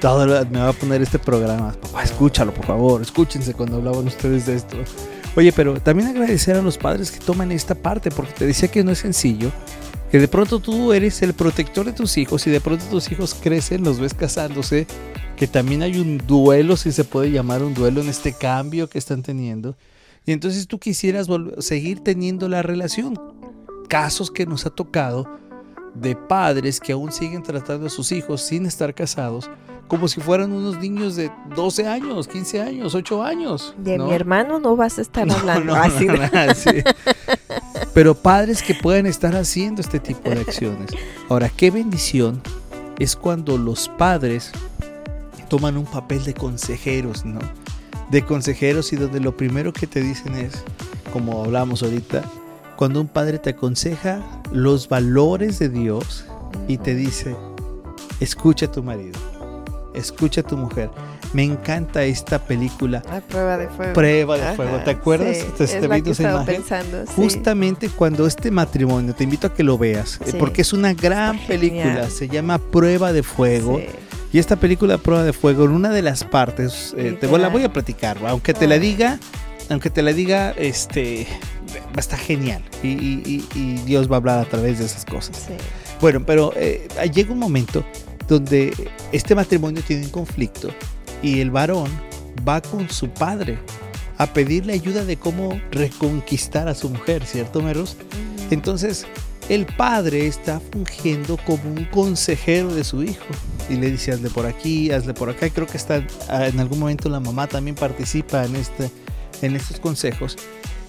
Todo 0.00 0.26
lo- 0.26 0.44
me 0.46 0.60
va 0.60 0.68
a 0.68 0.72
poner 0.72 1.02
este 1.02 1.18
programa. 1.18 1.74
Papá, 1.80 2.02
escúchalo, 2.04 2.52
por 2.54 2.66
favor. 2.66 3.02
Escúchense 3.02 3.54
cuando 3.54 3.76
hablaban 3.76 4.06
ustedes 4.06 4.46
de 4.46 4.56
esto. 4.56 4.76
Oye, 5.36 5.52
pero 5.52 5.80
también 5.80 6.08
agradecer 6.08 6.56
a 6.56 6.62
los 6.62 6.78
padres 6.78 7.10
que 7.10 7.18
toman 7.18 7.50
esta 7.52 7.74
parte, 7.74 8.10
porque 8.10 8.32
te 8.32 8.46
decía 8.46 8.68
que 8.68 8.84
no 8.84 8.92
es 8.92 8.98
sencillo. 8.98 9.50
Que 10.10 10.18
de 10.18 10.28
pronto 10.28 10.58
tú 10.58 10.92
eres 10.92 11.20
el 11.22 11.34
protector 11.34 11.84
de 11.86 11.92
tus 11.92 12.16
hijos 12.18 12.46
y 12.46 12.50
de 12.50 12.60
pronto 12.60 12.84
tus 12.90 13.10
hijos 13.12 13.34
crecen, 13.34 13.84
los 13.84 14.00
ves 14.00 14.14
casándose. 14.14 14.86
Que 15.36 15.46
también 15.46 15.82
hay 15.82 15.98
un 15.98 16.18
duelo, 16.18 16.76
si 16.76 16.90
se 16.92 17.04
puede 17.04 17.30
llamar 17.30 17.62
un 17.62 17.74
duelo 17.74 18.00
en 18.00 18.08
este 18.08 18.32
cambio 18.32 18.88
que 18.88 18.98
están 18.98 19.22
teniendo. 19.22 19.76
Y 20.28 20.32
entonces 20.32 20.68
tú 20.68 20.78
quisieras 20.78 21.26
seguir 21.60 22.00
teniendo 22.00 22.50
la 22.50 22.60
relación 22.60 23.18
casos 23.88 24.30
que 24.30 24.44
nos 24.44 24.66
ha 24.66 24.70
tocado 24.70 25.26
de 25.94 26.16
padres 26.16 26.80
que 26.80 26.92
aún 26.92 27.12
siguen 27.12 27.42
tratando 27.42 27.86
a 27.86 27.88
sus 27.88 28.12
hijos 28.12 28.42
sin 28.42 28.66
estar 28.66 28.94
casados 28.94 29.48
como 29.86 30.06
si 30.06 30.20
fueran 30.20 30.52
unos 30.52 30.78
niños 30.80 31.16
de 31.16 31.30
12 31.56 31.88
años, 31.88 32.28
15 32.28 32.60
años, 32.60 32.94
8 32.94 33.22
años. 33.22 33.74
De 33.78 33.96
¿no? 33.96 34.08
mi 34.08 34.12
hermano 34.12 34.58
no 34.58 34.76
vas 34.76 34.98
a 34.98 35.00
estar 35.00 35.26
No, 35.26 35.32
hablando 35.32 35.74
no, 35.74 35.80
así. 35.80 36.06
sí. 36.56 36.82
Pero 37.94 38.14
padres 38.14 38.62
que 38.62 38.74
pueden 38.74 39.06
estar 39.06 39.34
haciendo 39.34 39.80
este 39.80 39.98
tipo 39.98 40.28
de 40.28 40.40
acciones. 40.40 40.90
Ahora, 41.30 41.48
qué 41.48 41.70
bendición 41.70 42.42
es 42.98 43.16
cuando 43.16 43.56
los 43.56 43.88
padres 43.88 44.52
toman 45.48 45.78
un 45.78 45.86
papel 45.86 46.22
de 46.24 46.34
consejeros, 46.34 47.24
¿no? 47.24 47.40
De 48.10 48.24
consejeros 48.24 48.92
y 48.92 48.96
donde 48.96 49.20
lo 49.20 49.36
primero 49.36 49.72
que 49.72 49.86
te 49.86 50.00
dicen 50.00 50.34
es, 50.34 50.64
como 51.12 51.44
hablamos 51.44 51.82
ahorita, 51.82 52.24
cuando 52.76 53.00
un 53.00 53.08
padre 53.08 53.38
te 53.38 53.50
aconseja 53.50 54.22
los 54.52 54.88
valores 54.88 55.58
de 55.58 55.68
Dios 55.68 56.24
y 56.68 56.78
te 56.78 56.94
dice, 56.94 57.36
escucha 58.20 58.66
a 58.66 58.72
tu 58.72 58.82
marido, 58.82 59.18
escucha 59.94 60.42
a 60.42 60.44
tu 60.44 60.56
mujer. 60.56 60.90
Me 61.34 61.44
encanta 61.44 62.04
esta 62.04 62.38
película. 62.38 63.02
A 63.10 63.20
prueba 63.20 63.58
de 63.58 63.68
fuego. 63.68 63.92
Prueba 63.92 64.38
de 64.38 64.56
fuego. 64.56 64.78
¿Te 64.78 64.90
acuerdas? 64.92 65.36
Sí, 65.36 65.44
Te- 65.58 65.64
es 65.64 65.70
te 65.80 65.86
la 65.88 65.96
vi 65.96 66.02
que 66.02 66.10
esa 66.12 66.22
estaba 66.22 66.42
imagen. 66.42 66.62
pensando. 66.62 67.04
sí. 67.06 67.12
Justamente 67.16 67.88
cuando 67.90 68.26
este 68.26 68.50
matrimonio, 68.50 69.14
te 69.14 69.24
invito 69.24 69.46
a 69.48 69.54
que 69.54 69.62
lo 69.62 69.76
veas, 69.76 70.16
eh, 70.24 70.30
Sí. 70.32 70.36
porque 70.38 70.62
es 70.62 70.72
una 70.72 70.94
gran 70.94 71.36
Está 71.36 71.48
película, 71.48 71.82
genial. 71.84 72.10
se 72.10 72.28
llama 72.28 72.58
Prueba 72.58 73.12
de 73.12 73.22
Fuego. 73.22 73.80
Y 74.32 74.38
esta 74.38 74.56
película 74.56 74.98
Prueba 74.98 75.22
de 75.22 75.32
Fuego, 75.32 75.64
en 75.64 75.70
una 75.72 75.90
de 75.90 76.02
las 76.02 76.24
partes, 76.24 76.94
eh, 76.96 77.16
te 77.20 77.26
voy- 77.26 77.40
la 77.40 77.48
voy 77.48 77.64
a 77.64 77.72
platicar, 77.72 78.18
aunque 78.26 78.54
te 78.54 78.66
la 78.66 78.78
diga, 78.78 79.18
aunque 79.70 79.90
te 79.90 80.00
la 80.02 80.12
diga, 80.14 80.52
este, 80.52 81.26
va 81.88 81.96
a 81.96 82.00
estar 82.00 82.18
genial. 82.18 82.62
Y, 82.82 82.88
y- 82.88 83.22
y- 83.54 83.58
y 83.58 83.74
Dios 83.84 84.10
va 84.10 84.16
a 84.16 84.18
hablar 84.18 84.38
a 84.38 84.44
través 84.46 84.78
de 84.78 84.86
esas 84.86 85.04
cosas. 85.04 85.36
Sí. 85.48 85.54
Bueno, 86.00 86.22
pero 86.24 86.52
eh, 86.56 86.88
llega 87.12 87.32
un 87.32 87.38
momento 87.38 87.84
donde 88.28 88.72
este 89.12 89.34
matrimonio 89.34 89.82
tiene 89.86 90.04
un 90.04 90.10
conflicto 90.10 90.68
y 91.22 91.40
el 91.40 91.50
varón 91.50 91.90
va 92.46 92.60
con 92.60 92.88
su 92.90 93.08
padre 93.08 93.58
a 94.18 94.26
pedirle 94.26 94.72
ayuda 94.72 95.04
de 95.04 95.16
cómo 95.16 95.60
reconquistar 95.70 96.68
a 96.68 96.74
su 96.74 96.90
mujer, 96.90 97.24
¿cierto, 97.24 97.62
Meros? 97.62 97.96
Entonces, 98.50 99.06
el 99.48 99.64
padre 99.64 100.26
está 100.26 100.60
fungiendo 100.60 101.38
como 101.46 101.70
un 101.70 101.84
consejero 101.86 102.74
de 102.74 102.84
su 102.84 103.02
hijo 103.02 103.24
y 103.70 103.76
le 103.76 103.90
dice, 103.90 104.12
hazle 104.12 104.28
por 104.28 104.44
aquí, 104.46 104.90
hazle 104.90 105.14
por 105.14 105.30
acá. 105.30 105.48
Creo 105.50 105.66
que 105.66 105.76
está, 105.76 106.04
ah, 106.28 106.46
en 106.46 106.58
algún 106.60 106.80
momento 106.80 107.08
la 107.08 107.20
mamá 107.20 107.46
también 107.46 107.74
participa 107.74 108.44
en, 108.44 108.56
este, 108.56 108.90
en 109.40 109.56
estos 109.56 109.80
consejos. 109.80 110.36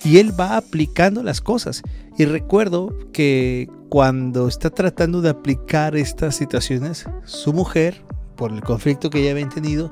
Y 0.03 0.17
él 0.17 0.37
va 0.37 0.57
aplicando 0.57 1.23
las 1.23 1.39
cosas. 1.39 1.83
Y 2.17 2.25
recuerdo 2.25 2.93
que 3.13 3.69
cuando 3.89 4.47
está 4.47 4.69
tratando 4.69 5.21
de 5.21 5.29
aplicar 5.29 5.95
estas 5.95 6.35
situaciones, 6.35 7.05
su 7.25 7.53
mujer, 7.53 8.03
por 8.35 8.51
el 8.51 8.61
conflicto 8.61 9.09
que 9.09 9.23
ya 9.23 9.31
habían 9.31 9.49
tenido, 9.49 9.91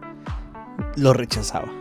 lo 0.95 1.13
rechazaba. 1.13 1.71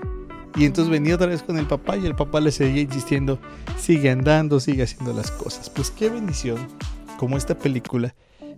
Y 0.57 0.65
entonces 0.65 0.91
venía 0.91 1.17
otra 1.17 1.27
vez 1.27 1.43
con 1.43 1.59
el 1.59 1.67
papá 1.67 1.97
y 1.97 2.07
el 2.07 2.15
papá 2.15 2.41
le 2.41 2.51
seguía 2.51 2.83
insistiendo, 2.83 3.39
sigue 3.79 4.11
andando, 4.11 4.59
sigue 4.59 4.85
haciendo 4.85 5.13
las 5.13 5.31
cosas. 5.31 5.69
Pues 5.69 5.91
qué 5.91 6.09
bendición, 6.09 6.57
como 7.19 7.37
esta 7.37 7.59
película, 7.59 8.15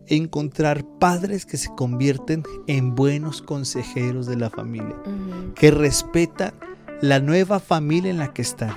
encontrar 0.06 0.84
padres 0.98 1.44
que 1.44 1.56
se 1.56 1.74
convierten 1.74 2.44
en 2.66 2.94
buenos 2.94 3.42
consejeros 3.42 4.26
de 4.26 4.36
la 4.36 4.48
familia, 4.48 4.94
que 5.56 5.70
respetan 5.70 6.52
la 7.00 7.18
nueva 7.18 7.58
familia 7.58 8.10
en 8.10 8.18
la 8.18 8.32
que 8.32 8.42
están, 8.42 8.74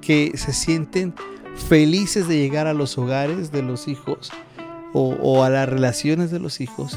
que 0.00 0.32
se 0.36 0.52
sienten 0.52 1.14
felices 1.68 2.28
de 2.28 2.38
llegar 2.38 2.68
a 2.68 2.72
los 2.72 2.96
hogares 2.98 3.50
de 3.50 3.62
los 3.62 3.88
hijos 3.88 4.30
o, 4.92 5.16
o 5.20 5.42
a 5.42 5.50
las 5.50 5.68
relaciones 5.68 6.30
de 6.30 6.38
los 6.38 6.60
hijos 6.60 6.96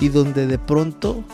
y 0.00 0.08
donde 0.08 0.46
de 0.46 0.58
pronto 0.58 1.24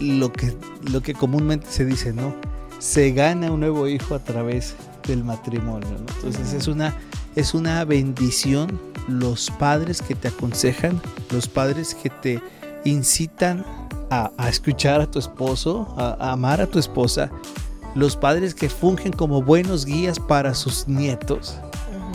lo 0.00 0.32
que, 0.32 0.54
lo 0.90 1.00
que 1.02 1.14
comúnmente 1.14 1.66
se 1.70 1.84
dice, 1.84 2.12
¿no? 2.12 2.34
Se 2.78 3.12
gana 3.12 3.50
un 3.50 3.60
nuevo 3.60 3.88
hijo 3.88 4.14
a 4.14 4.18
través 4.20 4.74
del 5.06 5.24
matrimonio, 5.24 5.88
¿no? 5.90 6.14
Entonces 6.16 6.52
es 6.52 6.68
una, 6.68 6.94
es 7.34 7.54
una 7.54 7.84
bendición 7.84 8.80
los 9.08 9.50
padres 9.50 10.02
que 10.02 10.14
te 10.14 10.28
aconsejan, 10.28 11.00
los 11.30 11.48
padres 11.48 11.94
que 11.94 12.10
te 12.10 12.40
incitan 12.84 13.64
a, 14.10 14.30
a 14.36 14.48
escuchar 14.48 15.00
a 15.00 15.10
tu 15.10 15.18
esposo, 15.18 15.94
a, 15.96 16.16
a 16.20 16.32
amar 16.32 16.60
a 16.60 16.66
tu 16.66 16.78
esposa, 16.78 17.30
los 17.94 18.16
padres 18.16 18.54
que 18.54 18.68
fungen 18.68 19.12
como 19.12 19.42
buenos 19.42 19.84
guías 19.84 20.20
para 20.20 20.54
sus 20.54 20.86
nietos 20.86 21.56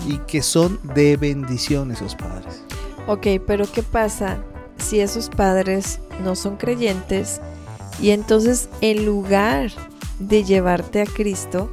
y 0.08 0.18
que 0.20 0.42
son 0.42 0.80
de 0.96 1.18
bendición 1.18 1.92
esos 1.92 2.16
padres. 2.16 2.64
Ok, 3.08 3.28
pero 3.46 3.66
¿qué 3.70 3.84
pasa 3.84 4.38
si 4.78 5.00
esos 5.00 5.30
padres 5.30 6.00
no 6.24 6.36
son 6.36 6.58
creyentes 6.58 7.42
y 8.02 8.12
entonces 8.12 8.70
en 8.82 9.06
lugar 9.06 9.72
de 10.20 10.44
llevarte 10.44 11.02
a 11.02 11.06
Cristo, 11.06 11.70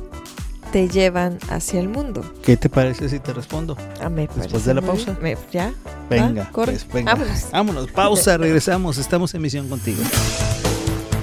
te 0.72 0.88
llevan 0.88 1.38
hacia 1.48 1.80
el 1.80 1.88
mundo? 1.88 2.22
¿Qué 2.42 2.56
te 2.56 2.68
parece 2.68 3.08
si 3.08 3.18
te 3.18 3.32
respondo? 3.32 3.76
Ah, 4.00 4.08
me 4.08 4.28
Después 4.28 4.64
de 4.64 4.74
la 4.74 4.80
pausa. 4.82 5.16
Me- 5.20 5.36
¿Ya? 5.52 5.72
Venga, 6.08 6.44
Ah, 6.48 6.52
corre. 6.52 6.72
pues, 6.72 6.86
venga. 6.92 7.14
Vámonos. 7.14 7.50
Vámonos, 7.50 7.90
pausa, 7.90 8.36
regresamos, 8.38 8.98
estamos 8.98 9.34
en 9.34 9.42
misión 9.42 9.68
contigo. 9.68 10.02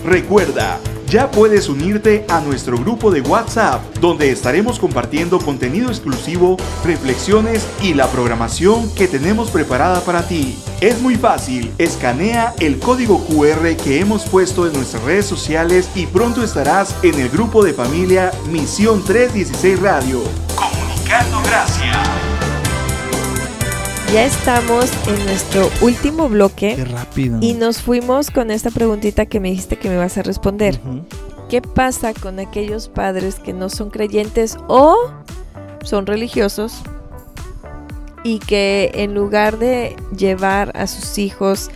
Recuerda, 0.07 0.79
ya 1.09 1.29
puedes 1.31 1.67
unirte 1.67 2.25
a 2.29 2.39
nuestro 2.39 2.77
grupo 2.77 3.11
de 3.11 3.19
WhatsApp, 3.19 3.81
donde 3.99 4.31
estaremos 4.31 4.79
compartiendo 4.79 5.37
contenido 5.37 5.89
exclusivo, 5.89 6.55
reflexiones 6.85 7.67
y 7.81 7.93
la 7.93 8.07
programación 8.07 8.89
que 8.95 9.09
tenemos 9.09 9.51
preparada 9.51 9.99
para 9.99 10.25
ti. 10.25 10.57
Es 10.79 11.01
muy 11.01 11.17
fácil, 11.17 11.73
escanea 11.77 12.53
el 12.61 12.79
código 12.79 13.21
QR 13.25 13.75
que 13.75 13.99
hemos 13.99 14.23
puesto 14.23 14.65
en 14.65 14.71
nuestras 14.71 15.03
redes 15.03 15.25
sociales 15.25 15.89
y 15.93 16.05
pronto 16.05 16.41
estarás 16.41 16.95
en 17.03 17.19
el 17.19 17.27
grupo 17.27 17.61
de 17.61 17.73
familia 17.73 18.31
Misión 18.49 19.03
316 19.03 19.81
Radio. 19.81 20.21
Comunicando 20.55 21.41
gracias. 21.41 22.36
Ya 24.13 24.25
estamos 24.25 24.89
en 25.07 25.25
nuestro 25.25 25.69
último 25.81 26.23
Qué 26.27 26.33
bloque 26.33 26.85
rápido. 26.85 27.39
y 27.41 27.53
nos 27.53 27.81
fuimos 27.81 28.31
con 28.31 28.51
esta 28.51 28.71
preguntita 28.71 29.25
que 29.25 29.39
me 29.39 29.49
dijiste 29.49 29.75
que 29.77 29.89
me 29.89 29.95
ibas 29.95 30.17
a 30.17 30.23
responder. 30.23 30.79
¿Qué 31.49 31.61
pasa 31.61 32.13
con 32.13 32.39
aquellos 32.39 32.87
padres 32.87 33.35
que 33.35 33.53
no 33.53 33.69
son 33.69 33.89
creyentes 33.89 34.57
o 34.67 34.95
son 35.83 36.05
religiosos 36.05 36.73
y 38.23 38.39
que 38.39 38.91
en 38.95 39.13
lugar 39.13 39.59
de 39.59 39.95
llevar 40.17 40.71
a 40.75 40.87
sus 40.87 41.17
hijos 41.17 41.69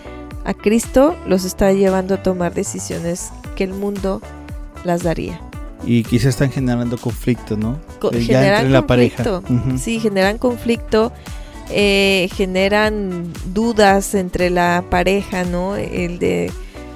a 0.45 0.53
Cristo, 0.53 1.15
los 1.27 1.43
está 1.45 1.71
llevando 1.73 2.15
a 2.15 2.23
tomar 2.23 2.53
decisiones 2.53 3.29
que 3.55 3.65
el 3.65 3.73
mundo 3.73 4.21
las 4.83 5.03
daría? 5.03 5.39
Y 5.85 6.03
quizás 6.03 6.27
están 6.27 6.51
generando 6.51 6.97
conflicto, 6.97 7.57
¿no? 7.57 7.77
Co- 7.99 8.11
Eh, 8.13 8.19
ya 8.25 8.39
generan 8.39 8.59
entre 8.61 8.71
la 8.71 8.87
pareja. 8.87 9.23
conflicto. 9.23 9.77
Sí, 9.77 9.99
generan 9.99 10.37
conflicto, 10.37 11.11
eh, 11.73 12.29
generan 12.35 13.31
dudas 13.53 14.13
entre 14.15 14.49
la 14.49 14.83
pareja, 14.89 15.43
¿no? 15.43 15.75
El 15.75 16.19
de, 16.19 16.51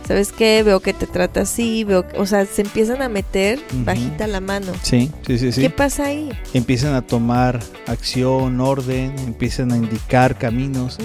¿sabes 0.07 0.32
qué? 0.32 0.61
Veo 0.63 0.80
que 0.80 0.93
te 0.93 1.07
trata 1.07 1.41
así, 1.41 1.84
veo, 1.84 2.07
que-". 2.07 2.17
o 2.17 2.26
sea, 2.26 2.45
se 2.45 2.61
empiezan 2.61 3.01
a 3.01 3.09
meter 3.09 3.59
bajita 3.86 4.28
la 4.28 4.39
mano. 4.41 4.71
Sí, 4.82 5.11
sí, 5.26 5.38
sí, 5.39 5.51
sí. 5.51 5.61
¿Qué 5.61 5.69
pasa 5.69 6.05
ahí? 6.05 6.30
Empiezan 6.53 6.93
a 6.93 7.01
tomar 7.01 7.59
acción, 7.88 8.59
orden, 8.61 9.13
empiezan 9.26 9.71
a 9.71 9.78
indicar 9.78 10.38
caminos. 10.38 10.97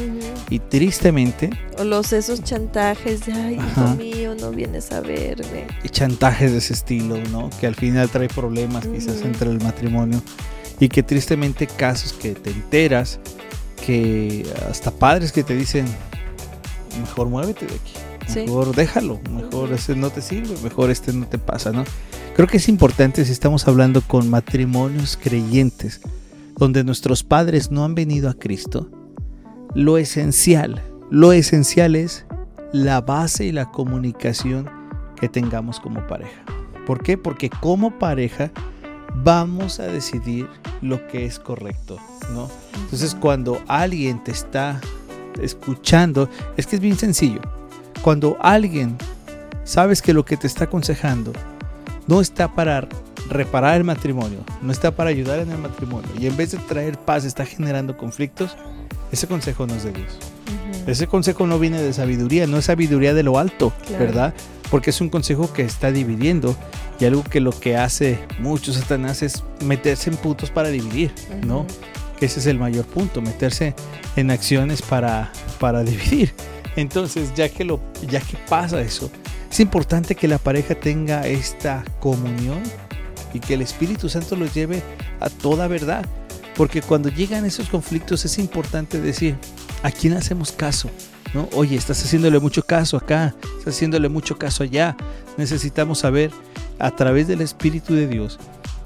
Y 0.51 0.59
tristemente, 0.59 1.51
O 1.79 1.85
los 1.85 2.13
esos 2.13 2.43
chantajes 2.43 3.25
de, 3.25 3.33
ay, 3.33 3.55
hijo 3.55 3.95
mío, 3.97 4.35
no 4.41 4.51
vienes 4.51 4.91
a 4.93 5.01
verme. 5.01 5.67
y 5.85 5.89
chantajes 5.89 6.51
de 6.53 6.59
ese 6.59 6.73
estilo, 6.73 7.17
¿no? 7.31 7.51
Que 7.61 7.67
al 7.69 7.75
final 7.77 8.09
trae 8.11 8.29
problemas 8.29 8.85
quizás 8.87 9.23
entre 9.23 9.49
el 9.51 9.61
matrimonio. 9.61 10.21
Y 10.81 10.89
que 10.89 11.03
tristemente 11.03 11.67
casos 11.67 12.13
que 12.15 12.31
te 12.35 12.51
enteras, 12.51 13.21
que 13.85 14.47
hasta 14.69 14.91
padres 14.91 15.33
que 15.33 15.43
te 15.43 15.55
dicen, 15.57 15.87
mejor 17.01 17.29
muévete 17.29 17.67
de 17.67 17.75
aquí. 17.75 17.93
Sí. 18.27 18.41
Mejor 18.41 18.75
déjalo, 18.75 19.21
mejor 19.31 19.73
ese 19.73 19.97
no 19.97 20.11
te 20.11 20.23
sirve, 20.23 20.55
mejor 20.63 20.91
este 20.91 21.13
no 21.13 21.27
te 21.27 21.39
pasa, 21.39 21.73
¿no? 21.73 21.85
Creo 22.35 22.47
que 22.47 22.59
es 22.59 22.69
importante 22.69 23.25
si 23.25 23.33
estamos 23.33 23.67
hablando 23.67 24.03
con 24.03 24.31
matrimonios 24.31 25.19
creyentes, 25.21 26.01
donde 26.57 26.85
nuestros 26.85 27.25
padres 27.25 27.71
no 27.71 27.85
han 27.85 27.95
venido 27.95 28.31
a 28.31 28.35
Cristo, 28.35 28.89
lo 29.75 29.99
esencial, 29.99 30.83
lo 31.11 31.33
esencial 31.33 31.97
es 31.97 32.25
la 32.73 33.01
base 33.01 33.47
y 33.47 33.53
la 33.53 33.71
comunicación 33.71 34.71
que 35.17 35.29
tengamos 35.29 35.81
como 35.81 36.07
pareja. 36.07 36.45
¿Por 36.87 37.03
qué? 37.03 37.19
Porque 37.19 37.51
como 37.51 37.99
pareja 37.99 38.53
vamos 39.17 39.81
a 39.81 39.85
decidir 39.85 40.49
lo 40.81 41.07
que 41.09 41.25
es 41.27 41.39
correcto, 41.39 41.99
¿no? 42.33 42.49
Entonces 42.83 43.15
cuando 43.15 43.61
alguien 43.69 44.23
te 44.25 44.31
está 44.33 44.81
escuchando, 45.41 46.29
es 46.57 46.67
que 46.67 46.77
es 46.77 46.83
bien 46.83 46.99
sencillo. 46.99 47.41
Cuando 48.03 48.37
alguien 48.41 48.97
sabes 49.65 50.03
que 50.03 50.13
lo 50.15 50.25
que 50.25 50.37
te 50.37 50.47
está 50.47 50.65
aconsejando 50.65 51.33
no 52.07 52.21
está 52.21 52.53
para 52.55 52.89
reparar 53.29 53.77
el 53.77 53.85
matrimonio, 53.85 54.39
no 54.63 54.73
está 54.73 54.91
para 54.95 55.11
ayudar 55.11 55.39
en 55.41 55.51
el 55.51 55.59
matrimonio 55.59 56.09
y 56.19 56.27
en 56.27 56.37
vez 56.37 56.53
de 56.53 56.59
traer 56.59 56.99
paz 56.99 57.25
está 57.25 57.45
generando 57.45 57.97
conflictos, 57.97 58.57
ese 59.13 59.27
consejo 59.27 59.67
no 59.67 59.75
es 59.75 59.85
de 59.85 59.93
Dios. 59.93 60.19
Ese 60.87 61.07
consejo 61.07 61.47
no 61.47 61.59
viene 61.59 61.81
de 61.81 61.93
sabiduría, 61.93 62.47
no 62.47 62.57
es 62.57 62.65
sabiduría 62.65 63.13
de 63.15 63.23
lo 63.23 63.39
alto, 63.39 63.73
Claro. 63.87 64.05
¿verdad? 64.05 64.35
Porque 64.71 64.91
es 64.91 65.01
un 65.01 65.09
consejo 65.09 65.53
que 65.53 65.63
está 65.63 65.91
dividiendo 65.91 66.57
y 67.01 67.05
algo 67.05 67.25
que 67.25 67.41
lo 67.41 67.51
que 67.51 67.77
hace 67.77 68.19
mucho 68.39 68.73
Satanás 68.73 69.23
es 69.23 69.43
meterse 69.65 70.11
en 70.11 70.17
puntos 70.17 70.51
para 70.51 70.69
dividir, 70.69 71.13
¿no? 71.47 71.61
Ujú. 71.61 71.67
que 72.19 72.27
ese 72.27 72.41
es 72.41 72.47
el 72.47 72.59
mayor 72.59 72.85
punto, 72.85 73.23
meterse 73.23 73.75
en 74.17 74.31
acciones 74.31 74.83
para, 74.83 75.33
para 75.59 75.83
dividir. 75.83 76.35
Entonces, 76.77 77.33
ya 77.35 77.49
que, 77.49 77.65
lo, 77.65 77.81
ya 78.07 78.21
que 78.21 78.37
pasa 78.49 78.81
eso, 78.81 79.11
es 79.51 79.59
importante 79.59 80.15
que 80.15 80.29
la 80.29 80.39
pareja 80.39 80.75
tenga 80.75 81.27
esta 81.27 81.83
comunión 81.99 82.63
y 83.35 83.41
que 83.41 83.55
el 83.55 83.63
Espíritu 83.63 84.09
Santo 84.09 84.37
los 84.37 84.55
lleve 84.55 84.83
a 85.19 85.29
toda 85.29 85.67
verdad. 85.67 86.05
Porque 86.57 86.83
cuando 86.83 87.09
llegan 87.09 87.45
esos 87.45 87.69
conflictos 87.69 88.25
es 88.25 88.39
importante 88.39 89.01
decir, 89.01 89.37
¿a 89.83 89.91
quién 89.91 90.13
hacemos 90.15 90.53
caso? 90.53 90.91
¿No? 91.35 91.49
Oye, 91.55 91.77
estás 91.77 92.03
haciéndole 92.03 92.39
mucho 92.39 92.63
caso 92.63 92.97
acá, 92.97 93.35
estás 93.59 93.75
haciéndole 93.75 94.09
mucho 94.09 94.39
caso 94.39 94.63
allá. 94.63 94.97
Necesitamos 95.37 96.01
saber 96.01 96.31
a 96.79 96.91
través 96.91 97.29
del 97.29 97.41
Espíritu 97.41 97.95
de 97.95 98.07
Dios 98.07 98.39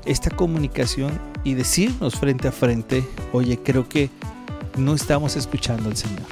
esta 0.05 0.30
comunicación 0.30 1.18
y 1.45 1.55
decirnos 1.55 2.16
frente 2.16 2.49
a 2.49 2.53
frente, 2.53 3.05
oye, 3.32 3.59
creo 3.59 3.88
que 3.88 4.11
no 4.76 4.95
estamos 4.95 5.36
escuchando 5.36 5.88
al 5.88 5.97
Señor. 5.97 6.22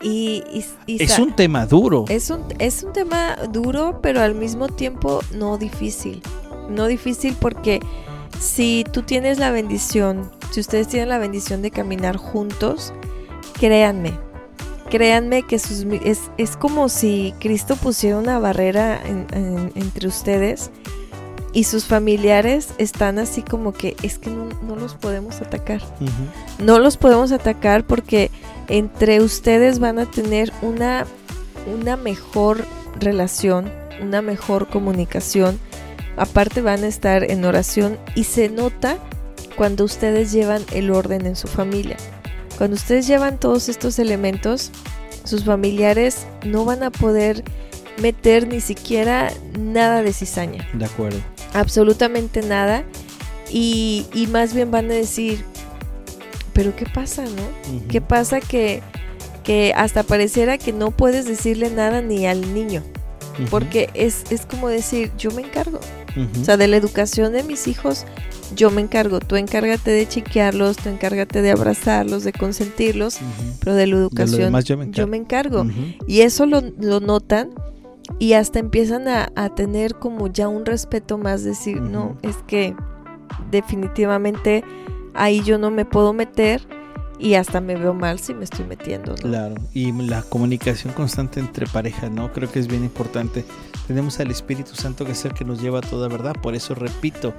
Y, 0.00 0.44
es 0.86 1.18
un 1.18 1.34
tema 1.34 1.64
duro. 1.64 2.04
Es 2.08 2.28
un, 2.28 2.44
es 2.58 2.82
un 2.82 2.92
tema 2.92 3.36
duro, 3.50 4.00
pero 4.02 4.20
al 4.20 4.34
mismo 4.34 4.68
tiempo 4.68 5.20
no 5.32 5.56
difícil. 5.56 6.22
No 6.68 6.86
difícil 6.86 7.34
porque 7.40 7.80
si 8.38 8.84
tú 8.92 9.02
tienes 9.02 9.38
la 9.38 9.50
bendición, 9.50 10.30
si 10.50 10.60
ustedes 10.60 10.88
tienen 10.88 11.08
la 11.08 11.18
bendición 11.18 11.62
de 11.62 11.70
caminar 11.70 12.16
juntos, 12.16 12.92
créanme, 13.58 14.12
créanme 14.94 15.42
que 15.42 15.58
sus, 15.58 15.84
es, 16.04 16.20
es 16.38 16.56
como 16.56 16.88
si 16.88 17.34
Cristo 17.40 17.74
pusiera 17.74 18.16
una 18.16 18.38
barrera 18.38 19.02
entre 19.04 20.06
ustedes 20.06 20.70
y 21.52 21.64
sus 21.64 21.86
familiares 21.86 22.68
están 22.78 23.18
así 23.18 23.42
como 23.42 23.72
que 23.72 23.96
es 24.04 24.18
que 24.18 24.30
no, 24.30 24.76
los 24.76 24.94
podemos 24.94 25.40
atacar. 25.40 25.80
No 26.60 26.78
los 26.78 26.96
podemos 26.96 27.32
atacar 27.32 27.82
porque 27.82 28.30
entre 28.68 29.20
ustedes 29.20 29.80
van 29.80 29.98
a 29.98 30.08
tener 30.08 30.52
una, 30.62 31.06
una 31.76 31.96
mejor 31.96 32.64
relación, 33.00 33.72
una 34.00 34.22
mejor 34.22 34.68
comunicación. 34.68 35.58
Aparte 36.16 36.60
van 36.60 36.84
a 36.84 36.86
estar 36.86 37.28
en 37.28 37.44
oración 37.44 37.98
y 38.14 38.22
se 38.22 38.48
nota 38.48 38.98
cuando 39.56 39.82
ustedes 39.82 40.30
llevan 40.30 40.62
el 40.72 40.92
orden 40.92 41.26
en 41.26 41.34
su 41.34 41.48
familia. 41.48 41.96
Cuando 42.58 42.76
ustedes 42.76 43.06
llevan 43.06 43.38
todos 43.38 43.68
estos 43.68 43.98
elementos, 43.98 44.70
sus 45.24 45.44
familiares 45.44 46.26
no 46.44 46.64
van 46.64 46.82
a 46.82 46.90
poder 46.90 47.42
meter 48.00 48.48
ni 48.48 48.60
siquiera 48.60 49.32
nada 49.58 50.02
de 50.02 50.12
cizaña. 50.12 50.68
De 50.72 50.84
acuerdo 50.84 51.18
absolutamente 51.54 52.42
nada 52.42 52.84
y, 53.50 54.06
más 54.30 54.52
bien 54.52 54.70
van 54.70 54.90
a 54.90 54.94
decir, 54.94 55.44
pero 56.52 56.74
¿qué 56.76 56.86
pasa, 56.86 57.22
no? 57.22 57.88
¿Qué 57.88 58.00
pasa 58.00 58.40
que, 58.40 58.82
que 59.44 59.72
hasta 59.76 60.02
pareciera 60.02 60.58
que 60.58 60.72
no 60.72 60.90
puedes 60.90 61.24
decirle 61.24 61.70
nada 61.70 62.02
ni 62.02 62.26
al 62.26 62.52
niño? 62.52 62.82
Porque 63.50 63.90
es, 63.94 64.24
es, 64.30 64.46
como 64.46 64.68
decir, 64.68 65.10
yo 65.18 65.30
me 65.30 65.42
encargo. 65.42 65.80
O 66.40 66.44
sea, 66.44 66.56
de 66.56 66.68
la 66.68 66.76
educación 66.76 67.32
de 67.32 67.42
mis 67.42 67.66
hijos, 67.66 68.04
yo 68.54 68.70
me 68.70 68.80
encargo. 68.80 69.20
Tú 69.20 69.36
encárgate 69.36 69.90
de 69.90 70.06
chiquearlos, 70.06 70.76
tú 70.76 70.88
encárgate 70.88 71.42
de 71.42 71.50
abrazarlos, 71.50 72.24
de 72.24 72.32
consentirlos, 72.32 73.18
pero 73.60 73.74
de 73.74 73.86
la 73.86 73.96
educación 73.96 74.92
yo 74.92 75.06
me 75.06 75.16
encargo. 75.16 75.66
Y 76.06 76.20
eso 76.20 76.46
lo, 76.46 76.60
lo 76.60 77.00
notan 77.00 77.50
y 78.18 78.34
hasta 78.34 78.58
empiezan 78.58 79.08
a, 79.08 79.54
tener 79.54 79.94
como 79.94 80.28
ya 80.28 80.48
un 80.48 80.64
respeto 80.64 81.18
más, 81.18 81.44
decir, 81.44 81.80
no, 81.80 82.16
es 82.22 82.36
que 82.46 82.74
definitivamente 83.50 84.64
ahí 85.14 85.42
yo 85.42 85.58
no 85.58 85.70
me 85.70 85.84
puedo 85.84 86.12
meter 86.12 86.66
y 87.18 87.34
hasta 87.34 87.60
me 87.60 87.76
veo 87.76 87.94
mal 87.94 88.18
si 88.18 88.34
me 88.34 88.44
estoy 88.44 88.64
metiendo. 88.64 89.14
Claro, 89.14 89.54
y 89.72 89.92
la 89.92 90.22
comunicación 90.22 90.92
constante 90.92 91.40
entre 91.40 91.66
pareja, 91.66 92.10
¿no? 92.10 92.32
Creo 92.32 92.50
que 92.50 92.58
es 92.58 92.66
bien 92.66 92.84
importante. 92.84 93.44
Tenemos 93.86 94.18
al 94.20 94.30
Espíritu 94.30 94.74
Santo 94.74 95.04
que 95.04 95.12
es 95.12 95.24
el 95.24 95.34
que 95.34 95.44
nos 95.44 95.60
lleva 95.60 95.78
a 95.78 95.82
toda 95.82 96.08
verdad, 96.08 96.34
por 96.42 96.54
eso 96.54 96.74
repito, 96.74 97.34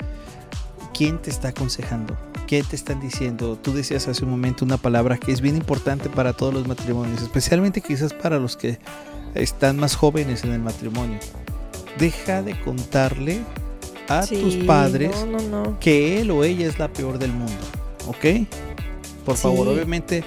¿quién 0.94 1.22
te 1.22 1.30
está 1.30 1.50
aconsejando? 1.50 2.16
¿Qué 2.48 2.64
te 2.64 2.76
están 2.76 3.00
diciendo? 3.00 3.58
Tú 3.58 3.74
decías 3.74 4.08
hace 4.08 4.24
un 4.24 4.32
momento 4.32 4.66
una 4.66 4.78
palabra 4.78 5.18
que 5.18 5.32
es 5.32 5.42
bien 5.42 5.56
importante 5.56 6.10
para 6.10 6.34
todos 6.34 6.54
los 6.54 6.68
matrimonios, 6.68 7.22
especialmente 7.22 7.82
quizás 7.82 8.14
para 8.14 8.40
los 8.40 8.56
que 8.56 8.80
están 9.34 9.78
más 9.78 9.96
jóvenes 9.96 10.44
en 10.44 10.54
el 10.54 10.62
matrimonio. 10.62 11.20
Deja 11.98 12.44
de 12.44 12.60
contarle 12.62 13.42
a 14.08 14.26
tus 14.26 14.56
padres 14.58 15.12
que 15.80 16.22
él 16.22 16.32
o 16.32 16.44
ella 16.44 16.68
es 16.68 16.78
la 16.78 16.88
peor 16.88 17.18
del 17.18 17.32
mundo. 17.32 17.54
¿Ok? 18.08 18.48
Por 19.26 19.38
favor, 19.38 19.68
obviamente 19.68 20.24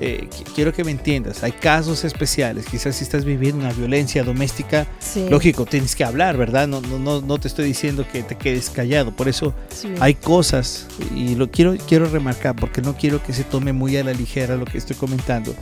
eh, 0.00 0.28
quiero 0.54 0.72
que 0.72 0.84
me 0.84 0.90
entiendas. 0.90 1.42
Hay 1.42 1.52
casos 1.52 2.04
especiales. 2.04 2.66
Quizás 2.66 2.96
si 2.96 3.04
estás 3.04 3.24
viviendo 3.24 3.64
una 3.64 3.72
violencia 3.72 4.22
doméstica, 4.24 4.86
lógico, 5.30 5.64
tienes 5.64 5.94
que 5.96 6.04
hablar, 6.04 6.36
¿verdad? 6.36 6.66
No, 6.68 6.80
no, 6.80 7.20
no 7.20 7.38
te 7.38 7.48
estoy 7.48 7.66
diciendo 7.66 8.04
que 8.10 8.22
te 8.22 8.36
quedes 8.36 8.70
callado. 8.70 9.12
Por 9.12 9.28
eso 9.28 9.54
hay 10.00 10.14
cosas, 10.14 10.86
y 11.14 11.36
lo 11.36 11.50
quiero, 11.50 11.74
quiero 11.88 12.06
remarcar 12.06 12.56
porque 12.56 12.82
no 12.82 12.96
quiero 12.96 13.22
que 13.22 13.32
se 13.32 13.44
tome 13.44 13.72
muy 13.72 13.96
a 13.96 14.04
la 14.04 14.12
ligera 14.12 14.56
lo 14.56 14.64
que 14.64 14.78
estoy 14.78 14.96
comentando. 14.96 15.54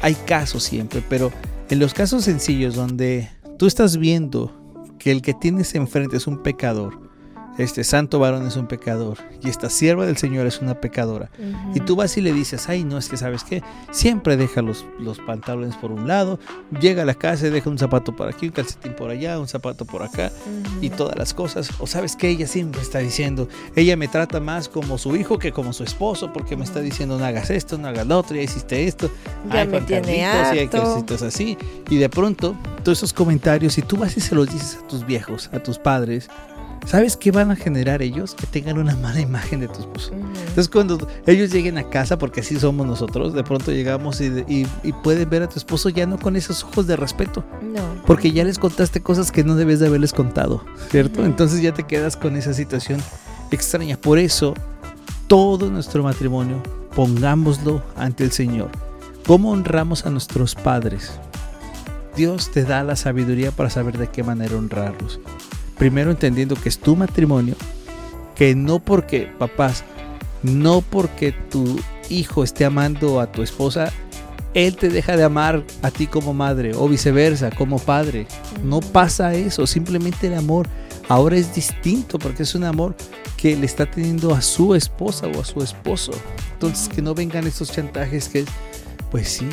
Hay 0.00 0.14
casos 0.14 0.62
siempre, 0.62 1.02
pero 1.08 1.32
en 1.70 1.78
los 1.78 1.94
casos 1.94 2.24
sencillos 2.24 2.74
donde 2.74 3.28
tú 3.58 3.66
estás 3.66 3.96
viendo 3.96 4.54
que 4.98 5.10
el 5.10 5.22
que 5.22 5.34
tienes 5.34 5.74
enfrente 5.74 6.16
es 6.16 6.26
un 6.26 6.42
pecador, 6.42 7.07
este 7.58 7.84
santo 7.84 8.18
varón 8.18 8.46
es 8.46 8.56
un 8.56 8.66
pecador 8.66 9.18
y 9.42 9.48
esta 9.48 9.68
sierva 9.68 10.06
del 10.06 10.16
Señor 10.16 10.46
es 10.46 10.60
una 10.60 10.80
pecadora. 10.80 11.30
Y 11.74 11.80
tú 11.80 11.96
vas 11.96 12.16
y 12.16 12.20
le 12.20 12.32
dices, 12.32 12.68
ay, 12.68 12.84
no, 12.84 12.98
es 12.98 13.08
que 13.08 13.16
sabes 13.16 13.44
qué, 13.44 13.62
siempre 13.90 14.36
deja 14.36 14.62
los, 14.62 14.86
los 14.98 15.18
pantalones 15.18 15.76
por 15.76 15.90
un 15.90 16.06
lado, 16.06 16.38
llega 16.80 17.02
a 17.02 17.06
la 17.06 17.14
casa 17.14 17.48
y 17.48 17.50
deja 17.50 17.68
un 17.68 17.78
zapato 17.78 18.14
por 18.14 18.28
aquí, 18.28 18.46
un 18.46 18.52
calcetín 18.52 18.94
por 18.94 19.10
allá, 19.10 19.38
un 19.38 19.48
zapato 19.48 19.84
por 19.84 20.02
acá 20.02 20.30
y 20.80 20.90
todas 20.90 21.16
las 21.18 21.34
cosas. 21.34 21.70
O 21.80 21.86
sabes 21.86 22.16
que 22.16 22.28
ella 22.28 22.46
siempre 22.46 22.80
está 22.80 23.00
diciendo, 23.00 23.48
ella 23.74 23.96
me 23.96 24.08
trata 24.08 24.40
más 24.40 24.68
como 24.68 24.98
su 24.98 25.16
hijo 25.16 25.38
que 25.38 25.52
como 25.52 25.72
su 25.72 25.84
esposo 25.84 26.32
porque 26.32 26.56
me 26.56 26.64
está 26.64 26.80
diciendo, 26.80 27.18
no 27.18 27.24
hagas 27.24 27.50
esto, 27.50 27.78
no 27.78 27.88
hagas 27.88 28.06
lo 28.06 28.18
otro, 28.18 28.36
ya 28.36 28.42
hiciste 28.42 28.86
esto. 28.86 29.10
Ya 29.52 29.64
me 29.64 29.80
tiene 29.82 30.24
harto. 30.24 30.54
Y 30.54 31.26
así. 31.26 31.58
Y 31.90 31.96
de 31.96 32.08
pronto, 32.08 32.54
todos 32.82 32.98
esos 32.98 33.12
comentarios, 33.12 33.78
y 33.78 33.82
tú 33.82 33.96
vas 33.96 34.16
y 34.16 34.20
se 34.20 34.34
los 34.34 34.48
dices 34.50 34.78
a 34.82 34.86
tus 34.86 35.04
viejos, 35.06 35.50
a 35.52 35.58
tus 35.58 35.78
padres, 35.78 36.28
¿Sabes 36.86 37.16
qué 37.16 37.30
van 37.30 37.50
a 37.50 37.56
generar 37.56 38.00
ellos? 38.02 38.34
Que 38.34 38.46
tengan 38.46 38.78
una 38.78 38.96
mala 38.96 39.20
imagen 39.20 39.60
de 39.60 39.68
tu 39.68 39.80
esposo. 39.80 40.12
Entonces 40.12 40.68
cuando 40.68 41.06
ellos 41.26 41.50
lleguen 41.50 41.76
a 41.78 41.88
casa, 41.90 42.18
porque 42.18 42.40
así 42.40 42.58
somos 42.58 42.86
nosotros, 42.86 43.34
de 43.34 43.44
pronto 43.44 43.72
llegamos 43.72 44.20
y, 44.20 44.66
pueden 45.02 45.28
ver 45.28 45.42
a 45.42 45.48
tu 45.48 45.58
esposo 45.58 45.90
ya 45.90 46.06
no 46.06 46.18
con 46.18 46.36
esos 46.36 46.64
ojos 46.64 46.86
de 46.86 46.96
respeto. 46.96 47.44
No. 47.62 48.02
Porque 48.06 48.32
ya 48.32 48.44
les 48.44 48.58
contaste 48.58 49.02
cosas 49.02 49.30
que 49.30 49.44
no 49.44 49.54
debes 49.54 49.80
de 49.80 49.86
haberles 49.88 50.12
contado, 50.12 50.64
¿cierto? 50.90 51.24
Entonces 51.24 51.60
ya 51.60 51.74
te 51.74 51.82
quedas 51.82 52.16
con 52.16 52.36
esa 52.36 52.54
situación 52.54 53.00
extraña. 53.50 53.96
Por 53.96 54.18
eso, 54.18 54.54
todo 55.26 55.70
nuestro 55.70 56.02
matrimonio, 56.02 56.62
pongámoslo 56.94 57.82
ante 57.96 58.24
el 58.24 58.32
Señor. 58.32 58.70
¿Cómo 59.26 59.50
honramos 59.50 60.06
a 60.06 60.10
nuestros 60.10 60.54
padres? 60.54 61.12
Dios 62.16 62.50
te 62.50 62.64
da 62.64 62.82
la 62.82 62.96
sabiduría 62.96 63.52
para 63.52 63.70
saber 63.70 63.98
de 63.98 64.08
qué 64.08 64.22
manera 64.22 64.56
honrarlos 64.56 65.20
primero 65.78 66.10
entendiendo 66.10 66.56
que 66.56 66.68
es 66.68 66.78
tu 66.78 66.96
matrimonio, 66.96 67.54
que 68.34 68.54
no 68.54 68.80
porque, 68.80 69.30
papás, 69.38 69.84
no 70.42 70.80
porque 70.80 71.32
tu 71.32 71.80
hijo 72.10 72.44
esté 72.44 72.64
amando 72.64 73.20
a 73.20 73.30
tu 73.30 73.42
esposa, 73.42 73.92
él 74.54 74.76
te 74.76 74.88
deja 74.88 75.16
de 75.16 75.24
amar 75.24 75.64
a 75.82 75.90
ti 75.90 76.06
como 76.06 76.34
madre 76.34 76.72
o 76.74 76.88
viceversa, 76.88 77.50
como 77.50 77.78
padre. 77.78 78.26
No 78.64 78.80
pasa 78.80 79.34
eso, 79.34 79.66
simplemente 79.66 80.26
el 80.26 80.34
amor 80.34 80.66
ahora 81.08 81.36
es 81.36 81.54
distinto 81.54 82.18
porque 82.18 82.42
es 82.42 82.54
un 82.54 82.64
amor 82.64 82.94
que 83.36 83.56
le 83.56 83.66
está 83.66 83.86
teniendo 83.86 84.34
a 84.34 84.42
su 84.42 84.74
esposa 84.74 85.26
o 85.28 85.40
a 85.40 85.44
su 85.44 85.62
esposo. 85.62 86.12
Entonces 86.54 86.88
que 86.88 87.02
no 87.02 87.14
vengan 87.14 87.46
esos 87.46 87.70
chantajes 87.70 88.28
que, 88.28 88.44
pues 89.10 89.28
sí, 89.28 89.48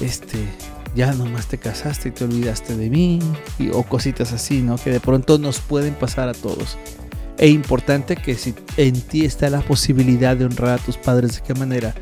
este, 0.00 0.38
ya 0.96 1.12
nomás 1.12 1.46
te 1.46 1.58
casaste 1.58 2.08
y 2.08 2.12
te 2.12 2.24
olvidaste 2.24 2.74
de 2.74 2.88
mí, 2.88 3.20
o 3.72 3.82
cositas 3.82 4.32
así, 4.32 4.62
¿no? 4.62 4.76
Que 4.76 4.90
de 4.90 4.98
pronto 4.98 5.38
nos 5.38 5.60
pueden 5.60 5.94
pasar 5.94 6.28
a 6.28 6.32
todos. 6.32 6.78
E 7.38 7.48
importante 7.48 8.16
que 8.16 8.34
si 8.34 8.54
en 8.78 8.98
ti 9.02 9.26
está 9.26 9.50
la 9.50 9.60
posibilidad 9.60 10.36
de 10.36 10.46
honrar 10.46 10.78
a 10.78 10.82
tus 10.82 10.96
padres, 10.96 11.36
¿de 11.36 11.42
qué 11.42 11.54
manera? 11.54 11.94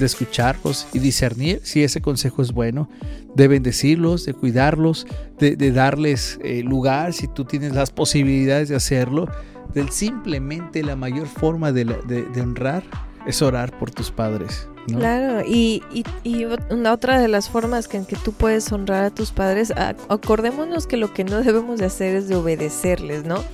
De 0.00 0.04
escucharlos 0.04 0.88
y 0.92 0.98
discernir 0.98 1.60
si 1.62 1.84
ese 1.84 2.00
consejo 2.00 2.42
es 2.42 2.52
bueno, 2.52 2.90
de 3.36 3.46
bendecirlos, 3.46 4.24
de 4.26 4.34
cuidarlos, 4.34 5.06
de, 5.38 5.72
darles 5.72 6.40
eh, 6.42 6.64
lugar 6.64 7.12
si 7.12 7.28
tú 7.28 7.44
tienes 7.44 7.72
las 7.72 7.90
posibilidades 7.90 8.68
de 8.68 8.76
hacerlo. 8.76 9.28
Del 9.72 9.90
simplemente 9.90 10.82
la 10.82 10.96
mayor 10.96 11.28
forma 11.28 11.70
de 11.70 12.40
honrar 12.40 12.82
es 13.26 13.42
orar 13.42 13.78
por 13.78 13.92
tus 13.92 14.10
padres. 14.10 14.69
Claro, 14.86 15.42
y, 15.46 15.82
y, 16.24 16.46
una 16.70 16.92
otra 16.92 17.20
de 17.20 17.28
las 17.28 17.48
formas 17.48 17.86
que 17.86 17.98
en 17.98 18.06
que 18.06 18.16
tú 18.16 18.32
puedes 18.32 18.70
honrar 18.72 19.04
a 19.04 19.10
tus 19.10 19.30
padres, 19.30 19.72
acordémonos 20.08 20.86
que 20.86 20.96
lo 20.96 21.12
que 21.12 21.24
no 21.24 21.42
debemos 21.42 21.78
de 21.78 21.86
hacer 21.86 22.16
es 22.16 22.28
de 22.28 22.36
obedecerles, 22.36 23.24
¿no? 23.24 23.44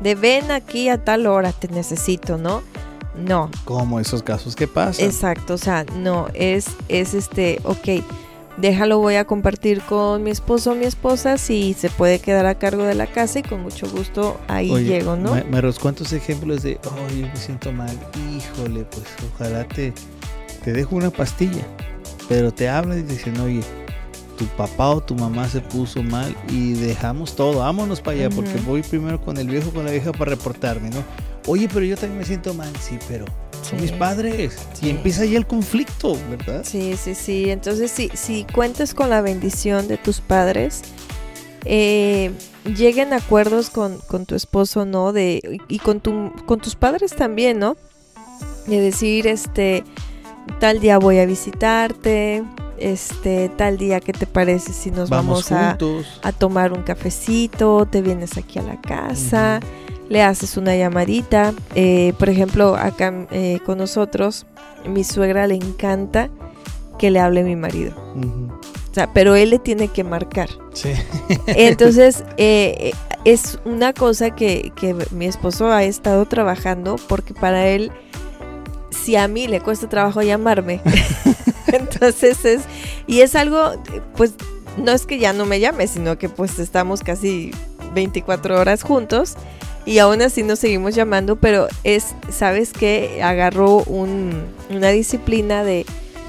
De 0.00 0.14
ven 0.14 0.50
aquí 0.50 0.88
a 0.88 1.04
tal 1.04 1.26
hora, 1.26 1.52
te 1.52 1.68
necesito, 1.68 2.38
¿no? 2.38 2.62
No. 3.16 3.50
Como 3.64 4.00
esos 4.00 4.22
casos 4.22 4.56
que 4.56 4.66
pasan. 4.66 5.04
Exacto, 5.04 5.54
o 5.54 5.58
sea, 5.58 5.84
no, 5.96 6.28
es, 6.34 6.66
es 6.88 7.14
este, 7.14 7.60
ok, 7.64 8.02
déjalo, 8.56 8.98
voy 8.98 9.16
a 9.16 9.24
compartir 9.24 9.82
con 9.82 10.22
mi 10.22 10.30
esposo 10.30 10.72
o 10.72 10.74
mi 10.74 10.84
esposa 10.84 11.38
si 11.38 11.74
se 11.74 11.90
puede 11.90 12.20
quedar 12.20 12.46
a 12.46 12.54
cargo 12.56 12.84
de 12.84 12.94
la 12.94 13.06
casa 13.06 13.40
y 13.40 13.42
con 13.42 13.62
mucho 13.62 13.88
gusto 13.90 14.40
ahí 14.48 14.72
llego, 14.84 15.16
¿no? 15.16 15.34
Meros, 15.50 15.78
¿cuántos 15.78 16.12
ejemplos 16.12 16.62
de, 16.62 16.78
oh, 16.86 17.14
yo 17.14 17.26
me 17.26 17.36
siento 17.36 17.72
mal? 17.72 17.96
Híjole, 18.34 18.84
pues 18.84 19.04
ojalá 19.34 19.64
te 19.64 19.92
te 20.64 20.72
dejo 20.72 20.96
una 20.96 21.10
pastilla, 21.10 21.66
pero 22.28 22.52
te 22.52 22.68
hablan 22.68 23.00
y 23.00 23.02
dicen, 23.02 23.38
oye, 23.40 23.60
tu 24.36 24.46
papá 24.46 24.90
o 24.90 25.02
tu 25.02 25.14
mamá 25.14 25.48
se 25.48 25.60
puso 25.60 26.02
mal 26.02 26.34
y 26.48 26.72
dejamos 26.72 27.36
todo, 27.36 27.58
vámonos 27.58 28.00
para 28.00 28.16
allá, 28.16 28.30
porque 28.30 28.54
voy 28.64 28.82
primero 28.82 29.20
con 29.20 29.36
el 29.36 29.48
viejo 29.48 29.70
con 29.70 29.84
la 29.84 29.90
vieja 29.90 30.12
para 30.12 30.30
reportarme, 30.30 30.90
¿no? 30.90 31.04
Oye, 31.46 31.68
pero 31.72 31.84
yo 31.84 31.96
también 31.96 32.18
me 32.18 32.24
siento 32.24 32.54
mal, 32.54 32.72
sí, 32.80 32.98
pero 33.08 33.24
son 33.62 33.80
mis 33.80 33.92
padres. 33.92 34.56
Y 34.82 34.90
empieza 34.90 35.22
ahí 35.22 35.36
el 35.36 35.46
conflicto, 35.46 36.16
¿verdad? 36.30 36.62
Sí, 36.64 36.96
sí, 36.96 37.14
sí. 37.14 37.50
Entonces, 37.50 37.90
si, 37.90 38.10
si 38.14 38.44
cuentas 38.44 38.94
con 38.94 39.10
la 39.10 39.20
bendición 39.20 39.88
de 39.88 39.96
tus 39.96 40.20
padres, 40.20 40.82
eh, 41.64 42.32
lleguen 42.64 43.12
a 43.12 43.16
acuerdos 43.16 43.70
con, 43.70 43.98
con, 44.06 44.26
tu 44.26 44.34
esposo, 44.34 44.84
¿no? 44.84 45.12
De, 45.12 45.60
y 45.68 45.78
con, 45.78 46.00
tu, 46.00 46.32
con 46.46 46.60
tus 46.60 46.74
padres 46.74 47.14
también, 47.14 47.58
¿no? 47.58 47.76
De 48.66 48.80
decir, 48.80 49.26
este, 49.26 49.84
tal 50.58 50.80
día 50.80 50.98
voy 50.98 51.18
a 51.18 51.26
visitarte, 51.26 52.44
este, 52.80 53.50
tal 53.50 53.76
día, 53.76 54.00
¿qué 54.00 54.12
te 54.12 54.26
parece 54.26 54.72
si 54.72 54.90
nos 54.90 55.10
vamos, 55.10 55.52
a, 55.52 55.76
a, 56.22 56.32
tomar 56.32 56.72
un 56.72 56.82
cafecito? 56.82 57.86
Te 57.86 58.02
vienes 58.02 58.36
aquí 58.38 58.58
a 58.58 58.62
la 58.62 58.80
casa, 58.80 59.60
le 60.08 60.22
haces 60.22 60.56
una 60.56 60.74
llamadita. 60.76 61.52
Eh, 61.74 62.14
por 62.18 62.28
ejemplo, 62.28 62.76
acá 62.76 63.26
eh, 63.30 63.60
con 63.64 63.78
nosotros, 63.78 64.46
mi 64.86 65.04
suegra 65.04 65.46
le 65.46 65.56
encanta 65.56 66.30
que 66.98 67.10
le 67.10 67.20
hable 67.20 67.42
mi 67.44 67.56
marido. 67.56 67.94
O 68.90 68.94
sea, 68.94 69.12
pero 69.12 69.36
él 69.36 69.50
le 69.50 69.58
tiene 69.58 69.88
que 69.88 70.02
marcar. 70.02 70.48
Sí. 70.72 70.92
Entonces, 71.46 72.24
eh, 72.38 72.92
es 73.24 73.58
una 73.64 73.92
cosa 73.92 74.34
que, 74.34 74.72
que 74.74 74.96
mi 75.10 75.26
esposo 75.26 75.70
ha 75.70 75.84
estado 75.84 76.24
trabajando 76.26 76.96
porque 77.08 77.34
para 77.34 77.66
él 77.68 77.92
si 78.90 79.16
a 79.16 79.28
mí 79.28 79.46
le 79.48 79.60
cuesta 79.60 79.88
trabajo 79.88 80.22
llamarme. 80.22 80.80
Entonces 81.66 82.44
es, 82.44 82.62
y 83.06 83.20
es 83.20 83.34
algo, 83.34 83.72
pues 84.16 84.34
no 84.76 84.92
es 84.92 85.06
que 85.06 85.18
ya 85.18 85.32
no 85.32 85.46
me 85.46 85.60
llame, 85.60 85.86
sino 85.86 86.18
que 86.18 86.28
pues 86.28 86.58
estamos 86.58 87.02
casi 87.02 87.52
24 87.94 88.58
horas 88.58 88.82
juntos 88.82 89.36
y 89.86 89.98
aún 89.98 90.22
así 90.22 90.42
nos 90.42 90.58
seguimos 90.58 90.94
llamando, 90.94 91.36
pero 91.36 91.68
es, 91.84 92.14
¿sabes 92.30 92.72
qué? 92.72 93.22
Agarró 93.22 93.82
un, 93.84 94.44
una 94.68 94.88
disciplina 94.88 95.64
de 95.64 95.86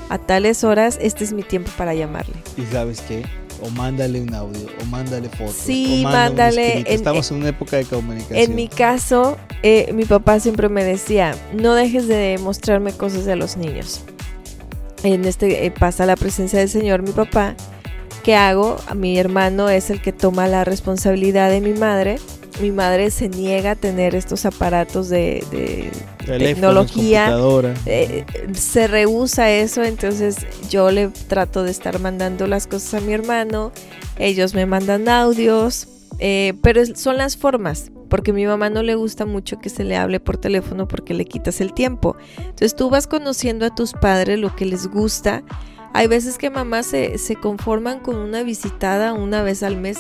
a 0.10 0.18
tales 0.18 0.64
horas, 0.64 0.98
este 1.02 1.24
es 1.24 1.32
mi 1.32 1.44
tiempo 1.44 1.72
para 1.78 1.94
llamarle. 1.94 2.36
¿Y 2.58 2.66
sabes 2.66 3.02
qué? 3.02 3.24
O 3.62 3.70
mándale 3.70 4.22
un 4.22 4.34
audio, 4.34 4.68
o 4.82 4.86
mándale 4.86 5.30
fotos. 5.30 5.56
Sí, 5.56 6.02
mándale. 6.04 6.84
Estamos 6.88 7.32
en 7.32 7.38
una 7.38 7.50
época 7.50 7.78
de 7.78 7.86
comunicación. 7.86 8.38
En 8.38 8.56
mi 8.56 8.68
caso, 8.68 9.38
eh, 9.64 9.92
mi 9.94 10.06
papá 10.06 10.40
siempre 10.40 10.70
me 10.70 10.84
decía, 10.84 11.36
no 11.54 11.76
dejes 11.76 12.08
de 12.08 12.40
mostrarme 12.42 12.92
cosas 12.94 13.26
de 13.26 13.36
los 13.36 13.58
niños. 13.58 14.04
En 15.04 15.26
este 15.26 15.66
eh, 15.66 15.72
pasa 15.72 16.06
la 16.06 16.16
presencia 16.16 16.60
del 16.60 16.70
Señor, 16.70 17.02
mi 17.02 17.12
papá. 17.12 17.56
¿Qué 18.24 18.36
hago? 18.36 18.78
Mi 18.96 19.18
hermano 19.18 19.70
es 19.70 19.90
el 19.90 20.02
que 20.02 20.14
toma 20.14 20.48
la 20.48 20.64
responsabilidad 20.64 21.50
de 21.50 21.62
mi 21.62 21.74
madre 21.74 22.18
mi 22.62 22.72
madre 22.72 23.12
se 23.12 23.28
niega 23.30 23.72
a 23.72 23.76
tener 23.76 24.16
estos 24.16 24.46
aparatos 24.46 25.10
de, 25.10 25.92
tecnología. 26.26 27.36
Eh, 27.86 28.26
se 28.54 28.88
rehúsa 28.88 29.50
eso, 29.50 29.84
entonces 29.84 30.38
yo 30.70 30.92
le 30.92 31.08
trato 31.28 31.64
de 31.64 31.72
estar 31.72 32.00
mandando 32.00 32.48
las 32.48 32.68
cosas 32.68 33.02
a 33.02 33.06
mi 33.06 33.14
hermano, 33.14 33.72
ellos 34.18 34.54
me 34.54 34.66
mandan 34.66 35.10
audios, 35.10 35.88
eh, 36.20 36.54
pero 36.62 36.86
son 36.96 37.18
las 37.18 37.36
formas, 37.36 37.92
porque 38.10 38.32
a 38.32 38.34
mi 38.34 38.46
mamá 38.46 38.70
no 38.70 38.84
le 38.84 38.96
gusta 38.96 39.26
mucho 39.26 39.60
que 39.60 39.70
se 39.70 39.84
le 39.84 39.98
hable 39.98 40.20
por 40.20 40.38
teléfono 40.38 40.88
porque 40.88 41.14
le 41.14 41.26
quitas 41.26 41.62
el 41.62 41.74
tiempo. 41.74 42.16
Entonces 42.38 42.76
tú 42.76 42.90
vas 42.90 43.08
conociendo 43.08 43.66
a 43.66 43.74
tus 43.74 43.94
padres 43.94 44.38
lo 44.38 44.56
que 44.56 44.66
les 44.66 44.88
gusta. 44.88 45.44
Hay 45.94 46.08
veces 46.08 46.38
que 46.38 46.50
mamás 46.50 46.86
se, 46.86 47.18
se 47.18 47.36
conforman 47.36 48.00
con 48.00 48.16
una 48.16 48.44
visitada 48.44 49.14
una 49.14 49.44
vez 49.44 49.64
al 49.64 49.78
mes. 49.78 50.00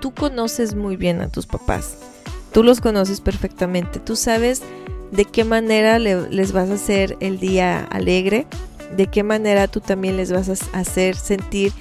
Tú 0.00 0.12
conoces 0.14 0.74
muy 0.74 0.96
bien 0.96 1.20
a 1.20 1.28
tus 1.28 1.46
papás, 1.46 1.98
tú 2.52 2.62
los 2.62 2.80
conoces 2.80 3.20
perfectamente, 3.20 3.98
tú 3.98 4.14
sabes 4.14 4.62
de 5.10 5.24
qué 5.24 5.44
manera 5.44 5.98
les 5.98 6.52
vas 6.52 6.70
a 6.70 6.74
hacer 6.74 7.16
el 7.20 7.38
día 7.38 7.84
alegre, 7.90 8.46
de 8.96 9.06
qué 9.06 9.22
manera 9.22 9.68
tú 9.68 9.80
también 9.80 10.16
les 10.16 10.32
vas 10.32 10.48
a 10.48 10.78
hacer 10.78 11.16
sentir 11.16 11.72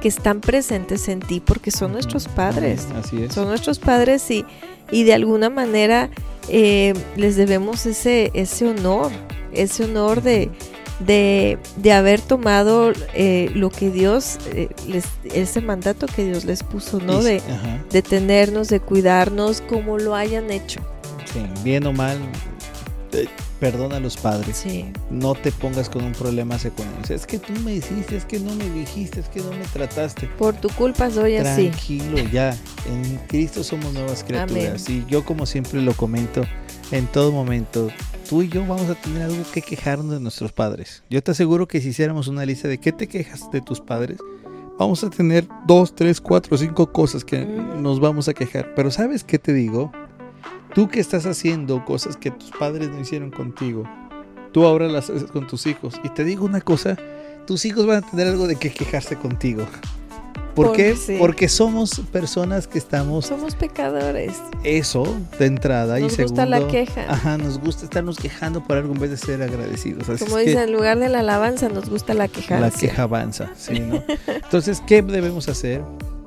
que 0.00 0.08
están 0.08 0.40
presentes 0.40 1.08
en 1.08 1.20
ti, 1.20 1.40
porque 1.40 1.70
son 1.70 1.92
nuestros 1.92 2.26
padres, 2.26 2.86
Así 2.96 3.22
es. 3.22 3.34
son 3.34 3.48
nuestros 3.48 3.78
padres 3.78 4.28
y, 4.30 4.44
y 4.90 5.04
de 5.04 5.14
alguna 5.14 5.50
manera 5.50 6.10
eh, 6.48 6.94
les 7.16 7.36
debemos 7.36 7.86
ese, 7.86 8.30
ese 8.34 8.66
honor, 8.66 9.12
ese 9.52 9.84
honor 9.84 10.22
de, 10.22 10.50
de, 11.00 11.58
de 11.76 11.92
haber 11.92 12.20
tomado 12.20 12.92
eh, 13.14 13.50
lo 13.54 13.70
que 13.70 13.90
Dios, 13.90 14.38
eh, 14.52 14.68
les, 14.86 15.04
ese 15.24 15.60
mandato 15.60 16.06
que 16.06 16.24
Dios 16.24 16.44
les 16.44 16.62
puso, 16.62 17.00
¿no? 17.00 17.22
De, 17.22 17.42
de, 17.90 18.02
tenernos, 18.02 18.68
de 18.68 18.80
cuidarnos, 18.80 19.60
como 19.62 19.98
lo 19.98 20.14
hayan 20.14 20.50
hecho. 20.50 20.80
Sí, 21.32 21.42
bien 21.64 21.86
o 21.86 21.92
mal, 21.92 22.18
eh, 23.12 23.26
perdona 23.60 23.96
a 23.96 24.00
los 24.00 24.16
padres. 24.16 24.56
Sí. 24.56 24.86
No 25.10 25.34
te 25.34 25.52
pongas 25.52 25.88
con 25.88 26.04
un 26.04 26.12
problema 26.12 26.56
con 26.58 26.86
Es 27.14 27.26
que 27.26 27.38
tú 27.38 27.52
me 27.64 27.74
hiciste, 27.74 28.16
es 28.16 28.24
que 28.24 28.40
no 28.40 28.54
me 28.54 28.68
dijiste, 28.70 29.20
es 29.20 29.28
que 29.28 29.40
no 29.40 29.50
me 29.50 29.64
trataste. 29.72 30.26
Por 30.38 30.54
tu 30.54 30.68
culpa 30.70 31.10
soy 31.10 31.36
así. 31.36 31.68
Tranquilo, 31.68 32.18
ya. 32.32 32.56
En 32.86 33.18
Cristo 33.28 33.62
somos 33.62 33.92
nuevas 33.92 34.24
criaturas. 34.24 34.88
Y 34.88 35.04
yo 35.08 35.24
como 35.24 35.46
siempre 35.46 35.80
lo 35.80 35.92
comento 35.94 36.44
en 36.90 37.06
todo 37.06 37.30
momento, 37.30 37.88
tú 38.30 38.42
y 38.42 38.48
yo 38.48 38.64
vamos 38.64 38.88
a 38.88 38.94
tener 38.94 39.22
algo 39.22 39.42
que 39.52 39.60
quejarnos 39.60 40.12
de 40.12 40.20
nuestros 40.20 40.52
padres. 40.52 41.02
Yo 41.10 41.20
te 41.20 41.32
aseguro 41.32 41.66
que 41.66 41.80
si 41.80 41.88
hiciéramos 41.88 42.28
una 42.28 42.46
lista 42.46 42.68
de 42.68 42.78
qué 42.78 42.92
te 42.92 43.08
quejas 43.08 43.50
de 43.50 43.60
tus 43.60 43.80
padres, 43.80 44.18
vamos 44.78 45.02
a 45.02 45.10
tener 45.10 45.48
dos, 45.66 45.96
tres, 45.96 46.20
cuatro, 46.20 46.56
cinco 46.56 46.92
cosas 46.92 47.24
que 47.24 47.44
nos 47.44 47.98
vamos 47.98 48.28
a 48.28 48.34
quejar. 48.34 48.72
Pero 48.76 48.92
¿sabes 48.92 49.24
qué 49.24 49.40
te 49.40 49.52
digo? 49.52 49.90
Tú 50.76 50.88
que 50.88 51.00
estás 51.00 51.26
haciendo 51.26 51.84
cosas 51.84 52.16
que 52.16 52.30
tus 52.30 52.52
padres 52.52 52.90
no 52.90 53.00
hicieron 53.00 53.32
contigo, 53.32 53.82
tú 54.52 54.64
ahora 54.64 54.86
las 54.86 55.10
haces 55.10 55.32
con 55.32 55.48
tus 55.48 55.66
hijos. 55.66 56.00
Y 56.04 56.10
te 56.10 56.22
digo 56.22 56.44
una 56.44 56.60
cosa, 56.60 56.96
tus 57.48 57.64
hijos 57.64 57.84
van 57.84 58.04
a 58.04 58.08
tener 58.08 58.28
algo 58.28 58.46
de 58.46 58.54
qué 58.54 58.70
quejarse 58.70 59.16
contigo. 59.16 59.66
¿Por 60.54 60.72
qué? 60.72 60.96
Porque 61.18 61.48
somos 61.48 62.00
personas 62.12 62.66
que 62.66 62.78
estamos... 62.78 63.26
Somos 63.26 63.54
pecadores. 63.54 64.34
Eso, 64.64 65.04
de 65.38 65.46
entrada. 65.46 65.98
Nos 65.98 66.18
y 66.18 66.22
gusta 66.22 66.46
la 66.46 66.66
queja. 66.68 67.04
Ajá, 67.08 67.38
nos 67.38 67.58
gusta 67.58 67.84
estarnos 67.84 68.18
quejando 68.18 68.62
por 68.62 68.76
algo 68.76 68.92
en 68.92 69.00
vez 69.00 69.10
de 69.10 69.16
ser 69.16 69.42
agradecidos. 69.42 70.06
Como 70.18 70.36
dice, 70.38 70.62
en 70.62 70.72
lugar 70.72 70.98
de 70.98 71.08
la 71.08 71.20
alabanza 71.20 71.68
nos 71.68 71.88
gusta 71.88 72.14
la 72.14 72.28
queja. 72.28 72.60
La 72.60 72.70
queja 72.70 73.02
avanza, 73.02 73.50
sí, 73.56 73.80
¿no? 73.80 74.02
Entonces, 74.26 74.82
¿qué 74.86 75.02
debemos 75.02 75.48
hacer? 75.48 75.82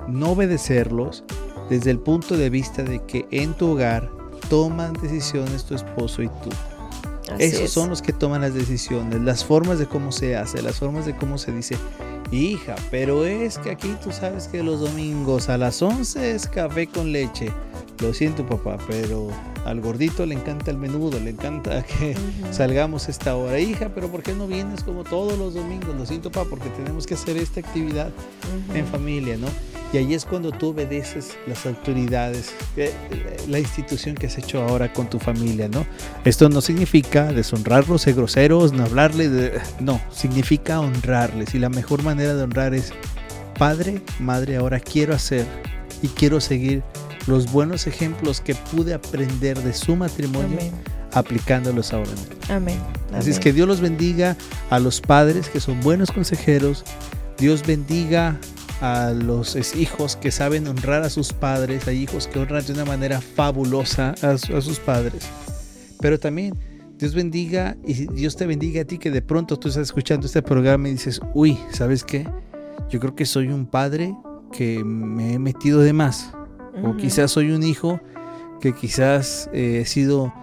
No 0.07 0.31
obedecerlos 0.31 1.23
desde 1.69 1.91
el 1.91 1.99
punto 1.99 2.37
de 2.37 2.49
vista 2.49 2.83
de 2.83 3.03
que 3.05 3.25
en 3.31 3.53
tu 3.53 3.71
hogar 3.71 4.09
toman 4.49 4.93
decisiones 4.93 5.65
tu 5.65 5.75
esposo 5.75 6.21
y 6.21 6.27
tú. 6.27 6.49
Esos 7.39 7.71
son 7.71 7.89
los 7.89 8.01
que 8.01 8.13
toman 8.13 8.41
las 8.41 8.53
decisiones, 8.53 9.21
las 9.21 9.43
formas 9.43 9.79
de 9.79 9.87
cómo 9.87 10.11
se 10.11 10.35
hace, 10.35 10.61
las 10.61 10.77
formas 10.77 11.05
de 11.05 11.15
cómo 11.15 11.37
se 11.37 11.51
dice. 11.51 11.77
Hija, 12.33 12.75
pero 12.89 13.25
es 13.25 13.59
que 13.59 13.69
aquí 13.69 13.95
tú 14.03 14.11
sabes 14.11 14.47
que 14.47 14.63
los 14.63 14.79
domingos 14.79 15.49
a 15.49 15.57
las 15.59 15.83
11 15.83 16.31
es 16.31 16.47
café 16.47 16.87
con 16.87 17.11
leche. 17.11 17.51
Lo 17.99 18.13
siento 18.13 18.45
papá, 18.45 18.77
pero 18.87 19.29
al 19.65 19.79
gordito 19.79 20.25
le 20.25 20.35
encanta 20.35 20.71
el 20.71 20.77
menudo, 20.77 21.19
le 21.19 21.31
encanta 21.31 21.83
que 21.99 22.15
salgamos 22.51 23.09
esta 23.09 23.35
hora. 23.35 23.59
Hija, 23.59 23.91
pero 23.93 24.09
¿por 24.09 24.23
qué 24.23 24.33
no 24.33 24.47
vienes 24.47 24.83
como 24.83 25.03
todos 25.03 25.37
los 25.37 25.53
domingos? 25.53 25.95
Lo 25.95 26.05
siento 26.05 26.31
papá, 26.31 26.49
porque 26.49 26.69
tenemos 26.69 27.05
que 27.05 27.13
hacer 27.13 27.37
esta 27.37 27.59
actividad 27.59 28.09
en 28.73 28.85
familia, 28.87 29.37
¿no? 29.37 29.47
Y 29.93 29.97
ahí 29.97 30.15
es 30.15 30.25
cuando 30.25 30.51
tú 30.51 30.69
obedeces 30.69 31.37
las 31.45 31.67
autoridades, 31.67 32.55
eh, 32.77 32.91
la 33.47 33.59
institución 33.59 34.15
que 34.15 34.25
has 34.25 34.35
hecho 34.39 34.63
ahora 34.63 34.91
con 34.91 35.07
tu 35.07 35.19
familia, 35.19 35.67
¿no? 35.67 35.85
Esto 36.25 36.49
no 36.49 36.61
significa 36.61 37.31
deshonrarlos, 37.31 38.01
ser 38.01 38.15
groseros, 38.15 38.73
no 38.73 38.85
hablarles, 38.85 39.31
de, 39.31 39.61
no, 39.79 40.01
significa 40.11 40.79
honrarles. 40.79 41.53
Y 41.53 41.59
la 41.59 41.69
mejor 41.69 42.01
manera 42.01 42.33
de 42.33 42.41
honrar 42.41 42.73
es, 42.73 42.91
Padre, 43.59 44.01
Madre, 44.19 44.55
ahora 44.55 44.79
quiero 44.79 45.13
hacer 45.13 45.45
y 46.01 46.07
quiero 46.07 46.41
seguir 46.41 46.81
los 47.27 47.51
buenos 47.51 47.87
ejemplos 47.87 48.41
que 48.41 48.55
pude 48.55 48.93
aprender 48.93 49.61
de 49.61 49.73
su 49.73 49.95
matrimonio. 49.95 50.59
aplicándolos 51.13 51.93
ahora. 51.93 52.09
Amén. 52.49 52.79
Así 53.13 53.29
es 53.29 53.39
que 53.39 53.53
Dios 53.53 53.67
los 53.67 53.81
bendiga 53.81 54.35
a 54.71 54.79
los 54.79 54.99
padres 54.99 55.47
que 55.47 55.59
son 55.59 55.79
buenos 55.81 56.11
consejeros. 56.11 56.83
Dios 57.37 57.61
bendiga 57.67 58.39
a 58.81 59.11
los 59.11 59.55
hijos 59.75 60.17
que 60.17 60.29
saben 60.29 60.67
honrar 60.67 61.03
a 61.03 61.09
sus 61.09 61.31
padres, 61.31 61.87
hay 61.87 62.03
hijos 62.03 62.27
que 62.27 62.39
honran 62.39 62.65
de 62.65 62.73
una 62.73 62.83
manera 62.83 63.21
fabulosa 63.21 64.13
a, 64.21 64.37
sus 64.37 64.79
padres. 64.79 65.23
Pero 66.01 66.19
también 66.19 66.57
Dios 66.97 67.13
bendiga 67.13 67.77
y 67.85 68.07
Dios 68.07 68.35
te 68.35 68.45
bendiga 68.45 68.81
a 68.81 68.85
ti 68.85 68.97
que 68.97 69.09
de 69.09 69.21
pronto 69.21 69.57
tú 69.57 69.69
estás 69.69 69.83
escuchando 69.83 70.25
este 70.27 70.41
programa 70.41 70.89
y 70.89 70.93
dices, 70.93 71.21
uy, 71.33 71.57
¿sabes 71.71 72.03
qué? 72.03 72.27
Yo 72.89 72.99
creo 72.99 73.15
que 73.15 73.25
soy 73.25 73.47
un 73.47 73.67
padre 73.67 74.13
que 74.51 74.83
me 74.83 75.35
he 75.35 75.39
metido 75.39 75.79
de 75.79 75.93
más. 75.93 76.33
O 76.81 76.95
quizás 76.97 77.31
soy 77.31 77.51
un 77.51 77.63
hijo 77.63 77.99
que 78.61 78.73
quizás 78.73 79.49
eh, 79.53 79.79
he 79.81 79.85
sido 79.85 80.33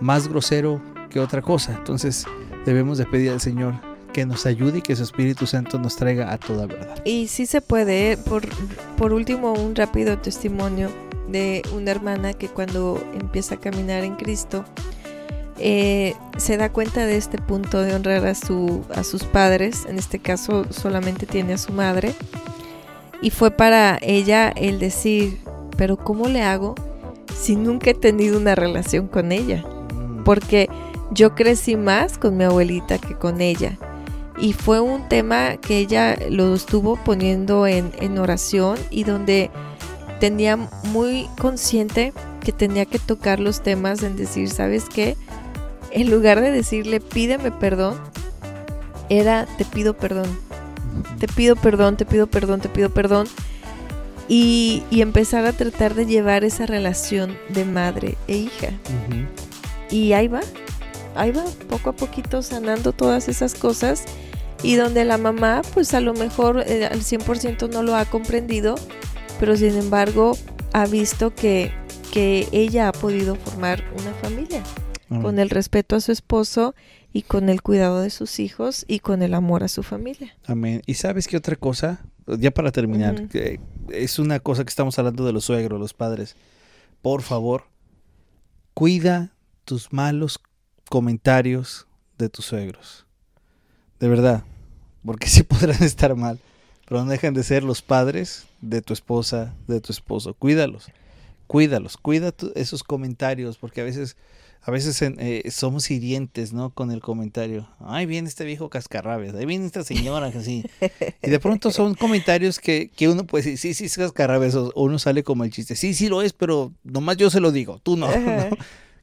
más 0.00 0.28
grosero 0.28 0.82
que 1.10 1.20
otra 1.20 1.42
cosa. 1.42 1.74
Entonces 1.78 2.26
debemos 2.66 2.98
de 2.98 3.06
pedir 3.06 3.30
al 3.30 3.40
Señor 3.40 3.74
que 4.12 4.26
nos 4.26 4.46
ayude 4.46 4.78
y 4.78 4.82
que 4.82 4.96
su 4.96 5.02
Espíritu 5.02 5.46
Santo 5.46 5.78
nos 5.78 5.96
traiga 5.96 6.32
a 6.32 6.38
toda 6.38 6.66
verdad. 6.66 7.00
Y 7.04 7.28
sí 7.28 7.46
se 7.46 7.60
puede, 7.60 8.12
¿eh? 8.12 8.16
por, 8.16 8.48
por 8.96 9.12
último, 9.12 9.52
un 9.52 9.74
rápido 9.74 10.18
testimonio 10.18 10.90
de 11.28 11.62
una 11.72 11.90
hermana 11.90 12.32
que 12.32 12.48
cuando 12.48 13.02
empieza 13.14 13.56
a 13.56 13.60
caminar 13.60 14.04
en 14.04 14.16
Cristo, 14.16 14.64
eh, 15.58 16.14
se 16.36 16.56
da 16.56 16.70
cuenta 16.70 17.04
de 17.04 17.16
este 17.16 17.38
punto 17.38 17.82
de 17.82 17.94
honrar 17.94 18.26
a, 18.26 18.34
su, 18.34 18.84
a 18.94 19.04
sus 19.04 19.24
padres, 19.24 19.86
en 19.88 19.98
este 19.98 20.18
caso 20.18 20.66
solamente 20.70 21.26
tiene 21.26 21.54
a 21.54 21.58
su 21.58 21.72
madre, 21.72 22.14
y 23.20 23.30
fue 23.30 23.50
para 23.50 23.98
ella 24.00 24.48
el 24.50 24.78
decir, 24.78 25.38
pero 25.78 25.96
¿cómo 25.96 26.28
le 26.28 26.42
hago 26.42 26.74
si 27.34 27.56
nunca 27.56 27.90
he 27.90 27.94
tenido 27.94 28.36
una 28.36 28.54
relación 28.54 29.06
con 29.06 29.32
ella? 29.32 29.64
Mm. 29.94 30.24
Porque 30.24 30.68
yo 31.12 31.34
crecí 31.34 31.76
más 31.76 32.18
con 32.18 32.36
mi 32.36 32.44
abuelita 32.44 32.98
que 32.98 33.14
con 33.14 33.40
ella. 33.40 33.78
Y 34.40 34.52
fue 34.52 34.80
un 34.80 35.08
tema 35.08 35.56
que 35.56 35.78
ella 35.78 36.16
lo 36.28 36.54
estuvo 36.54 36.96
poniendo 36.96 37.66
en, 37.66 37.92
en 38.00 38.18
oración 38.18 38.78
y 38.90 39.04
donde 39.04 39.50
tenía 40.20 40.56
muy 40.56 41.28
consciente 41.40 42.12
que 42.40 42.52
tenía 42.52 42.84
que 42.84 42.98
tocar 42.98 43.40
los 43.40 43.62
temas 43.62 44.02
en 44.02 44.16
decir, 44.16 44.50
¿sabes 44.50 44.84
qué? 44.92 45.16
En 45.90 46.10
lugar 46.10 46.40
de 46.40 46.50
decirle 46.50 47.00
pídeme 47.00 47.50
perdón, 47.50 47.96
era 49.08 49.46
te 49.56 49.64
pido 49.64 49.96
perdón, 49.96 50.28
te 51.18 51.28
pido 51.28 51.56
perdón, 51.56 51.96
te 51.96 52.04
pido 52.04 52.26
perdón, 52.26 52.60
te 52.60 52.68
pido 52.68 52.90
perdón. 52.90 53.26
Y, 54.28 54.82
y 54.90 55.00
empezar 55.00 55.46
a 55.46 55.52
tratar 55.52 55.94
de 55.94 56.06
llevar 56.06 56.44
esa 56.44 56.66
relación 56.66 57.36
de 57.48 57.64
madre 57.64 58.16
e 58.26 58.36
hija. 58.36 58.68
Y 59.90 60.12
ahí 60.12 60.28
va, 60.28 60.40
ahí 61.14 61.30
va, 61.30 61.44
poco 61.68 61.90
a 61.90 61.92
poquito 61.94 62.42
sanando 62.42 62.92
todas 62.92 63.28
esas 63.28 63.54
cosas. 63.54 64.04
Y 64.62 64.74
donde 64.74 65.04
la 65.04 65.18
mamá, 65.18 65.62
pues 65.72 65.94
a 65.94 66.00
lo 66.00 66.14
mejor 66.14 66.64
eh, 66.66 66.86
al 66.86 67.00
100% 67.00 67.70
no 67.70 67.82
lo 67.82 67.94
ha 67.94 68.04
comprendido, 68.06 68.74
pero 69.38 69.56
sin 69.56 69.76
embargo 69.76 70.36
ha 70.72 70.86
visto 70.86 71.34
que, 71.34 71.72
que 72.12 72.48
ella 72.52 72.88
ha 72.88 72.92
podido 72.92 73.36
formar 73.36 73.84
una 73.98 74.12
familia 74.14 74.62
Amén. 75.08 75.22
con 75.22 75.38
el 75.38 75.50
respeto 75.50 75.96
a 75.96 76.00
su 76.00 76.10
esposo 76.10 76.74
y 77.12 77.22
con 77.22 77.48
el 77.48 77.62
cuidado 77.62 78.00
de 78.00 78.10
sus 78.10 78.40
hijos 78.40 78.84
y 78.88 78.98
con 78.98 79.22
el 79.22 79.34
amor 79.34 79.62
a 79.62 79.68
su 79.68 79.82
familia. 79.82 80.36
Amén. 80.44 80.82
¿Y 80.86 80.94
sabes 80.94 81.28
qué 81.28 81.36
otra 81.36 81.56
cosa? 81.56 82.04
Ya 82.36 82.50
para 82.50 82.70
terminar, 82.72 83.28
que 83.28 83.60
es 83.90 84.18
una 84.18 84.40
cosa 84.40 84.64
que 84.64 84.68
estamos 84.70 84.98
hablando 84.98 85.24
de 85.24 85.32
los 85.32 85.44
suegros, 85.46 85.80
los 85.80 85.94
padres. 85.94 86.36
Por 87.00 87.22
favor, 87.22 87.64
cuida 88.74 89.32
tus 89.64 89.92
malos 89.92 90.40
comentarios 90.88 91.86
de 92.18 92.28
tus 92.28 92.46
suegros. 92.46 93.06
De 94.00 94.08
verdad, 94.08 94.44
porque 95.04 95.28
sí 95.28 95.42
podrán 95.44 95.82
estar 95.82 96.14
mal, 96.16 96.38
pero 96.86 97.04
no 97.04 97.10
dejan 97.10 97.34
de 97.34 97.42
ser 97.42 97.64
los 97.64 97.82
padres 97.82 98.46
de 98.60 98.82
tu 98.82 98.92
esposa, 98.92 99.54
de 99.66 99.80
tu 99.80 99.92
esposo. 99.92 100.34
Cuídalos, 100.34 100.86
cuídalos, 101.46 101.96
cuida 101.96 102.32
tu- 102.32 102.52
esos 102.54 102.82
comentarios, 102.82 103.58
porque 103.58 103.80
a 103.80 103.84
veces, 103.84 104.16
a 104.62 104.70
veces 104.70 105.00
eh, 105.02 105.42
somos 105.50 105.90
hirientes, 105.90 106.52
¿no? 106.52 106.70
Con 106.70 106.90
el 106.90 107.00
comentario. 107.00 107.68
Ay, 107.80 108.06
viene 108.06 108.28
este 108.28 108.44
viejo 108.44 108.68
cascarrabias, 108.68 109.34
ahí 109.34 109.46
viene 109.46 109.64
esta 109.66 109.82
señora 109.84 110.30
que 110.30 110.42
sí. 110.42 110.64
Y 111.22 111.30
de 111.30 111.38
pronto 111.40 111.70
son 111.70 111.94
comentarios 111.94 112.58
que, 112.58 112.90
que 112.94 113.08
uno 113.08 113.24
puede 113.26 113.44
decir, 113.44 113.58
sí, 113.58 113.74
sí, 113.74 113.84
es 113.86 113.96
cascarrabias, 113.96 114.54
o 114.54 114.72
uno 114.76 114.98
sale 114.98 115.22
como 115.22 115.44
el 115.44 115.50
chiste, 115.50 115.74
sí, 115.76 115.94
sí 115.94 116.08
lo 116.08 116.20
es, 116.22 116.32
pero 116.32 116.72
nomás 116.84 117.16
yo 117.16 117.30
se 117.30 117.40
lo 117.40 117.50
digo, 117.52 117.78
tú 117.82 117.96
no. 117.96 118.08
¿no? 118.08 118.48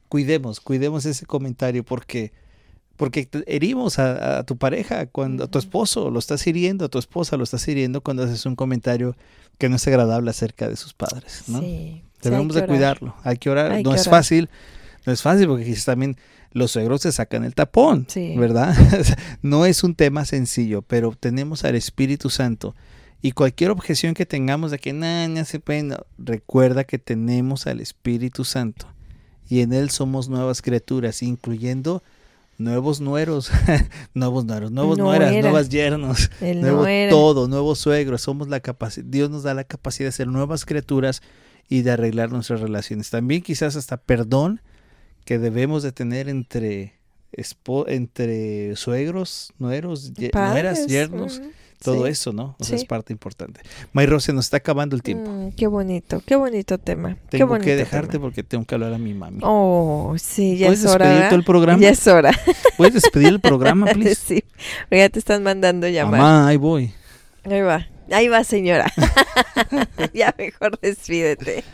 Cuidemos, 0.08 0.60
cuidemos 0.60 1.04
ese 1.04 1.26
comentario 1.26 1.84
porque, 1.84 2.32
porque 2.96 3.28
herimos 3.46 3.98
a, 3.98 4.38
a 4.38 4.42
tu 4.44 4.56
pareja, 4.56 5.06
cuando 5.06 5.44
a 5.44 5.46
tu 5.48 5.58
esposo 5.58 6.10
lo 6.10 6.20
estás 6.20 6.46
hiriendo, 6.46 6.84
a 6.84 6.88
tu 6.88 6.98
esposa 7.00 7.36
lo 7.36 7.42
estás 7.44 7.66
hiriendo 7.66 8.00
cuando 8.02 8.22
haces 8.22 8.46
un 8.46 8.54
comentario 8.54 9.16
que 9.58 9.68
no 9.68 9.76
es 9.76 9.86
agradable 9.88 10.30
acerca 10.30 10.68
de 10.68 10.76
sus 10.76 10.94
padres, 10.94 11.44
¿no? 11.48 11.58
Sí, 11.60 11.66
sí, 11.66 11.70
hay 11.72 12.02
Debemos 12.30 12.54
que 12.54 12.60
de 12.62 12.66
cuidarlo, 12.68 13.16
hay 13.24 13.36
que 13.36 13.50
orar, 13.50 13.72
Hay 13.72 13.82
no 13.82 13.90
que 13.90 13.96
es 13.96 14.06
orar. 14.06 14.20
fácil, 14.20 14.48
no 15.06 15.12
es 15.12 15.22
fácil 15.22 15.46
porque 15.48 15.64
quizás 15.64 15.84
también 15.86 16.16
los 16.52 16.72
suegros 16.72 17.02
se 17.02 17.12
sacan 17.12 17.44
el 17.44 17.54
tapón, 17.54 18.06
Sí. 18.08 18.34
¿verdad? 18.36 18.74
no 19.42 19.64
es 19.66 19.84
un 19.84 19.94
tema 19.94 20.24
sencillo, 20.24 20.82
pero 20.82 21.12
tenemos 21.18 21.64
al 21.64 21.74
Espíritu 21.76 22.28
Santo 22.30 22.74
y 23.22 23.32
cualquier 23.32 23.70
objeción 23.70 24.14
que 24.14 24.26
tengamos 24.26 24.70
de 24.70 24.78
que 24.78 24.92
nada, 24.92 25.26
no 25.28 25.44
se 25.44 25.58
puede, 25.60 25.82
no, 25.84 25.96
recuerda 26.18 26.84
que 26.84 26.98
tenemos 26.98 27.66
al 27.66 27.80
Espíritu 27.80 28.44
Santo 28.44 28.86
y 29.48 29.60
en 29.60 29.72
él 29.72 29.90
somos 29.90 30.28
nuevas 30.28 30.60
criaturas, 30.60 31.22
incluyendo 31.22 32.02
nuevos 32.58 33.00
nueros, 33.00 33.50
nuevos 34.14 34.44
nueros, 34.44 34.70
nuevos 34.72 34.98
nueras, 34.98 35.30
Nuera. 35.30 35.42
nuevas 35.50 35.68
yernos, 35.68 36.30
El 36.40 36.62
nuevo 36.62 36.82
no 36.82 36.86
era. 36.88 37.10
todo, 37.10 37.48
nuevos 37.48 37.78
suegros, 37.78 38.22
somos 38.22 38.48
la 38.48 38.60
capacidad, 38.60 39.06
Dios 39.06 39.30
nos 39.30 39.42
da 39.42 39.54
la 39.54 39.64
capacidad 39.64 40.08
de 40.08 40.12
ser 40.12 40.28
nuevas 40.28 40.64
criaturas 40.64 41.22
y 41.68 41.82
de 41.82 41.90
arreglar 41.90 42.30
nuestras 42.32 42.60
relaciones. 42.60 43.10
También 43.10 43.42
quizás 43.42 43.76
hasta 43.76 43.96
perdón 43.98 44.60
que 45.26 45.38
debemos 45.38 45.82
de 45.82 45.92
tener 45.92 46.30
entre 46.30 46.94
entre 47.88 48.76
suegros, 48.76 49.52
nueros, 49.58 50.12
nueras, 50.32 50.86
yernos, 50.86 51.42
todo 51.82 52.06
sí. 52.06 52.12
eso, 52.12 52.32
¿no? 52.32 52.56
O 52.58 52.64
sea, 52.64 52.78
Sí. 52.78 52.82
es 52.84 52.88
parte 52.88 53.12
importante. 53.12 53.60
Mayro, 53.92 54.18
se 54.20 54.32
nos 54.32 54.46
está 54.46 54.56
acabando 54.58 54.96
el 54.96 55.02
tiempo. 55.02 55.30
Mm, 55.30 55.50
qué 55.52 55.66
bonito, 55.66 56.22
qué 56.24 56.36
bonito 56.36 56.78
tema. 56.78 57.16
qué 57.28 57.38
Tengo 57.38 57.48
bonito 57.48 57.66
que 57.66 57.76
dejarte 57.76 58.12
tema. 58.12 58.22
porque 58.22 58.42
tengo 58.42 58.64
que 58.64 58.74
hablar 58.74 58.94
a 58.94 58.98
mi 58.98 59.12
mami. 59.12 59.40
Oh, 59.42 60.14
sí, 60.18 60.56
ya 60.56 60.68
¿Puedes 60.68 60.84
es 60.84 60.90
hora. 60.90 61.04
despedir 61.04 61.14
¿verdad? 61.16 61.28
todo 61.30 61.38
el 61.40 61.44
programa? 61.44 61.82
Ya 61.82 61.90
es 61.90 62.06
hora. 62.06 62.30
¿Puedes 62.78 62.94
despedir 62.94 63.28
el 63.28 63.40
programa, 63.40 63.86
please? 63.92 64.14
sí, 64.14 64.44
ya 64.90 65.08
te 65.10 65.18
están 65.18 65.42
mandando 65.42 65.86
llamar. 65.88 66.20
Mamá, 66.20 66.48
ahí 66.48 66.56
voy. 66.56 66.92
Ahí 67.44 67.60
va, 67.60 67.86
ahí 68.10 68.28
va 68.28 68.44
señora. 68.44 68.92
ya 70.14 70.34
mejor 70.38 70.78
despídete. 70.80 71.64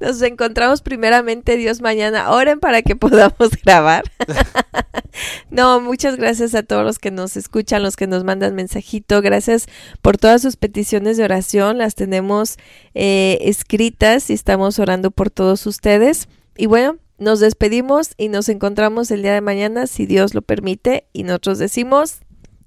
Nos 0.00 0.20
encontramos 0.22 0.82
primeramente 0.82 1.56
Dios 1.56 1.80
mañana. 1.80 2.30
Oren 2.30 2.60
para 2.60 2.82
que 2.82 2.96
podamos 2.96 3.50
grabar. 3.64 4.04
no, 5.50 5.80
muchas 5.80 6.16
gracias 6.16 6.54
a 6.54 6.62
todos 6.62 6.84
los 6.84 6.98
que 6.98 7.10
nos 7.10 7.36
escuchan, 7.36 7.82
los 7.82 7.96
que 7.96 8.06
nos 8.06 8.24
mandan 8.24 8.54
mensajito. 8.54 9.22
Gracias 9.22 9.66
por 10.02 10.18
todas 10.18 10.42
sus 10.42 10.56
peticiones 10.56 11.16
de 11.16 11.24
oración. 11.24 11.78
Las 11.78 11.94
tenemos 11.94 12.56
eh, 12.94 13.38
escritas 13.42 14.30
y 14.30 14.34
estamos 14.34 14.78
orando 14.78 15.10
por 15.10 15.30
todos 15.30 15.66
ustedes. 15.66 16.28
Y 16.56 16.66
bueno, 16.66 16.98
nos 17.18 17.40
despedimos 17.40 18.14
y 18.16 18.28
nos 18.28 18.48
encontramos 18.48 19.10
el 19.10 19.22
día 19.22 19.34
de 19.34 19.40
mañana, 19.40 19.86
si 19.86 20.06
Dios 20.06 20.34
lo 20.34 20.42
permite. 20.42 21.06
Y 21.12 21.22
nosotros 21.22 21.58
decimos, 21.58 22.20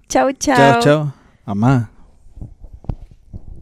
chao, 0.09 0.32
chao. 0.32 0.55
Chao, 0.55 0.82
chao. 0.82 1.13
Mamá. 1.45 1.93